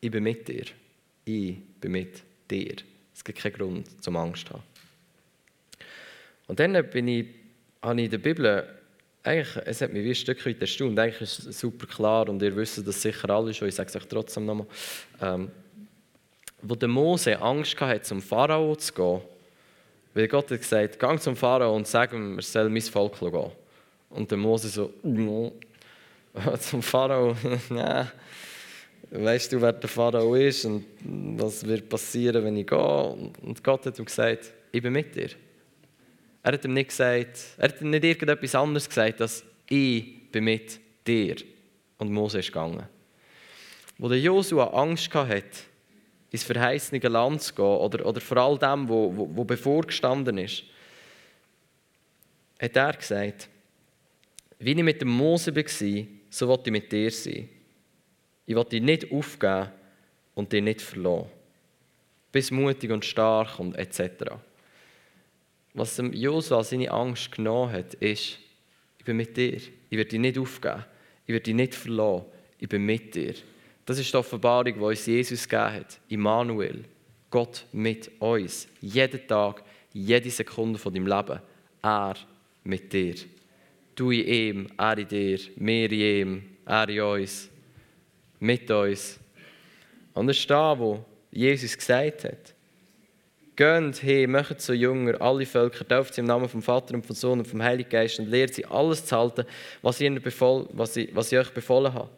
ich 0.00 0.10
bin 0.10 0.24
mit 0.24 0.48
dir. 0.48 0.64
Ich 1.24 1.56
bin 1.80 1.92
mit 1.92 2.22
dir. 2.50 2.76
Es 3.14 3.22
gibt 3.22 3.38
keinen 3.38 3.52
Grund 3.52 4.02
zum 4.02 4.16
Angst 4.16 4.48
zu 4.48 4.54
haben. 4.54 4.62
Und 6.50 6.58
dann 6.58 6.72
bin 6.90 7.06
ich, 7.06 7.26
habe 7.80 8.00
ich 8.00 8.06
in 8.06 8.10
der 8.10 8.18
Bibel, 8.18 8.66
eigentlich, 9.22 9.56
es 9.66 9.82
hat 9.82 9.92
mich 9.92 10.02
wie 10.02 10.08
ein 10.08 10.14
Stück 10.16 10.44
weit 10.44 10.60
erstaunt, 10.60 10.98
eigentlich 10.98 11.20
ist 11.20 11.46
es 11.46 11.60
super 11.60 11.86
klar 11.86 12.28
und 12.28 12.42
ihr 12.42 12.56
wisst 12.56 12.84
das 12.84 13.00
sicher 13.00 13.30
alle 13.30 13.54
schon, 13.54 13.68
ich 13.68 13.76
sage 13.76 13.88
es 13.88 13.94
euch 13.94 14.08
trotzdem 14.08 14.46
nochmal, 14.46 14.66
ähm, 15.22 15.52
wo 16.60 16.74
der 16.74 16.88
Mose 16.88 17.40
Angst 17.40 17.80
hatte, 17.80 18.02
zum 18.02 18.20
Pharao 18.20 18.74
zu 18.74 18.92
gehen, 18.92 19.20
weil 20.12 20.26
Gott 20.26 20.50
hat 20.50 20.58
gesagt, 20.58 20.98
geh 20.98 21.18
zum 21.18 21.36
Pharao 21.36 21.76
und 21.76 21.86
sag 21.86 22.12
ihm, 22.12 22.38
er 22.38 22.42
soll 22.42 22.68
mein 22.68 22.82
Volk 22.82 23.20
gehen. 23.20 23.52
Und 24.08 24.28
der 24.28 24.38
Mose 24.38 24.70
so, 24.70 24.92
zum 26.58 26.82
Pharao, 26.82 27.36
nein, 27.68 28.10
weißt 29.08 29.52
du, 29.52 29.60
wer 29.60 29.72
der 29.72 29.88
Pharao 29.88 30.34
ist 30.34 30.64
und 30.64 30.84
was 31.36 31.64
wird 31.64 31.88
passieren, 31.88 32.42
wenn 32.42 32.56
ich 32.56 32.66
gehe? 32.66 33.16
Und 33.40 33.62
Gott 33.62 33.86
hat 33.86 34.00
ihm 34.00 34.04
gesagt, 34.04 34.52
ich 34.72 34.82
bin 34.82 34.92
mit 34.92 35.14
dir. 35.14 35.28
Er 36.42 36.52
hat 36.52 36.64
ihm 36.64 36.74
nicht 36.74 36.88
gesagt, 36.88 37.38
er 37.58 37.68
hat 37.68 37.80
ihm 37.80 37.90
nicht 37.90 38.04
irgendetwas 38.04 38.54
anderes 38.54 38.88
gesagt, 38.88 39.20
als 39.20 39.44
ich 39.68 40.30
bin 40.30 40.44
mit 40.44 40.80
dir. 41.06 41.36
Und 41.98 42.12
Mose 42.12 42.38
ist 42.38 42.46
gegangen. 42.46 42.86
Wo 43.98 44.08
der 44.08 44.20
Josua 44.20 44.68
Angst 44.68 45.12
hatte, 45.12 45.44
ins 46.30 46.44
verheißene 46.44 47.06
Land 47.08 47.42
zu 47.42 47.54
gehen, 47.54 47.64
oder, 47.64 48.06
oder 48.06 48.20
vor 48.20 48.36
all 48.38 48.58
dem, 48.58 48.88
wo, 48.88 49.14
wo, 49.14 49.28
wo 49.36 49.44
bevorgestanden 49.44 50.38
ist, 50.38 50.64
hat 52.60 52.76
er 52.76 52.92
gesagt, 52.92 53.48
wie 54.58 54.72
ich 54.72 54.82
mit 54.82 55.00
dem 55.00 55.08
Mose 55.08 55.54
war, 55.54 56.06
so 56.30 56.48
will 56.48 56.60
ich 56.64 56.72
mit 56.72 56.92
dir 56.92 57.10
sein. 57.10 57.48
Ich 58.46 58.54
will 58.54 58.64
dich 58.64 58.82
nicht 58.82 59.12
aufgeben 59.12 59.70
und 60.34 60.52
dich 60.52 60.62
nicht 60.62 60.82
verlassen. 60.82 61.28
Bist 62.32 62.52
mutig 62.52 62.90
und 62.90 63.04
stark 63.04 63.58
und 63.58 63.76
etc. 63.76 64.32
was 65.74 65.96
dem 65.96 66.12
Josua 66.12 66.62
seine 66.64 66.90
Angst 66.90 67.32
genommen 67.32 67.72
hat, 67.72 67.94
ist, 67.94 68.38
ich 68.98 69.04
bin 69.04 69.16
mit 69.16 69.36
dir. 69.36 69.56
Ich 69.88 69.96
werde 69.96 70.10
dich 70.10 70.20
nicht 70.20 70.38
aufgeben. 70.38 70.84
Ich 71.26 71.32
werde 71.32 71.44
dich 71.44 71.54
nicht 71.54 71.74
verlassen. 71.74 72.26
Ich 72.58 72.68
bin 72.68 72.84
mit 72.84 73.14
dir. 73.14 73.34
Das 73.86 73.98
ist 73.98 74.12
die 74.12 74.16
Offenbarung, 74.16 74.74
die 74.74 74.80
uns 74.80 75.06
Jesus 75.06 75.48
gegeben 75.48 75.74
hat. 75.74 76.00
Immanuel. 76.08 76.84
Gott 77.30 77.64
mit 77.72 78.10
uns. 78.20 78.68
Jeden 78.80 79.26
Tag, 79.26 79.62
jede 79.92 80.30
Sekunde 80.30 80.78
von 80.78 80.92
deinem 80.92 81.06
Leben. 81.06 81.40
Er 81.82 82.14
mit 82.64 82.92
dir. 82.92 83.14
Du 83.94 84.10
in 84.10 84.26
ihm, 84.26 84.68
er 84.76 84.98
in 84.98 85.08
dir, 85.08 85.38
wir 85.56 85.90
in 85.90 86.00
ihm, 86.00 86.42
er 86.66 86.88
in 86.88 87.00
uns, 87.00 87.48
mit 88.38 88.70
uns. 88.70 89.18
Und 90.14 90.26
das 90.26 90.36
ist 90.36 90.50
da, 90.50 90.78
wo 90.78 91.04
Jesus 91.30 91.76
gesagt 91.76 92.24
hat. 92.24 92.54
Geht 93.60 94.02
hey, 94.02 94.26
macht 94.26 94.58
so 94.62 94.72
Jünger, 94.72 95.20
alle 95.20 95.44
Völker, 95.44 95.86
tauft 95.86 96.14
sie 96.14 96.22
im 96.22 96.26
Namen 96.26 96.48
vom 96.48 96.62
Vater 96.62 96.94
und 96.94 97.04
vom 97.04 97.14
Sohn 97.14 97.40
und 97.40 97.44
vom 97.44 97.62
Heiligen 97.62 97.90
Geist 97.90 98.18
und 98.18 98.30
lehrt 98.30 98.54
sie 98.54 98.64
alles 98.64 99.04
zu 99.04 99.14
halten, 99.14 99.44
was 99.82 100.00
ich, 100.00 100.22
befohl, 100.22 100.66
was 100.72 100.96
ich, 100.96 101.14
was 101.14 101.30
ich 101.30 101.38
euch 101.38 101.50
befohlen 101.50 101.92
habe. 101.92 102.08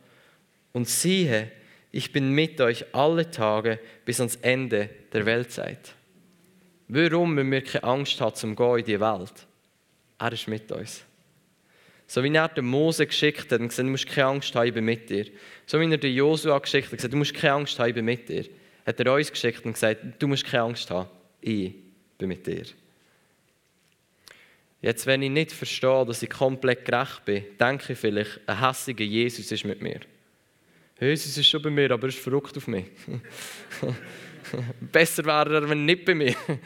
Und 0.73 0.89
siehe, 0.89 1.51
ich 1.91 2.13
bin 2.13 2.31
mit 2.31 2.61
euch 2.61 2.85
alle 2.93 3.29
Tage 3.29 3.81
bis 4.05 4.21
ans 4.21 4.37
Ende 4.37 4.89
der 5.13 5.27
Weltzeit. 5.27 5.95
Warum 6.87 7.35
müssen 7.35 7.51
wir 7.51 7.65
keine 7.65 7.83
Angst 7.83 8.21
haben 8.21 8.37
zum 8.37 8.55
Gehen 8.55 8.79
in 8.79 8.85
die 8.85 9.01
Welt? 9.01 9.33
Er 10.21 10.33
ist 10.33 10.47
mit 10.47 10.71
uns. 10.71 11.03
So 12.07 12.23
wie 12.23 12.33
er 12.33 12.49
den 12.51 12.67
Mose 12.67 13.05
geschickt 13.05 13.51
hat 13.51 13.59
und 13.59 13.67
gesagt, 13.67 13.89
du 13.89 13.91
musst 13.91 14.07
keine 14.07 14.29
Angst 14.29 14.55
haben, 14.55 14.69
ich 14.69 14.75
bin 14.75 14.85
mit 14.85 15.11
dir. 15.11 15.27
So 15.67 15.81
wie 15.81 15.91
er 15.91 15.99
den 15.99 16.15
Josua 16.15 16.61
geschickt 16.61 16.87
hat 16.87 16.93
und 16.93 16.99
gesagt, 16.99 17.13
du 17.13 17.19
musst 17.19 17.35
keine 17.35 17.55
Angst 17.55 17.77
haben, 17.81 17.89
ich 17.89 17.95
bin 17.97 18.05
mit 18.05 18.29
dir. 18.29 18.45
Hat 18.87 19.01
er 19.01 19.13
uns 19.13 19.33
geschickt 19.33 19.65
und 19.65 19.73
gesagt, 19.73 19.99
du 20.21 20.29
musst 20.29 20.45
keine 20.45 20.63
Angst 20.63 20.89
haben, 20.89 21.09
ich 21.43 21.75
bin 22.19 22.29
mit 22.29 22.47
dir. 22.47 22.65
Jetzt, 24.81 25.07
wenn 25.07 25.23
ich 25.23 25.31
nicht 25.31 25.53
verstehe, 25.53 26.05
dass 26.05 26.23
ich 26.23 26.31
komplett 26.31 26.85
gerecht 26.85 27.25
bin, 27.25 27.45
denke 27.59 27.93
ich 27.93 27.99
vielleicht, 27.99 28.41
ein 28.47 28.61
hässiger 28.61 29.05
Jesus 29.05 29.53
ist 29.53 29.65
mit 29.65 29.81
mir. 29.81 30.01
Jesus 31.01 31.37
ist 31.37 31.49
schon 31.49 31.63
bei 31.63 31.71
mir, 31.71 31.91
aber 31.91 32.05
er 32.05 32.09
ist 32.09 32.19
verrückt 32.19 32.57
auf 32.57 32.67
mich. 32.67 32.87
Besser 34.93 35.25
wäre 35.25 35.55
er, 35.55 35.69
wenn 35.69 35.85
nicht 35.85 36.05
bei 36.05 36.15
mir. 36.15 36.35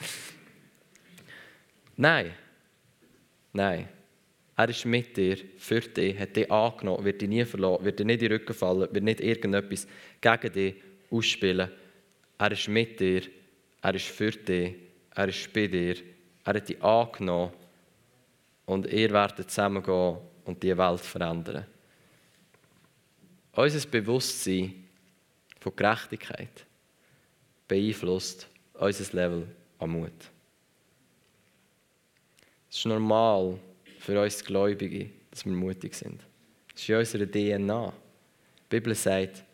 Nein. 1.96 2.32
Nein. 3.52 3.88
Er 4.56 4.68
ist 4.70 4.86
mit 4.86 5.16
dir, 5.16 5.36
für 5.58 5.80
dich, 5.80 6.18
hat 6.18 6.36
dich 6.36 6.50
angenommen, 6.50 7.04
wird 7.04 7.20
dich 7.20 7.28
nie 7.28 7.44
verlassen, 7.44 7.84
wird 7.84 7.98
dir 7.98 8.06
nicht 8.06 8.22
in 8.22 8.30
den 8.30 8.38
Rücken 8.38 8.54
fallen, 8.54 8.88
wird 8.92 9.04
nicht 9.04 9.20
irgendetwas 9.20 9.86
gegen 10.22 10.52
dich 10.52 10.74
ausspielen. 11.10 11.70
Er 12.38 12.52
ist 12.52 12.68
mit 12.68 12.98
dir, 12.98 13.22
er 13.86 13.94
ist 13.94 14.06
für 14.06 14.32
dich, 14.32 14.74
er 15.14 15.28
ist 15.28 15.52
bei 15.52 15.68
dir, 15.68 15.94
er 16.44 16.54
hat 16.54 16.68
dich 16.68 16.82
angenommen 16.82 17.52
und 18.64 18.86
ihr 18.86 19.10
werdet 19.12 19.48
zusammengehen 19.48 20.18
und 20.44 20.60
die 20.60 20.76
Welt 20.76 21.00
verändern. 21.00 21.64
Unser 23.52 23.88
Bewusstsein 23.88 24.88
von 25.60 25.76
Gerechtigkeit 25.76 26.66
beeinflusst 27.68 28.48
unser 28.74 29.16
Level 29.16 29.46
an 29.78 29.90
Mut. 29.90 30.32
Es 32.68 32.78
ist 32.78 32.86
normal 32.86 33.56
für 34.00 34.20
uns 34.20 34.44
Gläubige, 34.44 35.10
dass 35.30 35.44
wir 35.44 35.52
mutig 35.52 35.94
sind. 35.94 36.20
Das 36.72 36.82
ist 36.82 36.88
in 36.88 36.96
unserer 36.96 37.26
DNA. 37.26 37.92
Die 38.64 38.68
Bibel 38.68 38.96
sagt, 38.96 39.44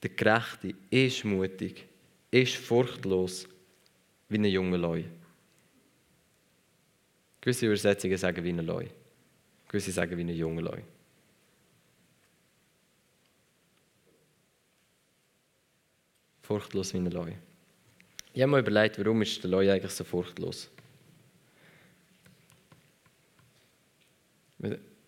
der 0.00 0.10
Gerechte 0.10 0.74
ist 0.90 1.24
mutig, 1.24 1.88
ist 2.30 2.56
furchtlos 2.56 3.48
wie 4.28 4.38
ein 4.38 4.44
junger 4.44 4.78
Leu. 4.78 5.04
Gewisse 7.40 7.66
Übersetzungen 7.66 8.18
sagen 8.18 8.42
wie 8.42 8.50
ein 8.50 8.66
Leu. 8.66 8.86
Gewisse 9.68 9.92
sagen 9.92 10.16
wie 10.16 10.22
ein 10.22 10.28
junger 10.30 10.62
Leu. 10.62 10.80
Furchtlos 16.42 16.92
wie 16.92 16.98
ein 16.98 17.10
Leu. 17.10 17.32
Ich 18.32 18.42
habe 18.42 18.52
mir 18.52 18.58
überlegt, 18.58 18.98
warum 18.98 19.22
ist 19.22 19.42
der 19.42 19.50
Leu 19.50 19.72
eigentlich 19.72 19.92
so 19.92 20.04
furchtlos? 20.04 20.70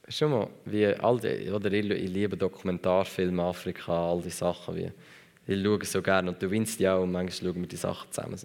Schon 0.08 0.30
mal, 0.30 0.48
wie 0.64 0.86
all 0.86 1.20
die, 1.20 1.50
oder 1.50 1.70
ich, 1.72 1.90
ich 1.90 2.10
liebe 2.10 2.36
Dokumentarfilme 2.36 3.42
Afrika, 3.42 4.10
all 4.10 4.22
die 4.22 4.30
Sachen, 4.30 4.76
wie, 4.76 4.92
ich 5.48 5.62
schaue 5.62 5.84
so 5.84 6.02
gerne 6.02 6.30
und 6.30 6.42
du 6.42 6.50
winst 6.50 6.78
die 6.78 6.86
auch 6.86 7.02
und 7.02 7.10
manchmal 7.10 7.52
schauen 7.52 7.62
wir 7.62 7.68
die 7.68 7.76
Sachen 7.76 8.12
zusammen. 8.12 8.38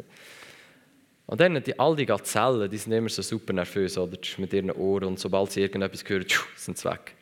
Und 1.25 1.41
dann 1.41 1.61
die, 1.61 1.77
all 1.77 1.95
die 1.95 2.05
Gazellen, 2.05 2.69
die 2.69 2.77
sind 2.77 2.93
immer 2.93 3.09
so 3.09 3.21
super 3.21 3.53
nervös, 3.53 3.97
oder? 3.97 4.17
mit 4.37 4.53
ihren 4.53 4.71
Ohren 4.71 5.05
und 5.05 5.19
sobald 5.19 5.51
sie 5.51 5.61
irgendetwas 5.61 6.07
hören, 6.07 6.25
sind 6.55 6.77
sie 6.77 6.89
weg. 6.89 7.15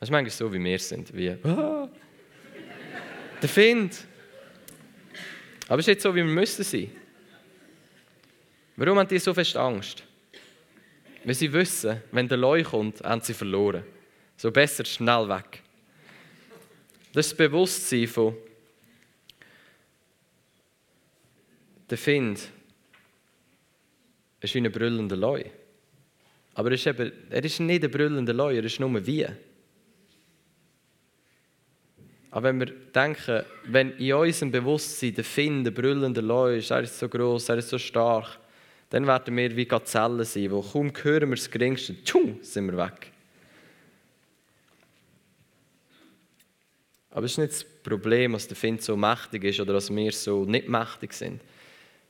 Das 0.00 0.08
ist 0.08 0.12
manchmal 0.12 0.30
so, 0.30 0.52
wie 0.52 0.62
wir 0.62 0.78
sind, 0.78 1.14
wie 1.14 1.30
ah, 1.30 1.88
der 3.42 3.48
Find. 3.48 3.98
Aber 5.68 5.80
es 5.80 5.84
ist 5.84 5.88
jetzt 5.88 6.02
so, 6.02 6.14
wie 6.14 6.18
wir 6.18 6.24
müssen 6.24 6.64
sein. 6.64 6.90
Warum 8.76 8.98
haben 8.98 9.08
die 9.08 9.18
so 9.18 9.34
fest 9.34 9.56
Angst? 9.56 10.04
Weil 11.24 11.34
sie 11.34 11.52
wissen, 11.52 12.00
wenn 12.12 12.28
der 12.28 12.38
Leu 12.38 12.62
kommt, 12.62 13.02
haben 13.02 13.20
sie 13.20 13.34
verloren. 13.34 13.82
So 14.36 14.50
besser 14.50 14.84
schnell 14.84 15.28
weg. 15.28 15.62
Das 17.12 17.26
ist 17.26 17.32
das 17.32 17.36
Bewusstsein 17.36 18.06
von 18.06 18.36
der 21.90 21.98
Find 21.98 22.48
ist 24.40 24.54
wie 24.54 24.58
ein 24.58 24.70
brüllender 24.70 25.16
Leu. 25.16 25.44
Aber 26.54 26.70
er 26.70 26.74
ist, 26.74 26.86
eben, 26.86 27.12
er 27.30 27.44
ist 27.44 27.60
nicht 27.60 27.84
ein 27.84 27.90
brüllender 27.90 28.32
Leu, 28.32 28.56
er 28.56 28.64
ist 28.64 28.80
nur 28.80 29.06
wie. 29.06 29.26
Aber 32.30 32.48
wenn 32.48 32.60
wir 32.60 32.66
denken, 32.94 33.44
wenn 33.64 33.92
in 33.92 34.12
unserem 34.12 34.50
Bewusstsein 34.50 35.14
der 35.14 35.24
Find, 35.24 35.66
der 35.66 35.70
brüllende 35.70 36.20
Leu 36.20 36.56
ist, 36.56 36.70
er 36.70 36.82
ist 36.82 36.98
so 36.98 37.08
groß, 37.08 37.48
er 37.48 37.58
ist 37.58 37.70
so 37.70 37.78
stark, 37.78 38.38
dann 38.90 39.06
werden 39.06 39.36
wir 39.36 39.54
wie 39.56 39.66
Gazellen 39.66 40.24
sein, 40.24 40.50
wo 40.50 40.62
kaum 40.62 40.92
hören 41.02 41.30
wir 41.30 41.36
das 41.36 41.50
Geringste, 41.50 42.02
tschung, 42.04 42.38
sind 42.42 42.66
wir 42.66 42.76
weg. 42.76 43.12
Aber 47.10 47.24
es 47.24 47.32
ist 47.32 47.38
nicht 47.38 47.52
das 47.52 47.64
Problem, 47.64 48.32
dass 48.32 48.46
der 48.46 48.56
Find 48.56 48.82
so 48.82 48.96
mächtig 48.96 49.44
ist 49.44 49.60
oder 49.60 49.72
dass 49.72 49.94
wir 49.94 50.12
so 50.12 50.44
nicht 50.44 50.68
mächtig 50.68 51.12
sind. 51.12 51.40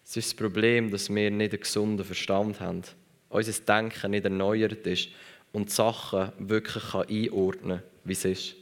Es 0.09 0.17
ist 0.17 0.33
das 0.33 0.37
Problem, 0.37 0.91
dass 0.91 1.15
wir 1.15 1.31
nicht 1.31 1.53
einen 1.53 1.61
gesunden 1.61 2.03
Verstand 2.03 2.61
haben. 2.61 2.81
Unser 3.29 3.53
Denken 3.63 4.13
nicht 4.13 4.25
erneuert 4.25 4.87
ist 4.87 5.11
und 5.53 5.69
die 5.69 5.75
Sachen 5.75 6.33
wirklich 6.39 6.95
einordnen 6.95 7.81
kann, 7.81 7.89
wie 8.05 8.15
es 8.15 8.25
ist. 8.25 8.57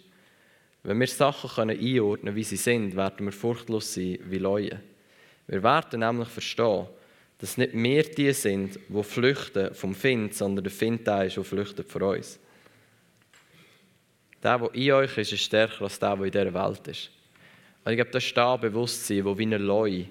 Wenn 0.82 0.98
wir 0.98 1.06
Sachen 1.06 1.70
einordnen 1.70 2.20
können, 2.24 2.34
wie 2.34 2.42
sie 2.42 2.56
sind, 2.56 2.96
werden 2.96 3.26
wir 3.26 3.32
furchtlos 3.32 3.94
sein 3.94 4.18
wie 4.24 4.38
Leute. 4.38 4.80
Wir 5.46 5.62
werden 5.62 6.00
nämlich 6.00 6.26
verstehen, 6.26 6.88
dass 7.38 7.56
nicht 7.56 7.74
wir 7.74 8.02
die 8.02 8.32
sind, 8.32 8.80
die 8.88 9.02
flüchten 9.04 9.72
vom 9.72 9.94
Find, 9.94 10.34
sondern 10.34 10.64
der 10.64 10.72
Find 10.72 11.06
der 11.06 11.26
ist, 11.26 11.36
der 11.36 11.44
flüchtet 11.44 11.88
vor 11.88 12.02
uns. 12.02 12.40
Der, 14.42 14.58
der 14.58 14.74
in 14.74 14.90
euch 14.90 15.16
ist, 15.16 15.32
ist 15.32 15.42
stärker 15.42 15.82
als 15.82 16.00
der, 16.00 16.16
der 16.16 16.24
in 16.24 16.32
dieser 16.32 16.54
Welt 16.54 16.88
ist. 16.88 17.10
Und 17.84 17.92
ich 17.92 17.98
glaube, 17.98 18.10
das 18.10 18.24
ist 18.24 18.36
das 18.36 18.60
Bewusstsein, 18.60 19.24
das 19.24 19.38
wie 19.38 19.46
ein 19.46 19.62
Leu, 19.62 20.06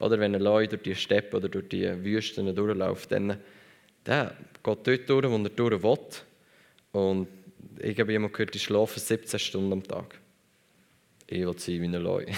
oder 0.00 0.18
wenn 0.18 0.34
ein 0.34 0.40
Leu 0.40 0.66
durch 0.66 0.82
die 0.82 0.96
Steppe 0.96 1.36
oder 1.36 1.48
durch 1.48 1.68
die 1.68 2.04
Wüsten 2.04 2.52
durchläuft, 2.54 3.12
dann 3.12 3.38
der 4.04 4.34
geht 4.62 4.86
dort 4.86 5.08
durch, 5.08 5.30
wo 5.30 5.36
er 5.36 5.48
durch 5.50 5.82
will. 5.82 5.98
Und 6.92 7.28
ich 7.78 8.00
habe 8.00 8.10
jemand 8.10 8.32
gehört, 8.32 8.54
die 8.54 8.58
schlafen 8.58 8.98
17 8.98 9.38
Stunden 9.38 9.72
am 9.72 9.82
Tag. 9.82 10.18
Ich 11.26 11.40
will 11.40 11.56
sein 11.58 11.82
wie 11.82 11.84
ein 11.84 11.92
Leu. 11.92 12.24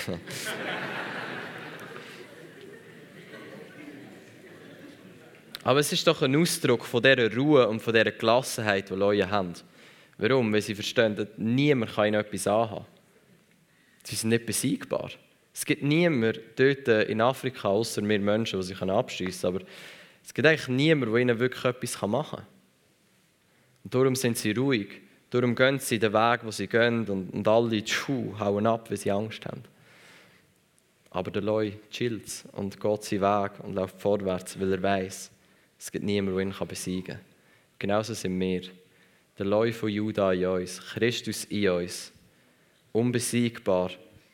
Aber 5.64 5.78
es 5.78 5.92
ist 5.92 6.04
doch 6.06 6.20
ein 6.22 6.34
Ausdruck 6.34 6.84
von 6.84 7.00
dieser 7.00 7.32
Ruhe 7.32 7.68
und 7.68 7.80
von 7.80 7.94
dieser 7.94 8.10
Gelassenheit, 8.10 8.90
die 8.90 8.94
Leute 8.94 9.30
haben. 9.30 9.52
Warum? 10.18 10.52
Weil 10.52 10.62
sie 10.62 10.74
verstehen, 10.74 11.14
dass 11.14 11.28
niemand 11.36 11.96
ihnen 11.96 12.14
etwas 12.14 12.48
anhaben 12.48 12.78
kann. 12.78 12.86
Sie 14.02 14.16
sind 14.16 14.30
nicht 14.30 14.46
besiegbar. 14.46 15.12
Es 15.54 15.64
gibt 15.64 15.82
niemanden 15.82 16.40
dort 16.56 16.88
in 17.08 17.20
Afrika, 17.20 17.68
außer 17.68 18.06
wir 18.06 18.18
Menschen, 18.18 18.60
die 18.60 18.66
sich 18.66 18.80
abschießen 18.80 19.52
können. 19.52 19.62
Aber 19.62 19.70
es 20.24 20.32
gibt 20.32 20.46
eigentlich 20.46 20.68
niemanden, 20.68 21.12
der 21.12 21.22
ihnen 21.22 21.38
wirklich 21.38 21.64
etwas 21.64 22.00
machen 22.02 22.38
kann. 22.38 22.46
Und 23.84 23.94
darum 23.94 24.14
sind 24.14 24.38
sie 24.38 24.52
ruhig. 24.52 25.00
Darum 25.30 25.54
gehen 25.54 25.78
sie 25.78 25.98
den 25.98 26.12
Weg, 26.12 26.40
wo 26.44 26.50
sie 26.50 26.66
gehen 26.66 27.06
und, 27.08 27.32
und 27.32 27.48
alle 27.48 27.82
tschu, 27.82 28.38
hauen 28.38 28.66
ab, 28.66 28.90
weil 28.90 28.98
sie 28.98 29.10
Angst 29.10 29.44
haben. 29.46 29.62
Aber 31.10 31.30
der 31.30 31.42
Leu 31.42 31.72
chillt 31.90 32.44
und 32.52 32.80
geht 32.80 33.02
seinen 33.04 33.22
Weg 33.22 33.52
und 33.62 33.74
läuft 33.74 34.00
vorwärts, 34.00 34.58
weil 34.58 34.72
er 34.72 34.82
weiß, 34.82 35.30
es 35.78 35.90
gibt 35.90 36.04
niemanden, 36.04 36.36
der 36.36 36.60
ihn 36.60 36.68
besiegen 36.68 37.16
kann. 37.16 37.24
Genauso 37.78 38.14
sind 38.14 38.38
wir. 38.38 38.62
Der 39.38 39.46
Leu 39.46 39.72
von 39.72 39.88
Juda 39.88 40.32
in 40.32 40.46
uns, 40.46 40.80
Christus 40.80 41.44
in 41.44 41.68
uns, 41.70 42.12
unbesiegbar, 42.92 43.90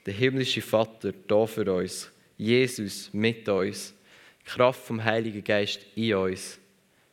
der 0.09 0.16
himmlische 0.16 0.62
Vater 0.62 1.12
da 1.12 1.44
für 1.44 1.70
uns, 1.70 2.11
Jesus 2.38 3.11
mit 3.12 3.46
uns, 3.46 3.92
die 4.40 4.48
Kraft 4.48 4.86
vom 4.86 5.04
Heiligen 5.04 5.44
Geist 5.44 5.80
in 5.96 6.14
uns. 6.14 6.59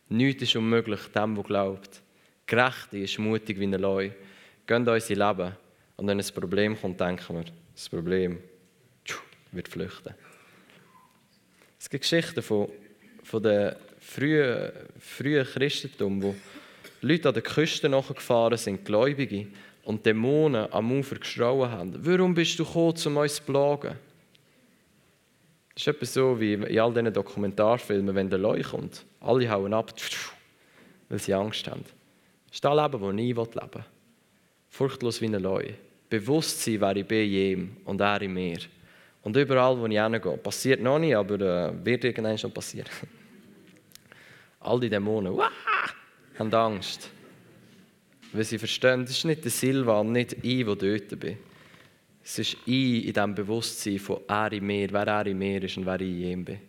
Nichts 0.08 0.44
ist 0.44 0.56
unmöglich 0.56 1.02
dem, 1.14 1.36
der 1.36 1.44
glaubt. 1.44 2.02
Gerechte 2.46 3.00
ist 3.00 3.20
mutig 3.20 3.60
wie 3.60 3.66
ein 3.66 3.74
Leu. 3.74 4.12
Gehen 4.66 4.88
unser 4.88 5.14
Leben. 5.14 5.52
Und 5.98 6.08
wenn 6.08 6.22
ein 6.22 6.34
Problem 6.34 6.80
kommt, 6.80 7.02
denken 7.02 7.36
wir, 7.36 7.44
das 7.74 7.90
Problem 7.90 8.40
wird 9.52 9.68
flüchten. 9.68 10.16
Es 11.78 11.90
gibt 11.90 12.04
Geschichten 12.04 12.42
von, 12.42 12.70
von 13.24 13.44
den 13.44 13.76
frühen, 14.00 14.72
frühen 15.00 15.46
Christentum, 15.46 16.24
wo 16.24 16.36
Leute 17.02 17.28
an 17.28 17.34
den 17.34 17.44
Küsten 17.44 17.92
nachgefahren 17.92 18.58
sind, 18.58 18.86
Gläubige, 18.86 19.48
und 19.86 20.06
Dämonen 20.06 20.72
am 20.74 20.92
Ufer 20.92 21.16
geschrauen 21.16 21.72
haben. 21.72 21.94
Warum 22.06 22.34
bist 22.34 22.60
du 22.60 22.66
gekommen, 22.66 22.96
um 23.06 23.18
uns 23.18 23.36
zu 23.36 23.44
plagen? 23.44 23.96
Das 25.74 25.84
ist 25.84 25.88
etwas 25.88 26.14
so 26.14 26.40
wie 26.40 26.54
in 26.54 26.80
all 26.80 26.94
diesen 26.94 27.14
Dokumentarfilmen, 27.14 28.16
wenn 28.16 28.30
der 28.30 28.40
Leu 28.40 28.62
kommt. 28.64 29.06
Alle 29.22 29.50
hauen 29.50 29.74
ab, 29.74 29.94
weil 31.10 31.20
sie 31.20 31.34
Angst 31.34 31.70
haben. 31.70 31.84
Das 32.48 32.56
ist 32.56 32.66
das 32.66 32.76
Leben, 32.76 33.02
das 33.02 33.14
ich 33.14 33.56
leben 33.56 33.74
will. 33.74 33.86
Furchtlos 34.70 35.22
wie 35.22 35.26
ein 35.26 35.34
Leu. 35.34 35.74
Bewusstsein, 36.10 36.82
wer 36.82 36.96
ich 36.96 37.06
bin, 37.06 37.32
ihm 37.32 37.78
und 37.86 38.02
er 38.02 38.22
in 38.22 38.34
mir. 38.34 38.60
Und 39.22 39.36
überall, 39.36 39.78
wo 39.78 39.86
ich 39.86 40.00
hingehe. 40.00 40.38
Passiert 40.38 40.82
noch 40.82 41.00
nicht, 41.00 41.16
aber 41.16 41.40
äh, 41.42 41.86
wird 41.86 42.04
irgendwann 42.06 42.38
schon 42.38 42.52
passieren. 42.52 42.90
All 44.62 44.80
die 44.80 44.90
Dämonen 44.90 45.36
wah, 45.36 45.52
haben 46.40 46.54
Angst. 46.54 47.10
Weil 48.36 48.44
sie 48.44 48.60
verstehen, 48.60 49.06
das 49.06 49.12
ist 49.12 49.24
nicht 49.24 49.46
der 49.46 49.52
Silvan, 49.52 50.12
nicht 50.12 50.34
ich, 50.44 50.66
der 50.66 50.76
dort 50.76 51.20
bin. 51.20 51.38
Es 52.22 52.38
ist 52.38 52.58
ich 52.66 53.06
in 53.06 53.14
diesem 53.14 53.34
Bewusstsein 53.34 53.98
von 53.98 54.20
er 54.28 54.52
in 54.52 54.66
mir, 54.66 54.92
wer 54.92 55.08
er 55.08 55.26
in 55.28 55.38
mir 55.38 55.64
ist 55.64 55.78
und 55.78 55.86
wer 55.86 56.02
ich 56.02 56.10
in 56.10 56.22
ihm 56.22 56.46
bin. 56.46 56.60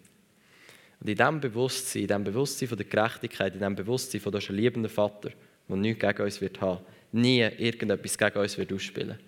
Und 1.01 1.09
in 1.09 1.17
diesem 1.17 1.41
Bewusstsein, 1.41 2.03
in 2.03 2.09
diesem 2.09 2.25
Bewusstsein 2.25 2.69
von 2.69 2.79
der 2.79 2.87
Gerechtigkeit, 2.87 3.55
in 3.55 3.59
diesem 3.59 3.75
Bewusstsein 3.75 4.21
von, 4.21 4.31
das 4.31 4.49
ein 4.49 4.55
liebender 4.55 4.89
Vater, 4.89 5.31
der 5.69 5.77
nichts 5.77 6.01
gegen 6.01 6.23
uns 6.23 6.41
wird 6.41 6.61
haben, 6.61 6.85
nie 7.11 7.41
irgendetwas 7.41 8.17
gegen 8.17 8.39
uns 8.39 8.57
wird 8.57 8.73
ausspielen. 8.73 9.19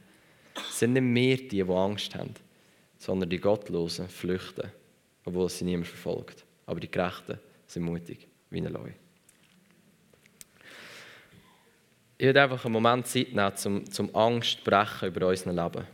Es 0.55 0.79
sind 0.79 0.93
nicht 0.93 1.03
wir 1.03 1.37
die, 1.39 1.49
die 1.49 1.63
Angst 1.63 2.15
haben, 2.15 2.35
sondern 2.99 3.31
die 3.31 3.39
Gottlosen 3.39 4.09
flüchten, 4.09 4.71
obwohl 5.25 5.49
sie 5.49 5.65
niemand 5.65 5.89
verfolgt. 5.89 6.45
Aber 6.67 6.79
die 6.79 6.91
Gerechten 6.91 7.39
sind 7.67 7.83
mutig, 7.83 8.29
wie 8.51 8.59
ein 8.59 8.73
Leu. 8.73 8.91
Ich 12.21 12.25
werde 12.25 12.43
einfach 12.43 12.65
einen 12.65 12.73
Moment 12.73 13.07
Zeit 13.07 13.33
nehmen, 13.33 13.53
um, 13.65 13.89
zum 13.89 14.15
Angst 14.17 14.59
zu 14.59 14.65
brechen 14.65 15.09
über 15.09 15.29
unser 15.29 15.53
Leben. 15.53 15.87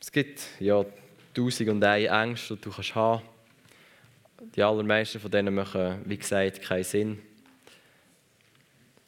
Es 0.00 0.12
gibt 0.12 0.40
ja 0.60 0.84
tausend 1.34 1.68
und 1.68 1.82
eine 1.82 2.06
Ängste, 2.06 2.54
die 2.54 2.60
du 2.60 2.70
kannst 2.70 2.94
haben 2.94 3.22
Die 4.54 4.62
allermeisten 4.62 5.18
von 5.18 5.32
denen 5.32 5.52
machen, 5.52 6.00
wie 6.04 6.16
gesagt, 6.16 6.62
keinen 6.62 6.84
Sinn. 6.84 7.22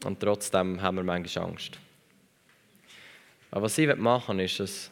Und 0.04 0.18
trotzdem 0.18 0.82
haben 0.82 0.96
wir 0.96 1.04
manchmal 1.04 1.46
Angst. 1.46 1.78
Aber 3.52 3.62
was 3.62 3.78
ich 3.78 3.94
machen 3.94 4.38
will, 4.38 4.44
ist, 4.44 4.58
dass, 4.58 4.90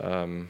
ähm, 0.00 0.48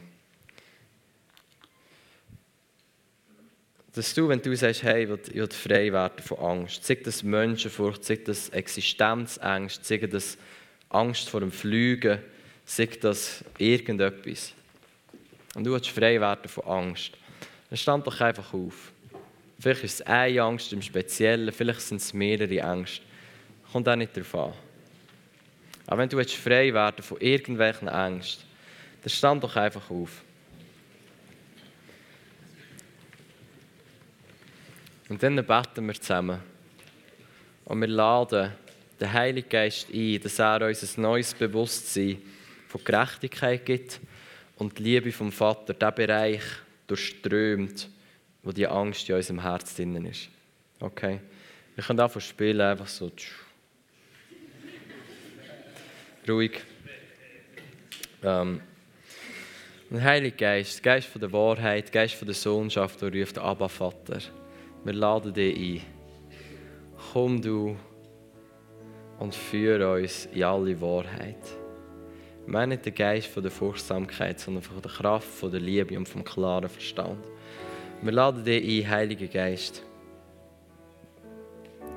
dass 3.95 4.13
du, 4.13 4.27
wenn 4.27 4.41
du 4.41 4.53
sagst, 4.55 4.83
hey, 4.83 5.03
ich 5.03 5.33
will, 5.33 5.49
frei 5.49 5.91
werden 5.91 6.21
von 6.21 6.37
Angst, 6.39 6.83
sei 6.83 6.95
das 6.95 7.23
Menschenfurcht, 7.23 8.03
sei 8.03 8.17
das 8.17 8.49
Existenzangst, 8.49 9.85
sei 9.85 9.97
das 9.97 10.37
Angst 10.89 11.29
vor 11.29 11.39
dem 11.39 11.51
Fliegen, 11.51 12.19
sei 12.65 12.89
das 12.99 13.43
irgendetwas. 13.57 14.53
Und 15.55 15.63
du 15.63 15.71
willst 15.71 15.89
frei 15.89 16.19
werden 16.19 16.49
von 16.49 16.65
Angst. 16.65 17.11
Dann 17.69 17.77
stand 17.77 18.05
doch 18.05 18.19
einfach 18.19 18.53
auf. 18.53 18.91
Vielleicht 19.59 19.85
ist 19.85 19.93
es 19.93 20.01
eine 20.01 20.41
Angst 20.41 20.73
im 20.73 20.81
Speziellen, 20.81 21.53
vielleicht 21.53 21.81
sind 21.81 22.01
es 22.01 22.13
mehrere 22.13 22.59
Ängste. 22.59 23.01
Kommt 23.71 23.87
auch 23.87 23.95
nicht 23.95 24.15
darauf 24.15 24.35
an. 24.35 24.53
Aber 25.87 26.01
wenn 26.01 26.09
du 26.09 26.21
frei 26.25 26.73
werden 26.73 27.01
von 27.01 27.21
irgendwelchen 27.21 27.87
Ängsten, 27.87 28.43
dann 29.01 29.09
stand 29.09 29.41
doch 29.41 29.55
einfach 29.55 29.89
auf. 29.89 30.24
Und 35.07 35.21
dann 35.21 35.35
beten 35.35 35.85
wir 35.85 35.93
zusammen. 35.93 36.39
Und 37.65 37.81
wir 37.81 37.87
laden 37.87 38.51
den 38.99 39.13
Heiligen 39.13 39.49
Geist 39.49 39.87
ein, 39.93 40.19
dass 40.21 40.39
er 40.39 40.65
uns 40.65 40.97
ein 40.97 41.01
neues 41.01 41.33
Bewusstsein 41.33 42.21
von 42.67 42.83
Gerechtigkeit 42.83 43.65
gibt 43.65 43.99
und 44.57 44.77
die 44.77 44.83
Liebe 44.83 45.11
vom 45.11 45.31
Vater, 45.31 45.73
der 45.73 45.91
Bereich 45.91 46.43
durchströmt, 46.87 47.89
wo 48.43 48.51
die 48.51 48.67
Angst 48.67 49.09
in 49.09 49.15
unserem 49.15 49.41
Herz 49.41 49.75
drin 49.75 50.05
ist. 50.05 50.29
Okay? 50.79 51.19
Wir 51.75 51.83
können 51.83 51.99
einfach 51.99 52.21
spielen, 52.21 52.61
einfach 52.61 52.87
so. 52.87 53.11
Ruhig. 56.27 56.61
Ähm, 58.23 58.61
der 59.89 60.03
Heilige 60.03 60.35
Geist, 60.35 60.81
Geist 60.81 61.07
von 61.07 61.21
der 61.21 61.31
Wahrheit, 61.31 61.91
Geist 61.91 62.15
von 62.15 62.27
der 62.27 62.35
Sohnschaft, 62.35 63.01
der 63.01 63.13
ruft 63.13 63.37
Abba 63.37 63.67
Vater. 63.67 64.19
Wir 64.85 64.93
laden 64.93 65.33
dich 65.33 65.57
ein. 65.57 65.81
Komm 67.11 67.41
du 67.41 67.75
und 69.17 69.33
führe 69.33 69.95
uns 69.99 70.27
in 70.27 70.43
alle 70.43 70.79
Wahrheit. 70.79 71.39
Wir 72.45 72.67
nicht 72.67 72.85
den 72.85 72.93
Geist 72.93 73.25
von 73.25 73.41
der 73.41 73.51
Furchtsamkeit, 73.51 74.39
sondern 74.39 74.61
von 74.61 74.79
der 74.79 74.91
Kraft, 74.91 75.27
von 75.27 75.49
der 75.49 75.59
Liebe 75.59 75.97
und 75.97 76.07
vom 76.07 76.23
klaren 76.23 76.69
Verstand. 76.69 77.17
Wir 78.03 78.11
laden 78.11 78.43
dich 78.43 78.85
ein, 78.85 78.91
Heiliger 78.91 79.25
Geist. 79.25 79.81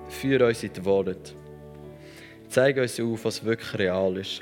Führe 0.09 0.47
uns 0.47 0.63
in 0.63 0.73
die 0.73 0.83
Worte. 0.87 1.19
Zeig 2.49 2.79
uns 2.79 2.99
auf, 2.99 3.23
was 3.23 3.45
wirklich 3.45 3.79
real 3.79 4.17
ist. 4.17 4.41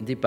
Und 0.00 0.10
ich 0.10 0.18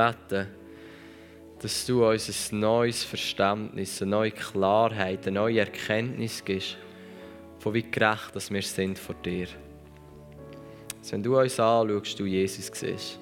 dass 1.61 1.85
du 1.85 2.05
uns 2.07 2.51
ein 2.51 2.59
neues 2.59 3.03
Verständnis, 3.03 4.01
eine 4.01 4.11
neue 4.11 4.31
Klarheit, 4.31 5.27
eine 5.27 5.39
neue 5.39 5.59
Erkenntnis 5.59 6.43
gibst, 6.43 6.77
von 7.59 7.73
wie 7.73 7.83
gerecht 7.83 8.35
dass 8.35 8.49
wir 8.49 8.61
sind 8.63 8.97
vor 8.97 9.15
dir. 9.23 9.47
Dass 10.99 11.11
wenn 11.11 11.21
du 11.21 11.39
uns 11.39 11.59
anschaust, 11.59 12.19
du 12.19 12.25
Jesus 12.25 12.71
siehst 12.73 13.19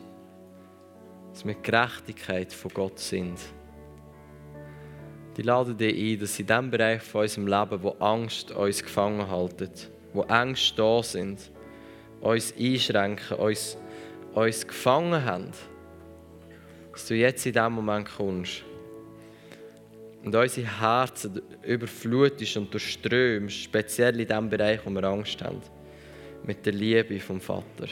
dass 1.32 1.46
wir 1.46 1.54
Gerechtigkeit 1.54 2.52
von 2.52 2.72
Gott 2.74 3.00
sind. 3.00 3.40
Die 5.38 5.42
laden 5.42 5.78
dich 5.78 6.16
ein, 6.16 6.20
dass 6.20 6.38
in 6.38 6.48
dem 6.48 6.70
Bereich 6.70 7.02
von 7.02 7.22
unserem 7.22 7.48
Leben, 7.48 7.82
wo 7.82 7.92
Angst 8.00 8.52
uns 8.52 8.84
gefangen 8.84 9.30
hält, 9.30 9.90
wo 10.12 10.24
Ängste 10.24 10.76
da 10.76 11.02
sind, 11.02 11.52
uns 12.20 12.54
einschränken, 12.60 13.38
uns, 13.38 13.78
uns 14.34 14.68
gefangen 14.68 15.24
haben, 15.24 15.52
dass 16.92 17.08
du 17.08 17.16
jetzt 17.16 17.46
in 17.46 17.54
diesem 17.54 17.74
Moment 17.74 18.08
kommst 18.18 18.64
und 20.24 20.36
unsere 20.36 20.82
Herzen 20.82 21.42
überflutest 21.64 22.58
und 22.58 22.74
durchströmst, 22.74 23.64
speziell 23.64 24.20
in 24.20 24.28
dem 24.28 24.50
Bereich, 24.50 24.82
wo 24.86 24.90
wir 24.90 25.04
Angst 25.04 25.42
haben, 25.42 25.62
mit 26.44 26.66
der 26.66 26.74
Liebe 26.74 27.20
vom 27.20 27.40
Vater. 27.40 27.88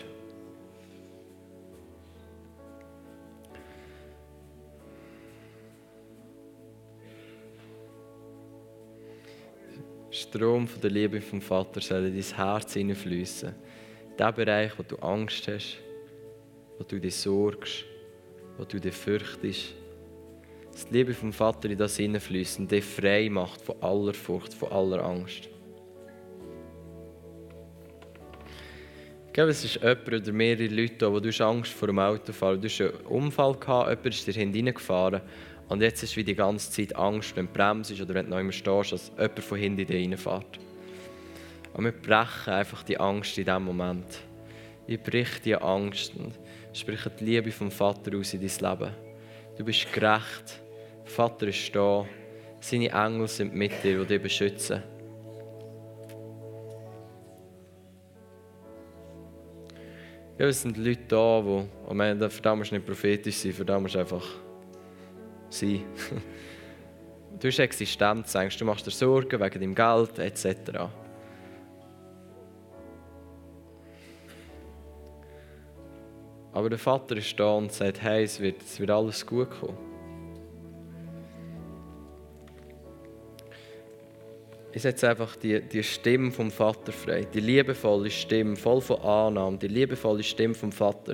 Strom 10.12 10.68
von 10.68 10.82
der 10.82 10.90
Liebe 10.90 11.22
vom 11.22 11.42
Vater 11.42 11.80
soll 11.80 12.06
in 12.06 12.14
dein 12.14 12.36
Herz 12.36 12.74
hineinfließen. 12.74 13.54
Der 14.18 14.32
Bereich, 14.32 14.78
wo 14.78 14.84
du 14.84 14.96
Angst 14.98 15.48
hast, 15.48 15.78
wo 16.78 16.84
du 16.84 17.00
dich 17.00 17.16
sorgst, 17.16 17.86
wo 18.58 18.64
du 18.64 18.80
dich 18.80 18.94
fürchtest. 18.94 19.74
Dass 20.72 20.88
die 20.88 20.94
Liebe 20.94 21.14
vom 21.14 21.34
Vater 21.34 21.70
in 21.70 21.78
das 21.78 21.98
hineinfließt 21.98 22.60
und 22.60 22.72
dich 22.72 22.84
frei 22.84 23.30
macht 23.30 23.62
von 23.62 23.82
aller 23.82 24.14
Furcht, 24.14 24.54
von 24.54 24.72
aller 24.72 25.04
Angst. 25.04 25.50
Glaube, 29.38 29.52
es 29.52 29.64
ist 29.64 29.76
jemand 29.76 30.08
oder 30.08 30.32
mehrere 30.32 30.68
Leute, 30.68 31.14
wo 31.14 31.20
du 31.20 31.30
Angst 31.46 31.72
vor 31.72 31.88
dem 31.88 32.00
Autofahren 32.00 32.60
Du 32.60 32.68
hast 32.68 32.82
einen 32.82 32.92
Unfall 33.06 33.54
gehabt, 33.54 33.90
jemand 33.90 34.08
ist 34.08 34.26
dir 34.26 34.34
hineingefahren 34.34 35.22
und 35.68 35.82
jetzt 35.82 36.02
ist 36.02 36.18
wie 36.18 36.24
die 36.24 36.34
ganze 36.34 36.72
Zeit 36.72 36.96
Angst, 36.96 37.36
wenn 37.36 37.46
du 37.46 37.54
bremst 37.54 37.92
oder 38.02 38.16
wenn 38.16 38.26
du 38.26 38.32
noch 38.32 38.40
immer 38.40 38.52
stehst, 38.52 38.94
dass 38.94 39.12
jemand 39.16 39.40
von 39.40 39.60
hinten 39.60 39.82
in 39.82 39.88
dich 39.88 40.12
reinfährt. 40.12 40.60
Und 41.74 41.86
wir 41.86 41.92
brechen 41.92 42.52
einfach 42.52 42.82
die 42.82 43.00
Angst 43.00 43.38
in 43.38 43.46
diesem 43.46 43.64
Moment. 43.64 44.08
Ich 44.88 45.00
brich 45.04 45.42
die 45.46 45.56
Angst 45.56 46.16
und 46.16 46.34
spreche 46.80 47.10
die 47.10 47.26
Liebe 47.26 47.52
vom 47.52 47.72
Vater 47.72 48.18
aus 48.18 48.34
in 48.34 48.42
dein 48.42 48.72
Leben. 48.72 48.94
Du 49.58 49.64
bist 49.64 49.92
gerecht. 49.92 50.62
Der 51.04 51.12
Vater 51.12 51.48
ist 51.48 51.76
da. 51.76 52.06
Seine 52.60 52.90
Engel 52.90 53.28
sind 53.28 53.54
mit 53.54 53.84
dir, 53.84 54.00
die 54.00 54.06
dich 54.06 54.22
beschützen. 54.22 54.84
Ja, 60.38 60.46
es 60.46 60.62
sind 60.62 60.78
Leute 60.78 61.02
da, 61.08 61.42
die, 61.42 61.68
ich 61.88 61.94
meine, 61.94 62.30
für 62.30 62.56
nicht 62.56 62.86
prophetisch 62.86 63.38
sein, 63.38 63.54
für 63.54 63.66
einfach 63.96 64.26
sein. 65.50 65.84
Du 67.40 67.48
hast 67.50 67.60
Existenzängste, 67.60 68.60
du 68.60 68.66
machst 68.66 68.88
dir 68.88 68.92
Sorgen 68.92 69.40
wegen 69.40 69.60
deinem 69.60 69.76
Geld 69.76 70.18
etc. 70.18 70.90
Aber 76.58 76.72
der 76.72 76.80
Vater 76.80 77.16
ist 77.18 77.40
da 77.40 77.52
und 77.52 77.72
sagt, 77.72 78.02
hey, 78.02 78.24
es 78.24 78.40
wird, 78.40 78.64
es 78.64 78.80
wird 78.80 78.90
alles 78.90 79.24
gut 79.24 79.48
kommen. 79.48 79.78
Ich 84.72 84.82
setze 84.82 85.08
einfach 85.08 85.36
die, 85.36 85.62
die 85.62 85.84
Stimme 85.84 86.32
vom 86.32 86.50
Vater 86.50 86.92
frei, 86.92 87.28
die 87.32 87.42
liebevolle 87.42 88.10
Stimme, 88.10 88.56
voll 88.56 88.82
von 88.82 89.00
Annahme, 89.02 89.60
die 89.60 89.68
liebevolle 89.68 90.24
Stimme 90.24 90.56
vom 90.56 90.72
Vater, 90.72 91.14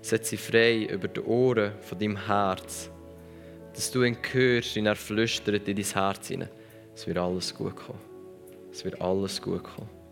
setze 0.00 0.30
sie 0.30 0.36
frei 0.36 0.84
über 0.84 1.08
die 1.08 1.22
Ohren 1.22 1.72
von 1.80 1.98
deinem 1.98 2.26
Herz, 2.28 2.88
dass 3.74 3.90
du 3.90 4.04
ihn 4.04 4.16
hörst 4.30 4.76
und 4.76 4.86
er 4.86 4.94
flüstert 4.94 5.66
in 5.66 5.74
dein 5.74 5.84
Herz 5.84 6.28
hinein. 6.28 6.50
Es 6.94 7.04
wird 7.04 7.18
alles 7.18 7.52
gut 7.52 7.74
kommen. 7.74 7.98
Es 8.70 8.84
wird 8.84 9.00
alles 9.00 9.42
gut 9.42 9.64
kommen. 9.64 10.03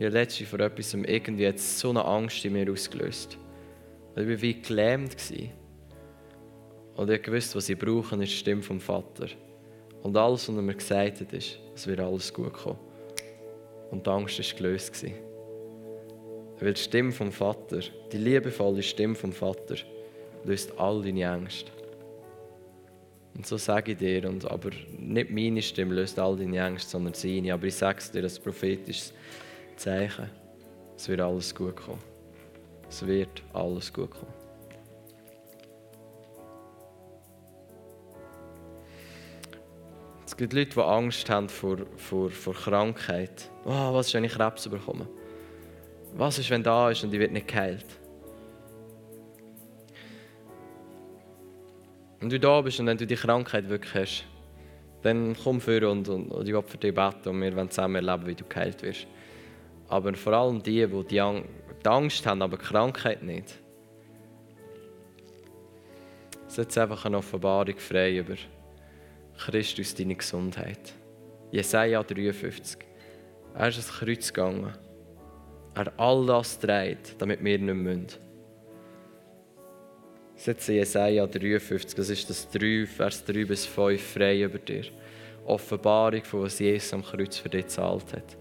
Ich 0.00 0.06
habe 0.06 0.14
letztens 0.16 0.48
vor 0.48 0.60
etwas 0.60 0.94
irgendwie 0.94 1.42
jetzt 1.42 1.78
so 1.78 1.90
eine 1.90 2.02
Angst 2.02 2.42
in 2.46 2.54
mir 2.54 2.72
ausgelöst. 2.72 3.36
Ich 4.16 4.26
war 4.26 4.40
wie 4.40 4.62
gelähmt. 4.62 5.14
Und 6.94 7.10
ich 7.10 7.30
wusste, 7.30 7.56
was 7.56 7.68
ich 7.68 7.78
brauche, 7.78 8.14
ist 8.14 8.32
die 8.32 8.36
Stimme 8.36 8.62
vom 8.62 8.80
Vater. 8.80 9.26
Und 10.02 10.16
alles, 10.16 10.48
was 10.48 10.56
er 10.56 10.62
mir 10.62 10.74
gesagt 10.74 11.20
hat, 11.20 11.30
ist, 11.34 11.58
es 11.74 11.86
wird 11.86 12.00
alles 12.00 12.32
gut 12.32 12.50
kommen. 12.54 12.78
Und 13.90 14.06
die 14.06 14.10
Angst 14.10 14.38
war 14.38 14.56
gelöst. 14.56 15.04
Weil 16.60 16.72
die 16.72 16.80
Stimme 16.80 17.12
vom 17.12 17.30
Vater, 17.30 17.80
die 18.10 18.16
liebevolle 18.16 18.82
Stimme 18.82 19.14
vom 19.14 19.32
Vater, 19.32 19.74
löst 20.44 20.72
all 20.78 21.02
deine 21.02 21.24
Ängste. 21.24 21.70
Und 23.34 23.46
so 23.46 23.58
sage 23.58 23.92
ich 23.92 23.98
dir, 23.98 24.26
und 24.26 24.50
aber 24.50 24.70
nicht 24.98 25.30
meine 25.30 25.60
Stimme 25.60 25.92
löst 25.94 26.18
all 26.18 26.38
deine 26.38 26.56
Ängste, 26.56 26.90
sondern 26.90 27.12
seine. 27.12 27.52
Aber 27.52 27.66
ich 27.66 27.74
sage 27.74 27.98
es 27.98 28.10
dir 28.10 28.22
als 28.22 28.38
prophetisches 28.38 29.12
Zeichen. 29.80 30.28
Es 30.94 31.08
wird 31.08 31.22
alles 31.22 31.54
gut 31.54 31.74
kommen. 31.74 32.02
Es 32.90 33.06
wird 33.06 33.42
alles 33.54 33.90
gut 33.90 34.10
kommen. 34.10 34.34
Es 40.26 40.36
gibt 40.36 40.52
Leute, 40.52 40.74
die 40.74 40.80
Angst 40.80 41.30
haben 41.30 41.48
vor, 41.48 41.78
vor, 41.96 42.30
vor 42.30 42.54
Krankheit. 42.54 43.50
Oh, 43.64 43.94
was 43.94 44.08
ist, 44.08 44.14
wenn 44.14 44.24
ich 44.24 44.32
Krebs 44.32 44.68
bekomme? 44.68 45.08
Was 46.12 46.38
ist, 46.38 46.50
wenn 46.50 46.62
da 46.62 46.90
ist 46.90 47.02
und 47.02 47.14
ich 47.14 47.18
wird 47.18 47.32
nicht 47.32 47.48
geheilt? 47.48 47.86
Und 52.20 52.30
du 52.30 52.38
da 52.38 52.60
bist 52.60 52.78
und 52.80 52.86
wenn 52.86 52.98
du 52.98 53.06
die 53.06 53.16
Krankheit 53.16 53.66
wirklich 53.70 53.94
hast, 53.94 54.24
dann 55.00 55.34
komm 55.42 55.58
vor 55.58 55.82
und, 55.84 56.06
und, 56.10 56.30
und 56.30 56.46
ich 56.46 56.52
will 56.52 56.62
für 56.66 56.76
dich 56.76 56.94
beten 56.94 57.30
und 57.30 57.40
wir 57.40 57.56
wollen 57.56 57.70
zusammen 57.70 58.06
erleben, 58.06 58.26
wie 58.26 58.34
du 58.34 58.44
geheilt 58.44 58.82
wirst. 58.82 59.06
Aber 59.90 60.14
vor 60.14 60.32
allem 60.32 60.62
die, 60.62 60.86
die 60.86 61.04
die 61.82 61.88
Angst 61.88 62.24
haben, 62.24 62.42
aber 62.42 62.56
die 62.56 62.64
Krankheit 62.64 63.22
nicht. 63.22 63.58
Setz 66.46 66.78
einfach 66.78 67.04
eine 67.04 67.18
Offenbarung 67.18 67.76
frei 67.76 68.18
über 68.18 68.36
Christus, 69.36 69.94
deine 69.94 70.14
Gesundheit. 70.14 70.94
Jesaja 71.50 72.02
53. 72.02 72.78
Er 73.54 73.68
ist 73.68 73.76
ans 73.76 73.98
Kreuz 73.98 74.32
gegangen. 74.32 74.72
Er 75.74 75.92
all 75.96 76.26
das 76.26 76.58
trägt, 76.58 77.20
damit 77.20 77.42
wir 77.42 77.58
nicht 77.58 77.74
müssen. 77.74 78.06
Setze 80.36 80.72
Jesaja 80.72 81.26
53, 81.26 81.94
das 81.94 82.10
ist 82.10 82.30
das 82.30 82.48
3, 82.50 82.86
Vers 82.86 83.24
3 83.24 83.44
bis 83.44 83.66
5, 83.66 84.00
frei 84.00 84.42
über 84.42 84.58
dir. 84.58 84.84
Offenbarung 85.44 86.24
von 86.24 86.42
was 86.42 86.58
Jesus 86.58 86.94
am 86.94 87.02
Kreuz 87.02 87.36
für 87.36 87.48
dich 87.48 87.62
gezahlt 87.66 88.12
hat. 88.12 88.36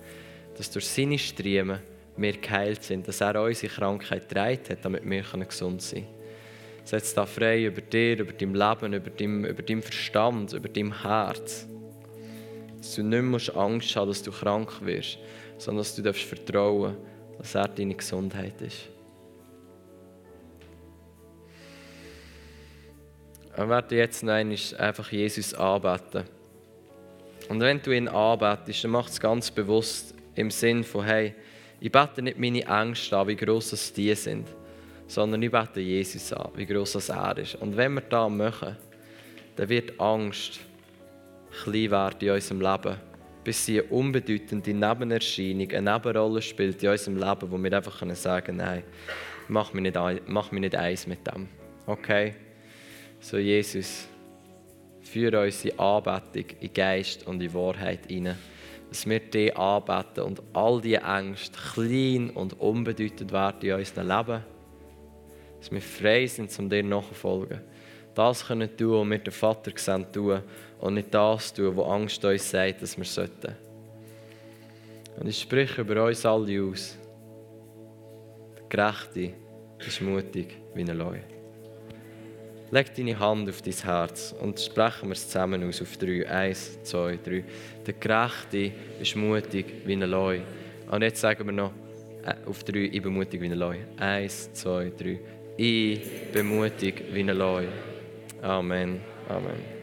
Dass 0.60 0.70
durch 0.70 0.90
seine 0.90 1.18
Striemen 1.18 1.80
wir 2.18 2.34
geheilt 2.34 2.84
sind, 2.84 3.08
dass 3.08 3.22
er 3.22 3.42
unsere 3.42 3.72
Krankheit 3.74 4.28
trägt 4.28 4.70
hat, 4.70 4.84
damit 4.84 5.10
wir 5.10 5.22
gesund 5.22 5.82
sein 5.82 6.04
können. 6.04 6.16
Setz 6.84 7.14
da 7.14 7.26
frei 7.26 7.64
über 7.64 7.80
dir, 7.80 8.20
über 8.20 8.34
dein 8.34 8.54
Leben, 8.54 8.94
über 8.94 9.10
dein, 9.10 9.46
über 9.46 9.64
dein 9.64 9.82
Verstand, 9.82 10.52
über 10.52 10.68
dein 10.68 11.02
Herz. 11.02 11.66
Dass 12.78 12.94
du 12.94 13.04
nicht 13.04 13.22
mehr 13.22 13.56
Angst 13.56 13.96
haben 13.96 14.10
dass 14.10 14.22
du 14.22 14.34
krank 14.34 14.82
wirst, 14.82 15.18
sondern 15.58 15.78
dass 15.78 15.96
du 15.96 16.02
darfst 16.02 16.24
vertrauen 16.24 16.98
dass 17.38 17.56
er 17.56 17.70
deine 17.70 17.96
Gesundheit 17.96 18.62
ist. 18.62 18.90
Wir 23.56 23.70
werden 23.70 23.98
jetzt 23.98 24.24
noch 24.24 24.34
einfach 24.34 25.10
Jesus 25.10 25.54
anbeten. 25.54 26.26
Und 27.48 27.62
wenn 27.62 27.82
du 27.82 27.92
ihn 27.96 28.10
anbetest, 28.10 28.84
dann 28.84 28.92
mach 28.92 29.08
es 29.08 29.22
ganz 29.22 29.52
bewusst 29.52 30.16
im 30.40 30.52
Sinn 30.52 30.84
von, 30.84 31.06
hey, 31.06 31.36
ich 31.80 31.92
bete 31.92 32.22
nicht 32.22 32.38
meine 32.38 32.66
Ängste 32.66 33.18
an, 33.18 33.28
wie 33.28 33.36
gross 33.36 33.74
es 33.74 33.94
die 33.94 34.14
sind 34.16 34.48
sondern 35.10 35.42
ich 35.42 35.50
bete 35.50 35.80
Jesus 35.80 36.32
an, 36.34 36.52
wie 36.56 36.68
gross 36.68 37.10
er 37.10 37.38
ist. 37.40 37.56
Und 37.56 37.76
wenn 37.76 37.96
wir 37.96 38.02
das 38.02 38.30
machen, 38.30 38.78
dann 39.56 39.68
wird 39.68 40.00
Angst 40.00 40.60
klein 41.64 41.90
werden 41.90 42.20
in 42.22 42.30
unserem 42.30 42.62
Leben, 42.62 42.96
bis 43.44 43.66
sie 43.66 43.82
eine 43.82 43.90
unbedeutende 43.90 44.72
Nebenerscheinung, 44.72 45.72
eine 45.72 45.94
Nebenrolle 45.94 46.42
spielt 46.44 46.84
in 46.84 46.90
unserem 46.90 47.18
Leben, 47.18 47.52
wo 47.52 47.58
wir 47.58 47.74
einfach 47.74 48.00
sagen 48.16 48.46
können, 48.46 48.58
nein, 48.60 48.84
mach 49.48 49.74
mich, 49.74 49.82
nicht, 49.82 49.98
mach 50.28 50.52
mich 50.52 50.62
nicht 50.62 50.76
eins 50.76 51.08
mit 51.08 51.26
dem. 51.26 51.48
Okay? 51.88 52.36
So, 53.20 53.38
Jesus, 53.38 54.08
führe 55.02 55.42
unsere 55.42 55.80
Anbetung 55.80 56.56
in 56.60 56.72
Geist 56.72 57.26
und 57.26 57.42
in 57.42 57.52
Wahrheit 57.56 58.06
hinein. 58.08 58.38
Dass 58.90 59.08
wir 59.08 59.20
dich 59.20 59.56
anbeten 59.56 60.24
und 60.24 60.42
all 60.54 60.82
diese 60.82 60.98
Ängste 60.98 61.58
klein 61.74 62.32
und 62.32 62.60
unbedeutend 62.60 63.32
werden 63.32 63.62
in 63.62 63.74
unserem 63.74 64.08
Leben 64.08 64.44
dass 65.60 65.72
wir 65.72 65.82
frei 65.82 66.26
sind, 66.26 66.58
um 66.58 66.70
dir 66.70 66.84
nachzufolgen. 66.84 67.62
Das 68.16 68.46
können 68.46 68.76
tun, 68.76 69.02
was 69.02 69.10
wir 69.10 69.18
den 69.20 69.34
Vater 69.34 69.72
sehen 69.76 70.06
tun 70.12 70.42
und 70.80 70.94
nicht 70.94 71.14
das 71.14 71.54
tun, 71.54 71.76
was 71.76 71.88
Angst 71.88 72.26
uns 72.26 72.50
sagt, 72.50 72.82
dass 72.82 72.98
wir 72.98 73.06
sollten. 73.06 73.56
Und 75.20 75.28
ich 75.28 75.42
spreche 75.42 75.82
über 75.82 76.06
uns 76.06 76.26
alle 76.26 76.64
aus. 76.64 76.98
Der 78.58 78.64
Gerechte 78.70 79.34
ist 79.86 80.02
mutig 80.02 80.56
wie 80.74 80.82
ein 80.82 80.98
Leu. 80.98 81.20
Leg 82.72 82.94
deine 82.96 83.18
Hand 83.18 83.50
auf 83.50 83.62
dein 83.62 83.74
Herz 83.74 84.36
und 84.40 84.60
sprechen 84.60 85.10
wir 85.10 85.14
es 85.14 85.28
zusammen 85.28 85.68
aus 85.68 85.82
auf 85.82 85.98
drei. 85.98 86.30
Eins, 86.30 86.78
zwei, 86.84 87.18
drei. 87.24 87.44
Der 87.86 87.94
Gerechte 87.96 88.72
ist 89.00 89.16
mutig 89.16 89.66
wie 89.86 89.94
ein 89.94 90.02
Leu. 90.02 90.42
Und 90.92 91.02
jetzt 91.02 91.22
sagen 91.22 91.46
wir 91.46 91.54
noch 91.54 91.72
äh, 92.24 92.36
auf 92.46 92.64
drei, 92.64 92.90
ich 92.92 93.02
bin 93.02 93.14
mutig 93.14 93.42
wie 93.42 93.48
ein 93.48 93.58
Leu. 93.58 93.78
Eins, 93.98 94.54
zwei, 94.54 94.92
drei. 94.96 95.20
Ich 95.58 96.32
bin 96.32 96.48
mutig 96.48 97.04
wie 97.12 97.22
ein 97.22 97.30
Leu. 97.30 97.66
Amen. 98.42 99.02
Amen. 99.28 99.79